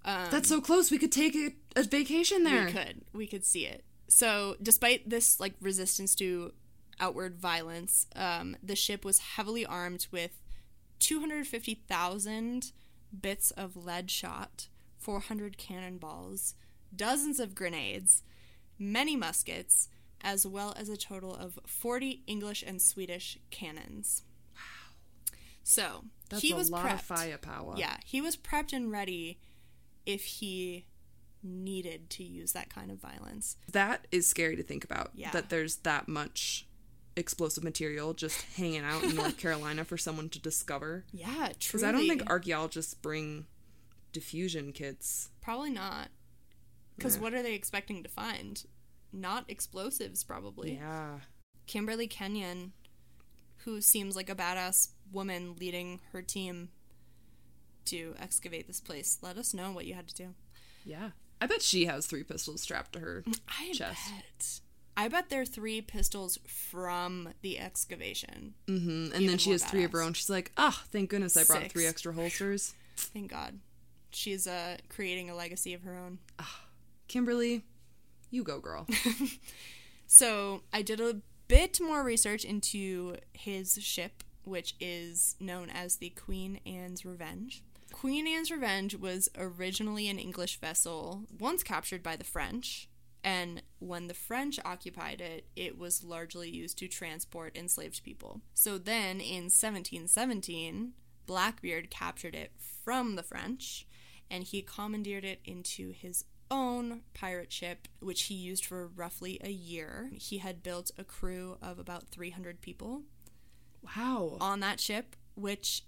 Um, 0.08 0.28
That's 0.30 0.48
so 0.48 0.62
close. 0.62 0.90
We 0.90 0.96
could 0.96 1.12
take 1.12 1.36
a, 1.36 1.52
a 1.76 1.82
vacation 1.82 2.42
there. 2.42 2.64
We 2.64 2.72
could. 2.72 3.02
We 3.12 3.26
could 3.26 3.44
see 3.44 3.66
it. 3.66 3.84
So, 4.08 4.56
despite 4.62 5.10
this 5.10 5.38
like 5.38 5.52
resistance 5.60 6.14
to 6.14 6.52
outward 6.98 7.36
violence, 7.36 8.06
um, 8.16 8.56
the 8.62 8.74
ship 8.74 9.04
was 9.04 9.18
heavily 9.18 9.66
armed 9.66 10.06
with 10.10 10.40
250,000 11.00 12.72
bits 13.20 13.50
of 13.50 13.76
lead 13.76 14.10
shot, 14.10 14.68
400 14.98 15.58
cannonballs, 15.58 16.54
dozens 16.94 17.38
of 17.38 17.54
grenades, 17.54 18.22
many 18.78 19.14
muskets, 19.14 19.90
as 20.22 20.46
well 20.46 20.72
as 20.74 20.88
a 20.88 20.96
total 20.96 21.34
of 21.34 21.58
40 21.66 22.22
English 22.26 22.64
and 22.66 22.80
Swedish 22.80 23.38
cannons. 23.50 24.22
Wow. 24.54 25.32
So 25.62 26.04
That's 26.30 26.42
he 26.42 26.52
a 26.52 26.56
was 26.56 26.70
lot 26.70 26.86
prepped. 26.86 26.94
of 26.94 27.00
firepower. 27.02 27.74
Yeah, 27.76 27.98
he 28.06 28.22
was 28.22 28.38
prepped 28.38 28.72
and 28.72 28.90
ready 28.90 29.38
if 30.08 30.24
he 30.24 30.86
needed 31.42 32.10
to 32.10 32.24
use 32.24 32.52
that 32.52 32.68
kind 32.72 32.90
of 32.90 32.98
violence. 32.98 33.56
That 33.70 34.06
is 34.10 34.26
scary 34.26 34.56
to 34.56 34.62
think 34.62 34.82
about. 34.84 35.10
Yeah. 35.14 35.30
That 35.30 35.50
there's 35.50 35.76
that 35.78 36.08
much 36.08 36.66
explosive 37.14 37.62
material 37.62 38.14
just 38.14 38.40
hanging 38.56 38.82
out 38.84 39.02
in 39.04 39.14
North 39.14 39.36
Carolina 39.38 39.84
for 39.84 39.96
someone 39.96 40.28
to 40.30 40.40
discover. 40.40 41.04
Yeah, 41.12 41.50
true. 41.60 41.78
Because. 41.78 41.82
I 41.84 41.92
don't 41.92 42.08
think 42.08 42.28
archaeologists 42.28 42.94
bring 42.94 43.46
diffusion 44.12 44.72
kits. 44.72 45.30
Probably 45.40 45.70
not. 45.70 46.08
Because 46.96 47.16
Yeah. 47.16 47.22
what 47.22 47.34
are 47.34 47.42
they 47.42 47.54
expecting 47.54 48.02
to 48.02 48.08
find? 48.08 48.64
Not 49.12 49.44
explosives, 49.48 50.24
probably. 50.24 50.74
Yeah. 50.76 51.20
Kimberly 51.66 52.08
Kenyon, 52.08 52.72
who 53.58 53.80
seems 53.80 54.16
like 54.16 54.30
a 54.30 54.34
badass 54.34 54.88
woman 55.12 55.54
leading 55.60 56.00
her 56.12 56.22
team 56.22 56.70
to 57.88 58.14
excavate 58.20 58.66
this 58.66 58.80
place, 58.80 59.18
let 59.22 59.36
us 59.36 59.54
know 59.54 59.70
what 59.72 59.86
you 59.86 59.94
had 59.94 60.08
to 60.08 60.14
do. 60.14 60.28
Yeah. 60.84 61.10
I 61.40 61.46
bet 61.46 61.62
she 61.62 61.86
has 61.86 62.06
three 62.06 62.22
pistols 62.24 62.62
strapped 62.62 62.92
to 62.94 63.00
her. 63.00 63.24
I 63.48 63.72
Chest. 63.72 64.10
bet. 64.10 64.60
I 64.96 65.06
bet 65.08 65.28
there 65.30 65.42
are 65.42 65.46
three 65.46 65.80
pistols 65.80 66.38
from 66.46 67.28
the 67.42 67.58
excavation. 67.60 68.54
Mm-hmm. 68.66 68.88
And 68.88 69.14
Even 69.14 69.26
then 69.26 69.38
she 69.38 69.52
has 69.52 69.64
three 69.64 69.84
of 69.84 69.92
her 69.92 70.02
own. 70.02 70.12
She's 70.14 70.28
like, 70.30 70.50
ah, 70.56 70.82
thank 70.90 71.10
goodness 71.10 71.36
I 71.36 71.44
brought 71.44 71.70
three 71.70 71.86
extra 71.86 72.12
holsters. 72.12 72.74
Thank 72.96 73.30
God. 73.30 73.60
She's 74.10 74.48
uh, 74.48 74.78
creating 74.88 75.30
a 75.30 75.36
legacy 75.36 75.72
of 75.74 75.82
her 75.82 75.96
own. 75.96 76.18
Kimberly, 77.06 77.62
you 78.30 78.42
go, 78.42 78.58
girl. 78.58 78.86
So 80.08 80.62
I 80.72 80.80
did 80.82 81.00
a 81.00 81.20
bit 81.48 81.80
more 81.80 82.02
research 82.02 82.44
into 82.44 83.16
his 83.34 83.78
ship, 83.82 84.24
which 84.44 84.74
is 84.80 85.36
known 85.38 85.68
as 85.68 85.96
the 85.96 86.10
Queen 86.10 86.60
Anne's 86.66 87.04
Revenge. 87.04 87.62
Queen 87.98 88.28
Anne's 88.28 88.52
Revenge 88.52 88.94
was 88.94 89.28
originally 89.36 90.08
an 90.08 90.20
English 90.20 90.60
vessel, 90.60 91.24
once 91.36 91.64
captured 91.64 92.00
by 92.00 92.14
the 92.14 92.22
French, 92.22 92.88
and 93.24 93.60
when 93.80 94.06
the 94.06 94.14
French 94.14 94.60
occupied 94.64 95.20
it, 95.20 95.48
it 95.56 95.76
was 95.76 96.04
largely 96.04 96.48
used 96.48 96.78
to 96.78 96.86
transport 96.86 97.56
enslaved 97.56 98.04
people. 98.04 98.40
So 98.54 98.78
then 98.78 99.20
in 99.20 99.50
1717, 99.50 100.92
Blackbeard 101.26 101.90
captured 101.90 102.36
it 102.36 102.52
from 102.84 103.16
the 103.16 103.24
French 103.24 103.84
and 104.30 104.44
he 104.44 104.62
commandeered 104.62 105.24
it 105.24 105.40
into 105.44 105.90
his 105.90 106.24
own 106.52 107.00
pirate 107.14 107.52
ship, 107.52 107.88
which 107.98 108.24
he 108.24 108.34
used 108.34 108.64
for 108.64 108.86
roughly 108.86 109.40
a 109.42 109.50
year. 109.50 110.08
He 110.12 110.38
had 110.38 110.62
built 110.62 110.92
a 110.96 111.02
crew 111.02 111.58
of 111.60 111.80
about 111.80 112.10
300 112.10 112.60
people 112.60 113.02
Wow. 113.82 114.36
on 114.40 114.60
that 114.60 114.78
ship, 114.78 115.16
which, 115.34 115.82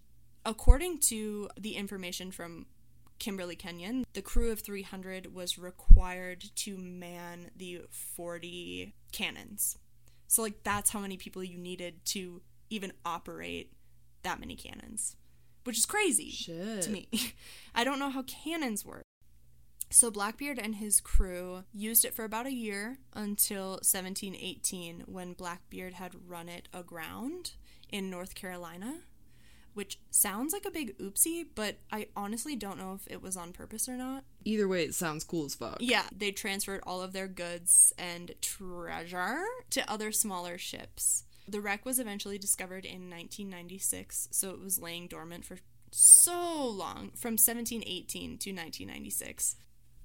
according 0.45 0.99
to 0.99 1.49
the 1.59 1.77
information 1.77 2.31
from 2.31 2.67
Kimberly 3.19 3.57
Kenyon, 3.57 4.05
the 4.15 4.23
crew 4.23 4.51
of 4.51 4.61
300 4.61 5.35
was 5.35 5.59
required 5.59 6.45
to 6.57 6.77
man 6.77 7.51
the 7.57 7.83
40 7.91 8.95
cannons. 9.13 9.79
So, 10.27 10.43
like, 10.43 10.63
that's 10.63 10.91
how 10.91 11.01
many 11.01 11.17
people 11.17 11.45
you 11.45 11.59
needed 11.59 12.05
to 12.07 12.41
even 12.71 12.93
operate 13.05 13.73
that 14.23 14.41
many 14.41 14.57
cannons, 14.57 15.17
which 15.65 15.77
is 15.77 15.87
crazy 15.87 16.31
Shit. 16.31 16.83
to 16.83 16.91
me. 16.91 17.09
I 17.75 17.85
don't 17.85 17.99
know 17.99 18.11
how 18.11 18.23
cannons 18.23 18.85
work. 18.85 19.05
So 19.93 20.09
Blackbeard 20.11 20.61
and 20.61 20.77
his 20.77 21.01
crew 21.01 21.65
used 21.73 22.05
it 22.05 22.15
for 22.15 22.25
about 22.25 22.47
a 22.47 22.53
year 22.53 22.99
until 23.13 23.71
1718 23.71 25.03
when 25.07 25.33
Blackbeard 25.33 25.95
had 25.95 26.13
run 26.29 26.49
it 26.49 26.69
aground 26.73 27.55
in 27.89 28.09
North 28.09 28.37
Carolina, 28.37 29.01
which 29.75 29.99
sounds 30.11 30.53
like 30.53 30.65
a 30.65 30.71
big 30.71 30.97
oopsie, 30.99 31.47
but 31.55 31.77
I 31.93 32.09
honestly 32.17 32.57
don't 32.57 32.79
know 32.79 32.95
if 32.95 33.11
it 33.11 33.23
was 33.23 33.37
on 33.37 33.53
purpose 33.53 33.89
or 33.89 33.97
not. 33.97 34.25
Either 34.45 34.69
way, 34.69 34.85
it 34.85 34.95
sounds 34.95 35.25
cool 35.25 35.45
as 35.45 35.55
fuck. 35.55 35.79
Yeah, 35.81 36.05
they 36.17 36.33
transferred 36.33 36.83
all 36.87 37.03
of 37.03 37.13
their 37.13 37.29
goods 37.29 37.93
and 37.99 38.33
treasure 38.41 39.45
to 39.71 39.91
other 39.91 40.13
smaller 40.13 40.59
ships. 40.59 41.25
The 41.49 41.61
wreck 41.61 41.85
was 41.85 41.99
eventually 41.99 42.39
discovered 42.39 42.85
in 42.85 43.11
1996, 43.11 44.29
so 44.31 44.51
it 44.51 44.61
was 44.61 44.79
laying 44.79 45.09
dormant 45.09 45.45
for 45.45 45.59
so 45.91 46.67
long, 46.67 47.11
from 47.17 47.33
1718 47.33 48.39
to 48.39 48.51
1996. 48.51 49.57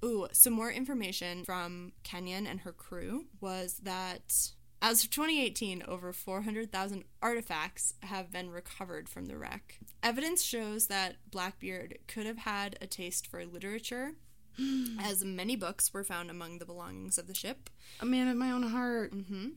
Ooh, 0.04 0.26
some 0.32 0.52
more 0.52 0.70
information 0.70 1.44
from 1.44 1.92
Kenyon 2.02 2.46
and 2.46 2.60
her 2.60 2.72
crew 2.72 3.26
was 3.40 3.80
that 3.82 4.50
as 4.82 5.02
of 5.04 5.10
2018, 5.10 5.82
over 5.88 6.12
400,000 6.12 7.04
artifacts 7.22 7.94
have 8.02 8.30
been 8.30 8.50
recovered 8.50 9.08
from 9.08 9.26
the 9.26 9.36
wreck. 9.36 9.78
Evidence 10.02 10.42
shows 10.42 10.86
that 10.88 11.16
Blackbeard 11.30 11.98
could 12.06 12.26
have 12.26 12.38
had 12.38 12.76
a 12.80 12.86
taste 12.86 13.26
for 13.26 13.44
literature, 13.44 14.12
as 15.00 15.24
many 15.24 15.56
books 15.56 15.92
were 15.92 16.04
found 16.04 16.30
among 16.30 16.58
the 16.58 16.66
belongings 16.66 17.18
of 17.18 17.26
the 17.26 17.34
ship, 17.34 17.68
A 18.00 18.06
man 18.06 18.28
of 18.28 18.36
my 18.36 18.50
own 18.50 18.64
heart. 18.70 19.12
hmm 19.12 19.48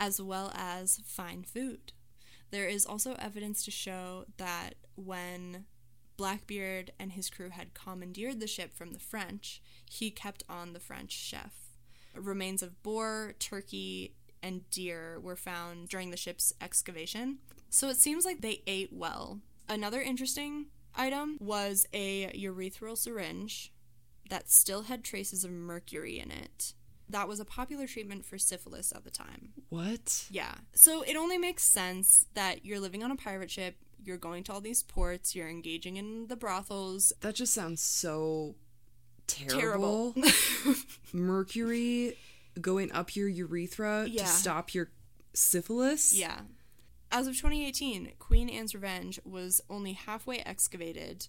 as 0.00 0.22
well 0.22 0.52
as 0.54 1.00
fine 1.04 1.42
food. 1.42 1.92
There 2.52 2.68
is 2.68 2.86
also 2.86 3.14
evidence 3.18 3.64
to 3.64 3.72
show 3.72 4.26
that 4.36 4.76
when 4.94 5.64
Blackbeard 6.16 6.92
and 7.00 7.12
his 7.12 7.28
crew 7.30 7.50
had 7.50 7.74
commandeered 7.74 8.38
the 8.38 8.46
ship 8.46 8.72
from 8.72 8.92
the 8.92 9.00
French, 9.00 9.60
he 9.90 10.10
kept 10.12 10.44
on 10.48 10.72
the 10.72 10.80
French 10.80 11.10
chef. 11.12 11.52
Remains 12.14 12.62
of 12.62 12.80
boar, 12.84 13.34
turkey, 13.40 14.14
and 14.42 14.68
deer 14.70 15.18
were 15.20 15.36
found 15.36 15.88
during 15.88 16.10
the 16.10 16.16
ship's 16.16 16.52
excavation, 16.60 17.38
so 17.70 17.88
it 17.88 17.96
seems 17.96 18.24
like 18.24 18.40
they 18.40 18.62
ate 18.66 18.92
well. 18.92 19.40
Another 19.68 20.00
interesting 20.00 20.66
item 20.94 21.36
was 21.40 21.86
a 21.92 22.26
urethral 22.32 22.96
syringe 22.96 23.72
that 24.30 24.50
still 24.50 24.82
had 24.82 25.04
traces 25.04 25.44
of 25.44 25.50
mercury 25.50 26.18
in 26.18 26.30
it. 26.30 26.74
That 27.08 27.28
was 27.28 27.40
a 27.40 27.44
popular 27.44 27.86
treatment 27.86 28.26
for 28.26 28.36
syphilis 28.36 28.92
at 28.92 29.04
the 29.04 29.10
time. 29.10 29.50
What? 29.70 30.26
Yeah. 30.30 30.54
So 30.74 31.02
it 31.02 31.16
only 31.16 31.38
makes 31.38 31.64
sense 31.64 32.26
that 32.34 32.64
you're 32.66 32.80
living 32.80 33.02
on 33.02 33.10
a 33.10 33.16
pirate 33.16 33.50
ship, 33.50 33.76
you're 34.04 34.18
going 34.18 34.44
to 34.44 34.52
all 34.52 34.60
these 34.60 34.82
ports, 34.82 35.34
you're 35.34 35.48
engaging 35.48 35.96
in 35.96 36.26
the 36.26 36.36
brothels. 36.36 37.12
That 37.20 37.34
just 37.34 37.54
sounds 37.54 37.80
so 37.80 38.56
terrible. 39.26 40.14
Mercury 41.12 42.16
going 42.58 42.92
up 42.92 43.14
your 43.16 43.28
urethra 43.28 44.06
Yeah. 44.08 44.22
to 44.24 44.28
stop 44.28 44.74
your 44.74 44.90
syphilis. 45.34 46.14
Yeah. 46.14 46.40
As 47.10 47.26
of 47.26 47.34
2018, 47.36 48.12
Queen 48.18 48.48
Anne's 48.50 48.74
Revenge 48.74 49.18
was 49.24 49.60
only 49.70 49.94
halfway 49.94 50.40
excavated 50.40 51.28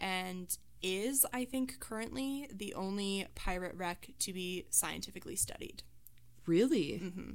and 0.00 0.56
is, 0.80 1.26
I 1.32 1.44
think, 1.44 1.80
currently 1.80 2.48
the 2.52 2.72
only 2.74 3.26
pirate 3.34 3.74
wreck 3.74 4.10
to 4.20 4.32
be 4.32 4.66
scientifically 4.70 5.36
studied. 5.36 5.82
Really? 6.46 7.00
Mm-hmm. 7.02 7.30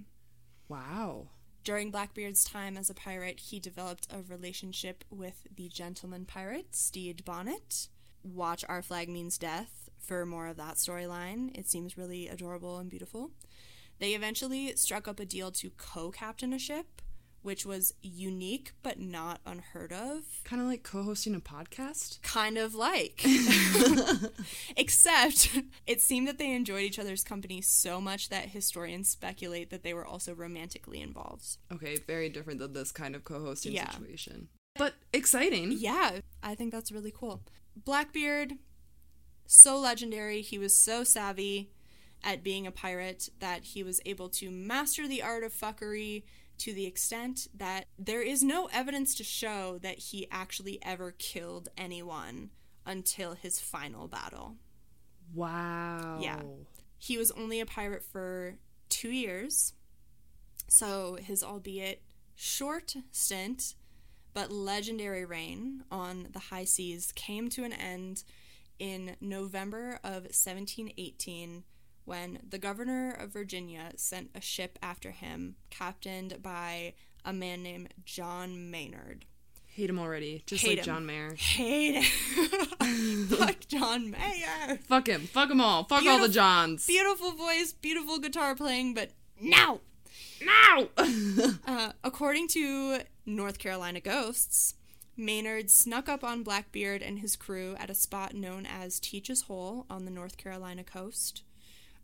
Wow. 0.69 1.27
During 1.63 1.91
Blackbeard's 1.91 2.43
time 2.43 2.77
as 2.77 2.89
a 2.89 2.93
pirate, 2.93 3.39
he 3.39 3.59
developed 3.59 4.07
a 4.11 4.21
relationship 4.21 5.03
with 5.09 5.47
the 5.55 5.69
gentleman 5.69 6.25
pirate, 6.25 6.75
Stede 6.75 7.23
Bonnet. 7.23 7.89
Watch 8.23 8.63
Our 8.67 8.81
Flag 8.81 9.09
Means 9.09 9.37
Death 9.37 9.82
for 10.03 10.25
more 10.25 10.47
of 10.47 10.57
that 10.57 10.75
storyline. 10.75 11.57
It 11.57 11.67
seems 11.69 11.97
really 11.97 12.27
adorable 12.27 12.77
and 12.77 12.89
beautiful. 12.89 13.31
They 13.99 14.13
eventually 14.13 14.75
struck 14.75 15.07
up 15.07 15.19
a 15.19 15.25
deal 15.25 15.51
to 15.51 15.69
co 15.77 16.11
captain 16.11 16.51
a 16.53 16.59
ship, 16.59 17.01
which 17.41 17.65
was 17.65 17.93
unique 18.01 18.73
but 18.81 18.99
not 18.99 19.39
unheard 19.45 19.93
of. 19.93 20.23
Kind 20.43 20.61
of 20.61 20.67
like 20.67 20.83
co-hosting 20.83 21.35
a 21.35 21.39
podcast. 21.39 22.21
Kind 22.21 22.57
of 22.57 22.73
like. 22.75 23.23
Except 24.77 25.59
it 25.87 26.01
seemed 26.01 26.27
that 26.27 26.37
they 26.37 26.51
enjoyed 26.53 26.83
each 26.83 26.99
other's 26.99 27.23
company 27.23 27.61
so 27.61 27.99
much 28.01 28.29
that 28.29 28.49
historians 28.49 29.09
speculate 29.09 29.69
that 29.69 29.83
they 29.83 29.93
were 29.93 30.05
also 30.05 30.33
romantically 30.33 31.01
involved. 31.01 31.57
Okay, 31.71 31.97
very 32.07 32.29
different 32.29 32.59
than 32.59 32.73
this 32.73 32.91
kind 32.91 33.15
of 33.15 33.23
co-hosting 33.23 33.73
Yeah. 33.73 33.89
situation. 33.91 34.47
But 34.75 34.95
exciting. 35.13 35.73
Yeah, 35.73 36.19
I 36.41 36.55
think 36.55 36.71
that's 36.71 36.91
really 36.91 37.13
cool. 37.15 37.41
Blackbeard, 37.75 38.53
so 39.45 39.77
legendary. 39.77 40.41
He 40.41 40.57
was 40.57 40.75
so 40.75 41.03
savvy 41.03 41.69
at 42.23 42.43
being 42.43 42.65
a 42.65 42.71
pirate 42.71 43.29
that 43.39 43.63
he 43.63 43.83
was 43.83 43.99
able 44.05 44.29
to 44.29 44.49
master 44.49 45.07
the 45.07 45.21
art 45.21 45.43
of 45.43 45.53
fuckery 45.53 46.23
to 46.59 46.73
the 46.73 46.85
extent 46.85 47.47
that 47.53 47.87
there 47.97 48.21
is 48.21 48.43
no 48.43 48.69
evidence 48.71 49.15
to 49.15 49.23
show 49.23 49.79
that 49.81 49.99
he 49.99 50.27
actually 50.31 50.79
ever 50.81 51.11
killed 51.11 51.69
anyone 51.77 52.51
until 52.85 53.33
his 53.33 53.59
final 53.59 54.07
battle. 54.07 54.55
Wow. 55.33 56.19
Yeah. 56.21 56.41
He 56.97 57.17
was 57.17 57.31
only 57.31 57.59
a 57.59 57.65
pirate 57.65 58.03
for 58.03 58.55
two 58.89 59.09
years, 59.09 59.73
so 60.69 61.17
his 61.21 61.43
albeit 61.43 62.01
short 62.35 62.95
stint 63.11 63.75
but 64.33 64.51
legendary 64.51 65.25
reign 65.25 65.83
on 65.91 66.27
the 66.31 66.39
high 66.39 66.63
seas 66.63 67.11
came 67.13 67.49
to 67.49 67.63
an 67.63 67.73
end 67.73 68.23
in 68.83 69.15
November 69.21 69.97
of 70.03 70.23
1718 70.23 71.63
when 72.03 72.37
the 72.47 72.57
governor 72.57 73.11
of 73.17 73.31
Virginia 73.31 73.93
sent 73.95 74.29
a 74.35 74.41
ship 74.41 74.77
after 74.83 75.11
him, 75.11 75.55
captained 75.69 76.43
by 76.43 76.93
a 77.23 77.31
man 77.31 77.63
named 77.63 77.93
John 78.03 78.69
Maynard. 78.69 79.23
Hate 79.67 79.89
him 79.89 79.99
already. 79.99 80.43
Just 80.45 80.65
Hate 80.65 80.71
like 80.71 80.77
him. 80.79 80.83
John 80.83 81.05
Mayer. 81.05 81.33
Hate 81.35 82.03
him. 82.03 83.27
Fuck 83.27 83.67
John 83.69 84.11
Mayer. 84.11 84.79
Fuck 84.83 85.07
him. 85.07 85.21
Fuck 85.27 85.47
them 85.47 85.61
all. 85.61 85.85
Fuck 85.85 86.05
all 86.05 86.19
the 86.19 86.27
Johns. 86.27 86.85
Beautiful 86.85 87.31
voice, 87.31 87.71
beautiful 87.71 88.19
guitar 88.19 88.53
playing, 88.53 88.93
but 88.95 89.11
now, 89.39 89.79
now! 90.43 90.89
Uh, 91.65 91.93
according 92.03 92.49
to 92.49 92.99
North 93.25 93.57
Carolina 93.57 94.01
Ghosts, 94.01 94.75
Maynard 95.15 95.69
snuck 95.69 96.09
up 96.09 96.23
on 96.23 96.43
Blackbeard 96.43 97.01
and 97.01 97.19
his 97.19 97.35
crew 97.35 97.75
at 97.77 97.89
a 97.89 97.95
spot 97.95 98.33
known 98.33 98.65
as 98.65 98.99
Teach's 98.99 99.43
Hole 99.43 99.85
on 99.89 100.05
the 100.05 100.11
North 100.11 100.37
Carolina 100.37 100.83
coast. 100.83 101.43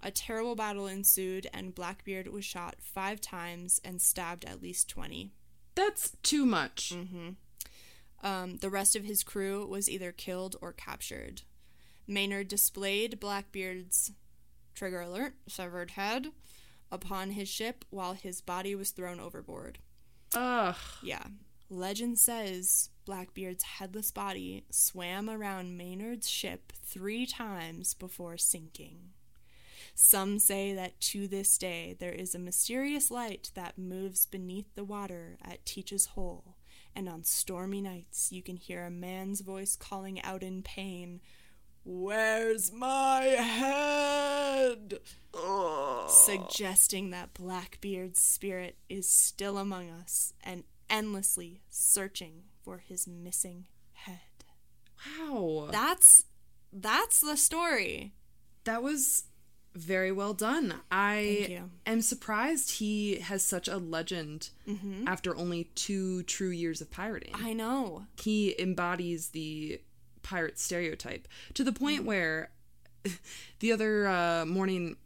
A 0.02 0.12
terrible 0.12 0.56
battle 0.56 0.88
ensued, 0.88 1.48
and 1.54 1.76
Blackbeard 1.76 2.28
was 2.28 2.46
shot 2.46 2.76
five 2.80 3.20
times 3.20 3.82
and 3.84 4.02
stabbed 4.02 4.46
at 4.46 4.62
least 4.62 4.88
20. 4.90 5.32
That's 5.76 6.12
too 6.24 6.46
much. 6.46 6.94
Um, 8.22 8.58
the 8.58 8.70
rest 8.70 8.96
of 8.96 9.06
his 9.06 9.24
crew 9.24 9.66
was 9.66 9.90
either 9.90 10.12
killed 10.12 10.56
or 10.62 10.72
captured. 10.72 11.42
Maynard 12.08 12.48
displayed 12.48 13.20
Blackbeard's 13.20 14.12
trigger 14.74 15.02
alert, 15.02 15.34
severed 15.48 15.92
head, 15.92 16.28
upon 16.92 17.32
his 17.32 17.50
ship 17.50 17.86
while 17.90 18.14
his 18.14 18.42
body 18.42 18.76
was 18.76 18.92
thrown 18.92 19.20
overboard. 19.20 19.80
Ugh. 20.36 20.76
Yeah. 21.04 21.24
Legend 21.70 22.18
says 22.18 22.90
Blackbeard's 23.10 23.64
headless 23.64 24.12
body 24.12 24.66
swam 24.70 25.32
around 25.32 25.76
Maynard's 25.76 26.30
ship 26.30 26.72
three 26.86 27.26
times 27.26 27.96
before 27.96 28.38
sinking. 28.38 29.14
Some 29.96 30.38
say 30.38 30.76
that 30.76 31.02
to 31.02 31.28
this 31.28 31.58
day 31.58 31.96
there 31.98 32.12
is 32.12 32.36
a 32.36 32.40
mysterious 32.40 33.10
light 33.10 33.50
that 33.56 33.80
moves 33.80 34.28
beneath 34.28 34.76
the 34.76 34.84
water 34.84 35.40
at 35.44 35.66
Teach's 35.66 36.06
Hole, 36.06 36.58
and 36.96 37.10
on 37.10 37.24
stormy 37.24 37.82
nights 37.82 38.32
you 38.32 38.44
can 38.44 38.58
hear 38.58 38.86
a 38.86 38.92
man's 38.92 39.42
voice 39.42 39.76
calling 39.76 40.22
out 40.22 40.44
in 40.44 40.62
pain, 40.62 41.20
Where's 41.84 42.72
my 42.72 43.22
head? 43.22 45.00
Suggesting 46.08 47.10
that 47.10 47.34
Blackbeard's 47.34 48.22
spirit 48.22 48.78
is 48.88 49.10
still 49.10 49.58
among 49.58 49.90
us 49.90 50.36
and 50.44 50.64
endlessly 50.92 51.62
searching 51.72 52.44
for 52.64 52.80
his 52.80 53.08
missing 53.08 53.66
head. 53.94 54.20
Wow. 55.20 55.70
That's 55.72 56.24
that's 56.72 57.20
the 57.22 57.36
story. 57.38 58.14
That 58.66 58.84
was 58.84 59.24
very 59.76 60.12
well 60.12 60.34
done. 60.34 60.74
I 60.92 61.62
am 61.86 62.02
surprised 62.02 62.72
he 62.80 63.20
has 63.20 63.44
such 63.46 63.68
a 63.68 63.78
legend 63.78 64.50
after 65.08 65.36
only 65.38 65.66
two 65.76 66.24
true 66.24 66.50
years 66.50 66.82
of 66.82 66.92
pirating. 66.92 67.34
I 67.36 67.54
know. 67.54 68.06
he 68.22 68.56
embodies 68.60 69.30
the 69.30 69.82
pirate 70.22 70.60
stereotype 70.60 71.28
to 71.54 71.64
the 71.64 71.72
point 71.72 72.04
where 72.06 72.52
the 73.60 73.72
other 73.72 74.08
uh, 74.08 74.46
morning 74.46 74.98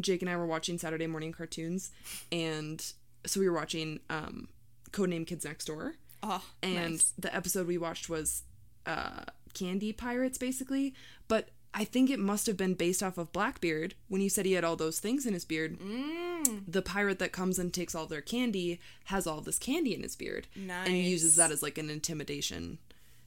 jake 0.00 0.20
and 0.22 0.30
i 0.30 0.36
were 0.36 0.46
watching 0.46 0.78
saturday 0.78 1.06
morning 1.08 1.32
cartoons 1.32 1.90
and 2.30 2.92
so 3.26 3.40
we 3.40 3.48
were 3.48 3.56
watching 3.56 3.98
um, 4.10 4.46
codename 4.92 5.26
kids 5.26 5.44
next 5.44 5.64
door 5.64 5.94
Oh, 6.22 6.44
and 6.62 6.92
nice. 6.92 7.12
the 7.18 7.34
episode 7.34 7.66
we 7.66 7.78
watched 7.78 8.08
was 8.08 8.42
uh, 8.86 9.24
candy 9.54 9.92
pirates 9.92 10.38
basically 10.38 10.94
but 11.28 11.48
i 11.74 11.84
think 11.84 12.08
it 12.10 12.18
must 12.18 12.46
have 12.46 12.56
been 12.56 12.74
based 12.74 13.02
off 13.02 13.18
of 13.18 13.32
blackbeard 13.32 13.94
when 14.08 14.20
you 14.20 14.28
said 14.30 14.46
he 14.46 14.52
had 14.52 14.64
all 14.64 14.76
those 14.76 14.98
things 15.00 15.26
in 15.26 15.34
his 15.34 15.44
beard 15.44 15.78
Mm. 15.78 16.62
the 16.68 16.82
pirate 16.82 17.18
that 17.18 17.32
comes 17.32 17.58
and 17.58 17.72
takes 17.74 17.94
all 17.94 18.06
their 18.06 18.20
candy 18.20 18.78
has 19.06 19.26
all 19.26 19.40
this 19.40 19.58
candy 19.58 19.94
in 19.94 20.02
his 20.02 20.16
beard 20.16 20.46
and 20.54 20.88
uses 20.96 21.36
that 21.36 21.50
as 21.50 21.62
like 21.62 21.76
an 21.78 21.90
intimidation 21.90 22.78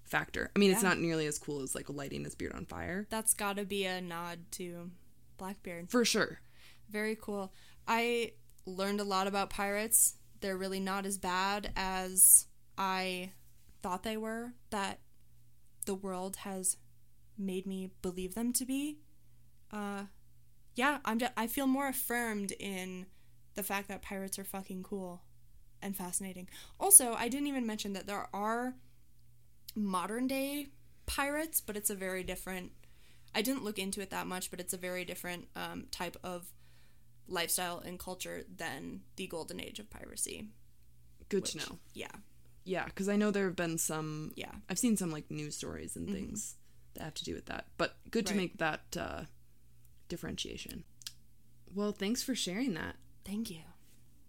factor 0.04 0.50
i 0.56 0.60
mean 0.60 0.72
it's 0.72 0.84
not 0.84 0.98
nearly 1.00 1.26
as 1.28 1.38
cool 1.38 1.62
as 1.62 1.76
like 1.76 1.89
lighting 1.89 2.24
his 2.24 2.36
beard 2.36 2.54
on 2.54 2.66
fire 2.66 3.08
That's 3.10 3.34
got 3.34 3.58
to 3.58 3.66
be 3.66 3.86
a 3.86 4.02
nod 4.02 4.39
to 4.52 4.89
Blackbeard. 5.38 5.89
for 5.89 6.06
sure 6.06 6.39
Very 6.89 7.18
cool. 7.20 7.52
I 7.88 8.34
learned 8.66 9.00
a 9.00 9.04
lot 9.06 9.26
about 9.28 9.50
pirates. 9.50 10.16
They're 10.42 10.58
really 10.58 10.80
not 10.80 11.06
as 11.06 11.18
bad 11.18 11.72
as 11.76 12.46
I 12.78 13.32
thought 13.82 14.04
they 14.04 14.18
were. 14.18 14.54
That 14.70 15.00
the 15.86 15.96
world 15.96 16.38
has 16.38 16.78
made 17.38 17.66
me 17.66 17.92
believe 18.02 18.36
them 18.36 18.54
to 18.54 18.66
be. 18.66 19.00
Uh, 19.72 20.04
yeah, 20.76 21.00
I'm. 21.06 21.20
Just, 21.20 21.34
I 21.38 21.48
feel 21.48 21.68
more 21.68 21.88
affirmed 21.88 22.54
in 22.60 23.08
the 23.56 23.64
fact 23.64 23.88
that 23.90 24.02
pirates 24.02 24.40
are 24.40 24.44
fucking 24.44 24.84
cool 24.84 25.22
and 25.82 25.96
fascinating. 25.96 26.48
Also, 26.80 27.14
I 27.14 27.28
didn't 27.28 27.48
even 27.48 27.66
mention 27.66 27.94
that 27.94 28.08
there 28.08 28.28
are 28.34 28.76
modern 29.76 30.28
day 30.28 30.68
pirates, 31.06 31.62
but 31.62 31.76
it's 31.76 31.90
a 31.90 31.96
very 31.96 32.24
different. 32.24 32.72
I 33.34 33.42
didn't 33.42 33.64
look 33.64 33.80
into 33.80 34.02
it 34.02 34.10
that 34.10 34.28
much, 34.28 34.52
but 34.52 34.60
it's 34.60 34.74
a 34.74 34.78
very 34.78 35.06
different 35.06 35.48
um, 35.56 35.86
type 35.92 36.18
of 36.24 36.52
lifestyle 37.28 37.80
and 37.80 37.98
culture 37.98 38.44
than 38.54 39.02
the 39.16 39.28
golden 39.28 39.60
age 39.60 39.80
of 39.80 39.90
piracy. 39.90 40.48
good 41.30 41.46
to 41.46 41.58
know 41.58 41.80
Yeah, 41.94 42.12
yeah 42.64 42.86
because 42.86 43.09
i 43.09 43.16
know 43.16 43.32
there 43.32 43.45
have 43.45 43.55
been 43.55 43.78
some 43.78 44.32
yeah, 44.36 44.51
i've 44.70 44.80
seen 44.80 44.95
some 44.95 45.12
like 45.12 45.30
news 45.32 45.55
stories 45.55 45.95
and 45.95 46.09
things 46.09 46.55
that 46.93 47.03
have 47.03 47.14
to 47.14 47.24
do 47.24 47.34
with 47.34 47.45
that 47.45 47.66
but 47.78 47.95
good 48.12 48.26
to 48.26 48.36
make 48.36 48.57
that 48.57 48.82
uh, 48.99 49.22
differentiation. 50.12 50.84
Well 51.74 51.93
thanks 51.93 52.22
for 52.22 52.36
sharing 52.36 52.74
that. 52.74 52.95
Thank 53.24 53.49
you. 53.49 53.62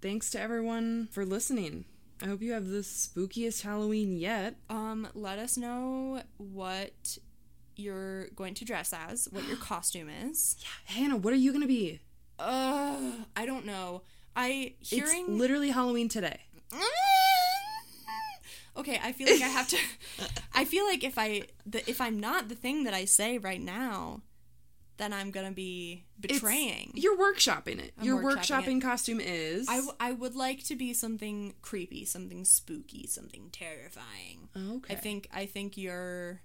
thanks 0.00 0.30
to 0.30 0.40
everyone 0.40 1.08
for 1.10 1.24
listening. 1.24 1.84
I 2.22 2.26
hope 2.26 2.40
you 2.40 2.52
have 2.52 2.68
the 2.68 2.78
spookiest 2.82 3.62
halloween 3.62 4.16
yet. 4.16 4.54
Um, 4.70 5.08
let 5.14 5.40
us 5.40 5.56
know 5.56 6.22
what 6.36 7.18
you're 7.74 8.28
going 8.28 8.54
to 8.54 8.64
dress 8.64 8.92
as, 8.92 9.28
what 9.32 9.46
your 9.48 9.56
costume 9.70 10.08
is. 10.08 10.56
Yeah, 10.60 10.94
Hannah 10.96 11.16
what 11.16 11.32
are 11.32 11.36
you 11.36 11.52
gonna 11.52 11.66
be? 11.66 12.00
Uh, 12.38 13.12
I 13.34 13.44
don't 13.44 13.66
know. 13.66 14.02
I 14.36 14.74
hearing 14.78 15.22
it's 15.22 15.28
literally 15.28 15.70
halloween 15.70 16.08
today 16.08 16.40
okay, 18.76 18.98
I 19.02 19.12
feel 19.12 19.28
like 19.30 19.42
I 19.42 19.48
have 19.48 19.68
to. 19.68 19.76
I 20.54 20.64
feel 20.64 20.84
like 20.86 21.04
if 21.04 21.18
I 21.18 21.42
the, 21.66 21.88
if 21.88 22.00
I'm 22.00 22.18
not 22.20 22.48
the 22.48 22.54
thing 22.54 22.84
that 22.84 22.94
I 22.94 23.04
say 23.04 23.38
right 23.38 23.60
now, 23.60 24.22
then 24.98 25.12
I'm 25.12 25.30
gonna 25.30 25.50
be 25.52 26.04
It's- 26.22 26.38
betraying. 26.40 26.92
you're 26.94 27.16
workshopping 27.16 27.78
it 27.80 27.92
I'm 27.98 28.04
your 28.04 28.22
workshopping 28.22 28.36
workshopping 28.78 28.82
costume 28.82 29.20
is 29.20 29.68
I, 29.68 29.76
w- 29.76 29.94
I 29.98 30.12
would 30.12 30.36
like 30.36 30.62
to 30.64 30.76
be 30.76 30.92
something 30.94 31.54
creepy, 31.62 32.04
something 32.04 32.44
spooky, 32.44 33.06
something 33.06 33.48
terrifying. 33.50 34.48
okay 34.56 34.94
I 34.94 34.96
think 34.96 35.28
I 35.32 35.46
think 35.46 35.76
your 35.76 36.42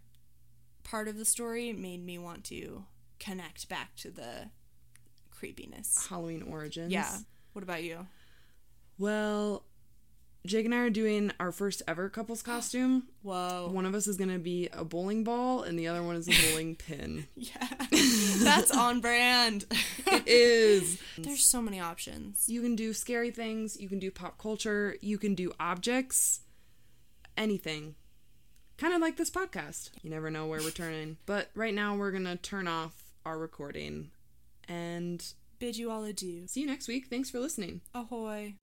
part 0.84 1.08
of 1.08 1.18
the 1.18 1.26
story 1.26 1.74
made 1.74 2.04
me 2.06 2.18
want 2.18 2.46
to 2.46 2.86
connect 3.20 3.68
back 3.70 3.96
to 3.98 4.10
the 4.10 4.50
creepiness. 5.30 6.08
halloween 6.10 6.42
origins 6.44 6.92
Yeah. 6.92 7.18
What 7.54 7.64
about 7.64 7.84
you? 7.84 8.08
well 8.98 9.64
jake 10.48 10.66
and 10.66 10.74
i 10.74 10.80
are 10.80 10.90
doing 10.90 11.32
our 11.40 11.52
first 11.52 11.82
ever 11.88 12.10
couples 12.10 12.42
costume 12.52 13.04
Whoa. 13.22 13.70
One 13.74 13.86
of 13.86 13.94
us 13.94 14.08
is 14.08 14.16
gonna 14.16 14.40
be 14.40 14.70
a 14.72 14.86
bowling 14.86 15.26
ball, 15.26 15.64
and 15.64 15.78
the 15.78 15.88
other 15.90 16.02
one 16.02 16.16
is 16.16 16.30
a 16.30 16.32
bowling 16.50 16.76
pin. 16.78 17.28
Yeah. 17.36 17.68
That's 18.40 18.72
on 18.72 19.02
brand. 19.02 19.66
It 20.06 20.26
is. 20.28 20.98
There's 21.18 21.44
so 21.46 21.62
many 21.62 21.78
options. 21.82 22.46
You 22.48 22.62
can 22.62 22.78
do 22.78 22.94
scary 22.94 23.32
things. 23.32 23.78
You 23.82 23.90
can 23.90 24.00
do 24.00 24.10
pop 24.12 24.38
culture. 24.38 24.96
You 25.02 25.18
can 25.18 25.36
do 25.36 25.52
objects. 25.60 26.40
Anything. 27.36 27.96
Kind 28.78 28.94
of 28.94 29.02
like 29.02 29.18
this 29.18 29.30
podcast. 29.30 29.90
You 30.02 30.10
never 30.10 30.32
know 30.32 30.48
where 30.48 30.62
we're 30.62 30.72
turning. 30.72 31.18
But 31.26 31.50
right 31.54 31.74
now, 31.74 31.98
we're 31.98 32.12
gonna 32.12 32.38
turn 32.38 32.70
off 32.70 32.94
our 33.26 33.38
recording, 33.38 34.12
and 34.70 35.22
Bid 35.60 35.76
you 35.76 35.92
all 35.92 36.06
adieu. 36.06 36.48
see 36.48 36.62
you 36.62 36.68
next 36.68 36.88
week. 36.88 37.08
Thanks 37.10 37.30
for 37.30 37.40
listening. 37.42 37.82
Ahoy. 37.94 38.54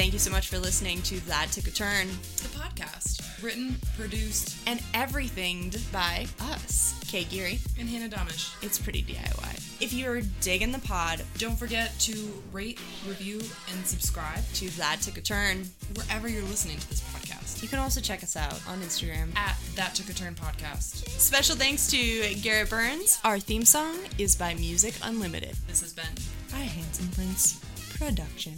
Thank 0.00 0.14
you 0.14 0.18
so 0.18 0.30
much 0.30 0.48
for 0.48 0.56
listening 0.58 1.02
to 1.02 1.20
That 1.26 1.48
Took 1.52 1.66
a 1.66 1.70
Turn 1.70 2.08
The 2.08 2.48
podcast, 2.58 3.42
written, 3.42 3.76
produced, 3.98 4.56
and 4.66 4.82
everything 4.94 5.74
by 5.92 6.26
us, 6.40 6.98
Kay 7.06 7.24
Geary. 7.24 7.58
and 7.78 7.86
Hannah 7.86 8.08
Domish. 8.08 8.50
It's 8.64 8.78
pretty 8.78 9.02
DIY. 9.02 9.82
If 9.82 9.92
you're 9.92 10.22
digging 10.40 10.72
the 10.72 10.78
pod, 10.78 11.22
Don't 11.36 11.58
forget 11.58 11.98
to 12.00 12.32
rate, 12.50 12.80
review, 13.06 13.42
and 13.74 13.86
subscribe 13.86 14.42
to 14.54 14.70
That 14.78 15.02
Took 15.02 15.18
a 15.18 15.20
Turn. 15.20 15.66
wherever 15.94 16.28
you're 16.28 16.44
listening 16.44 16.78
to 16.78 16.88
this 16.88 17.02
podcast. 17.02 17.62
You 17.62 17.68
can 17.68 17.78
also 17.78 18.00
check 18.00 18.22
us 18.22 18.36
out 18.36 18.58
on 18.66 18.80
Instagram. 18.80 19.36
At 19.36 19.58
That 19.76 19.94
Took 19.94 20.08
a 20.08 20.14
Turn 20.14 20.34
podcast. 20.34 21.06
Special 21.20 21.56
thanks 21.56 21.90
to 21.90 22.34
Garrett 22.36 22.70
Burns. 22.70 23.20
Our 23.22 23.38
theme 23.38 23.66
song 23.66 23.98
is 24.16 24.34
by 24.34 24.54
Music 24.54 24.94
Unlimited. 25.02 25.56
This 25.68 25.82
has 25.82 25.92
been 25.92 26.06
By 26.50 26.56
Handsome 26.60 27.08
Prince 27.08 27.60
Production. 27.98 28.54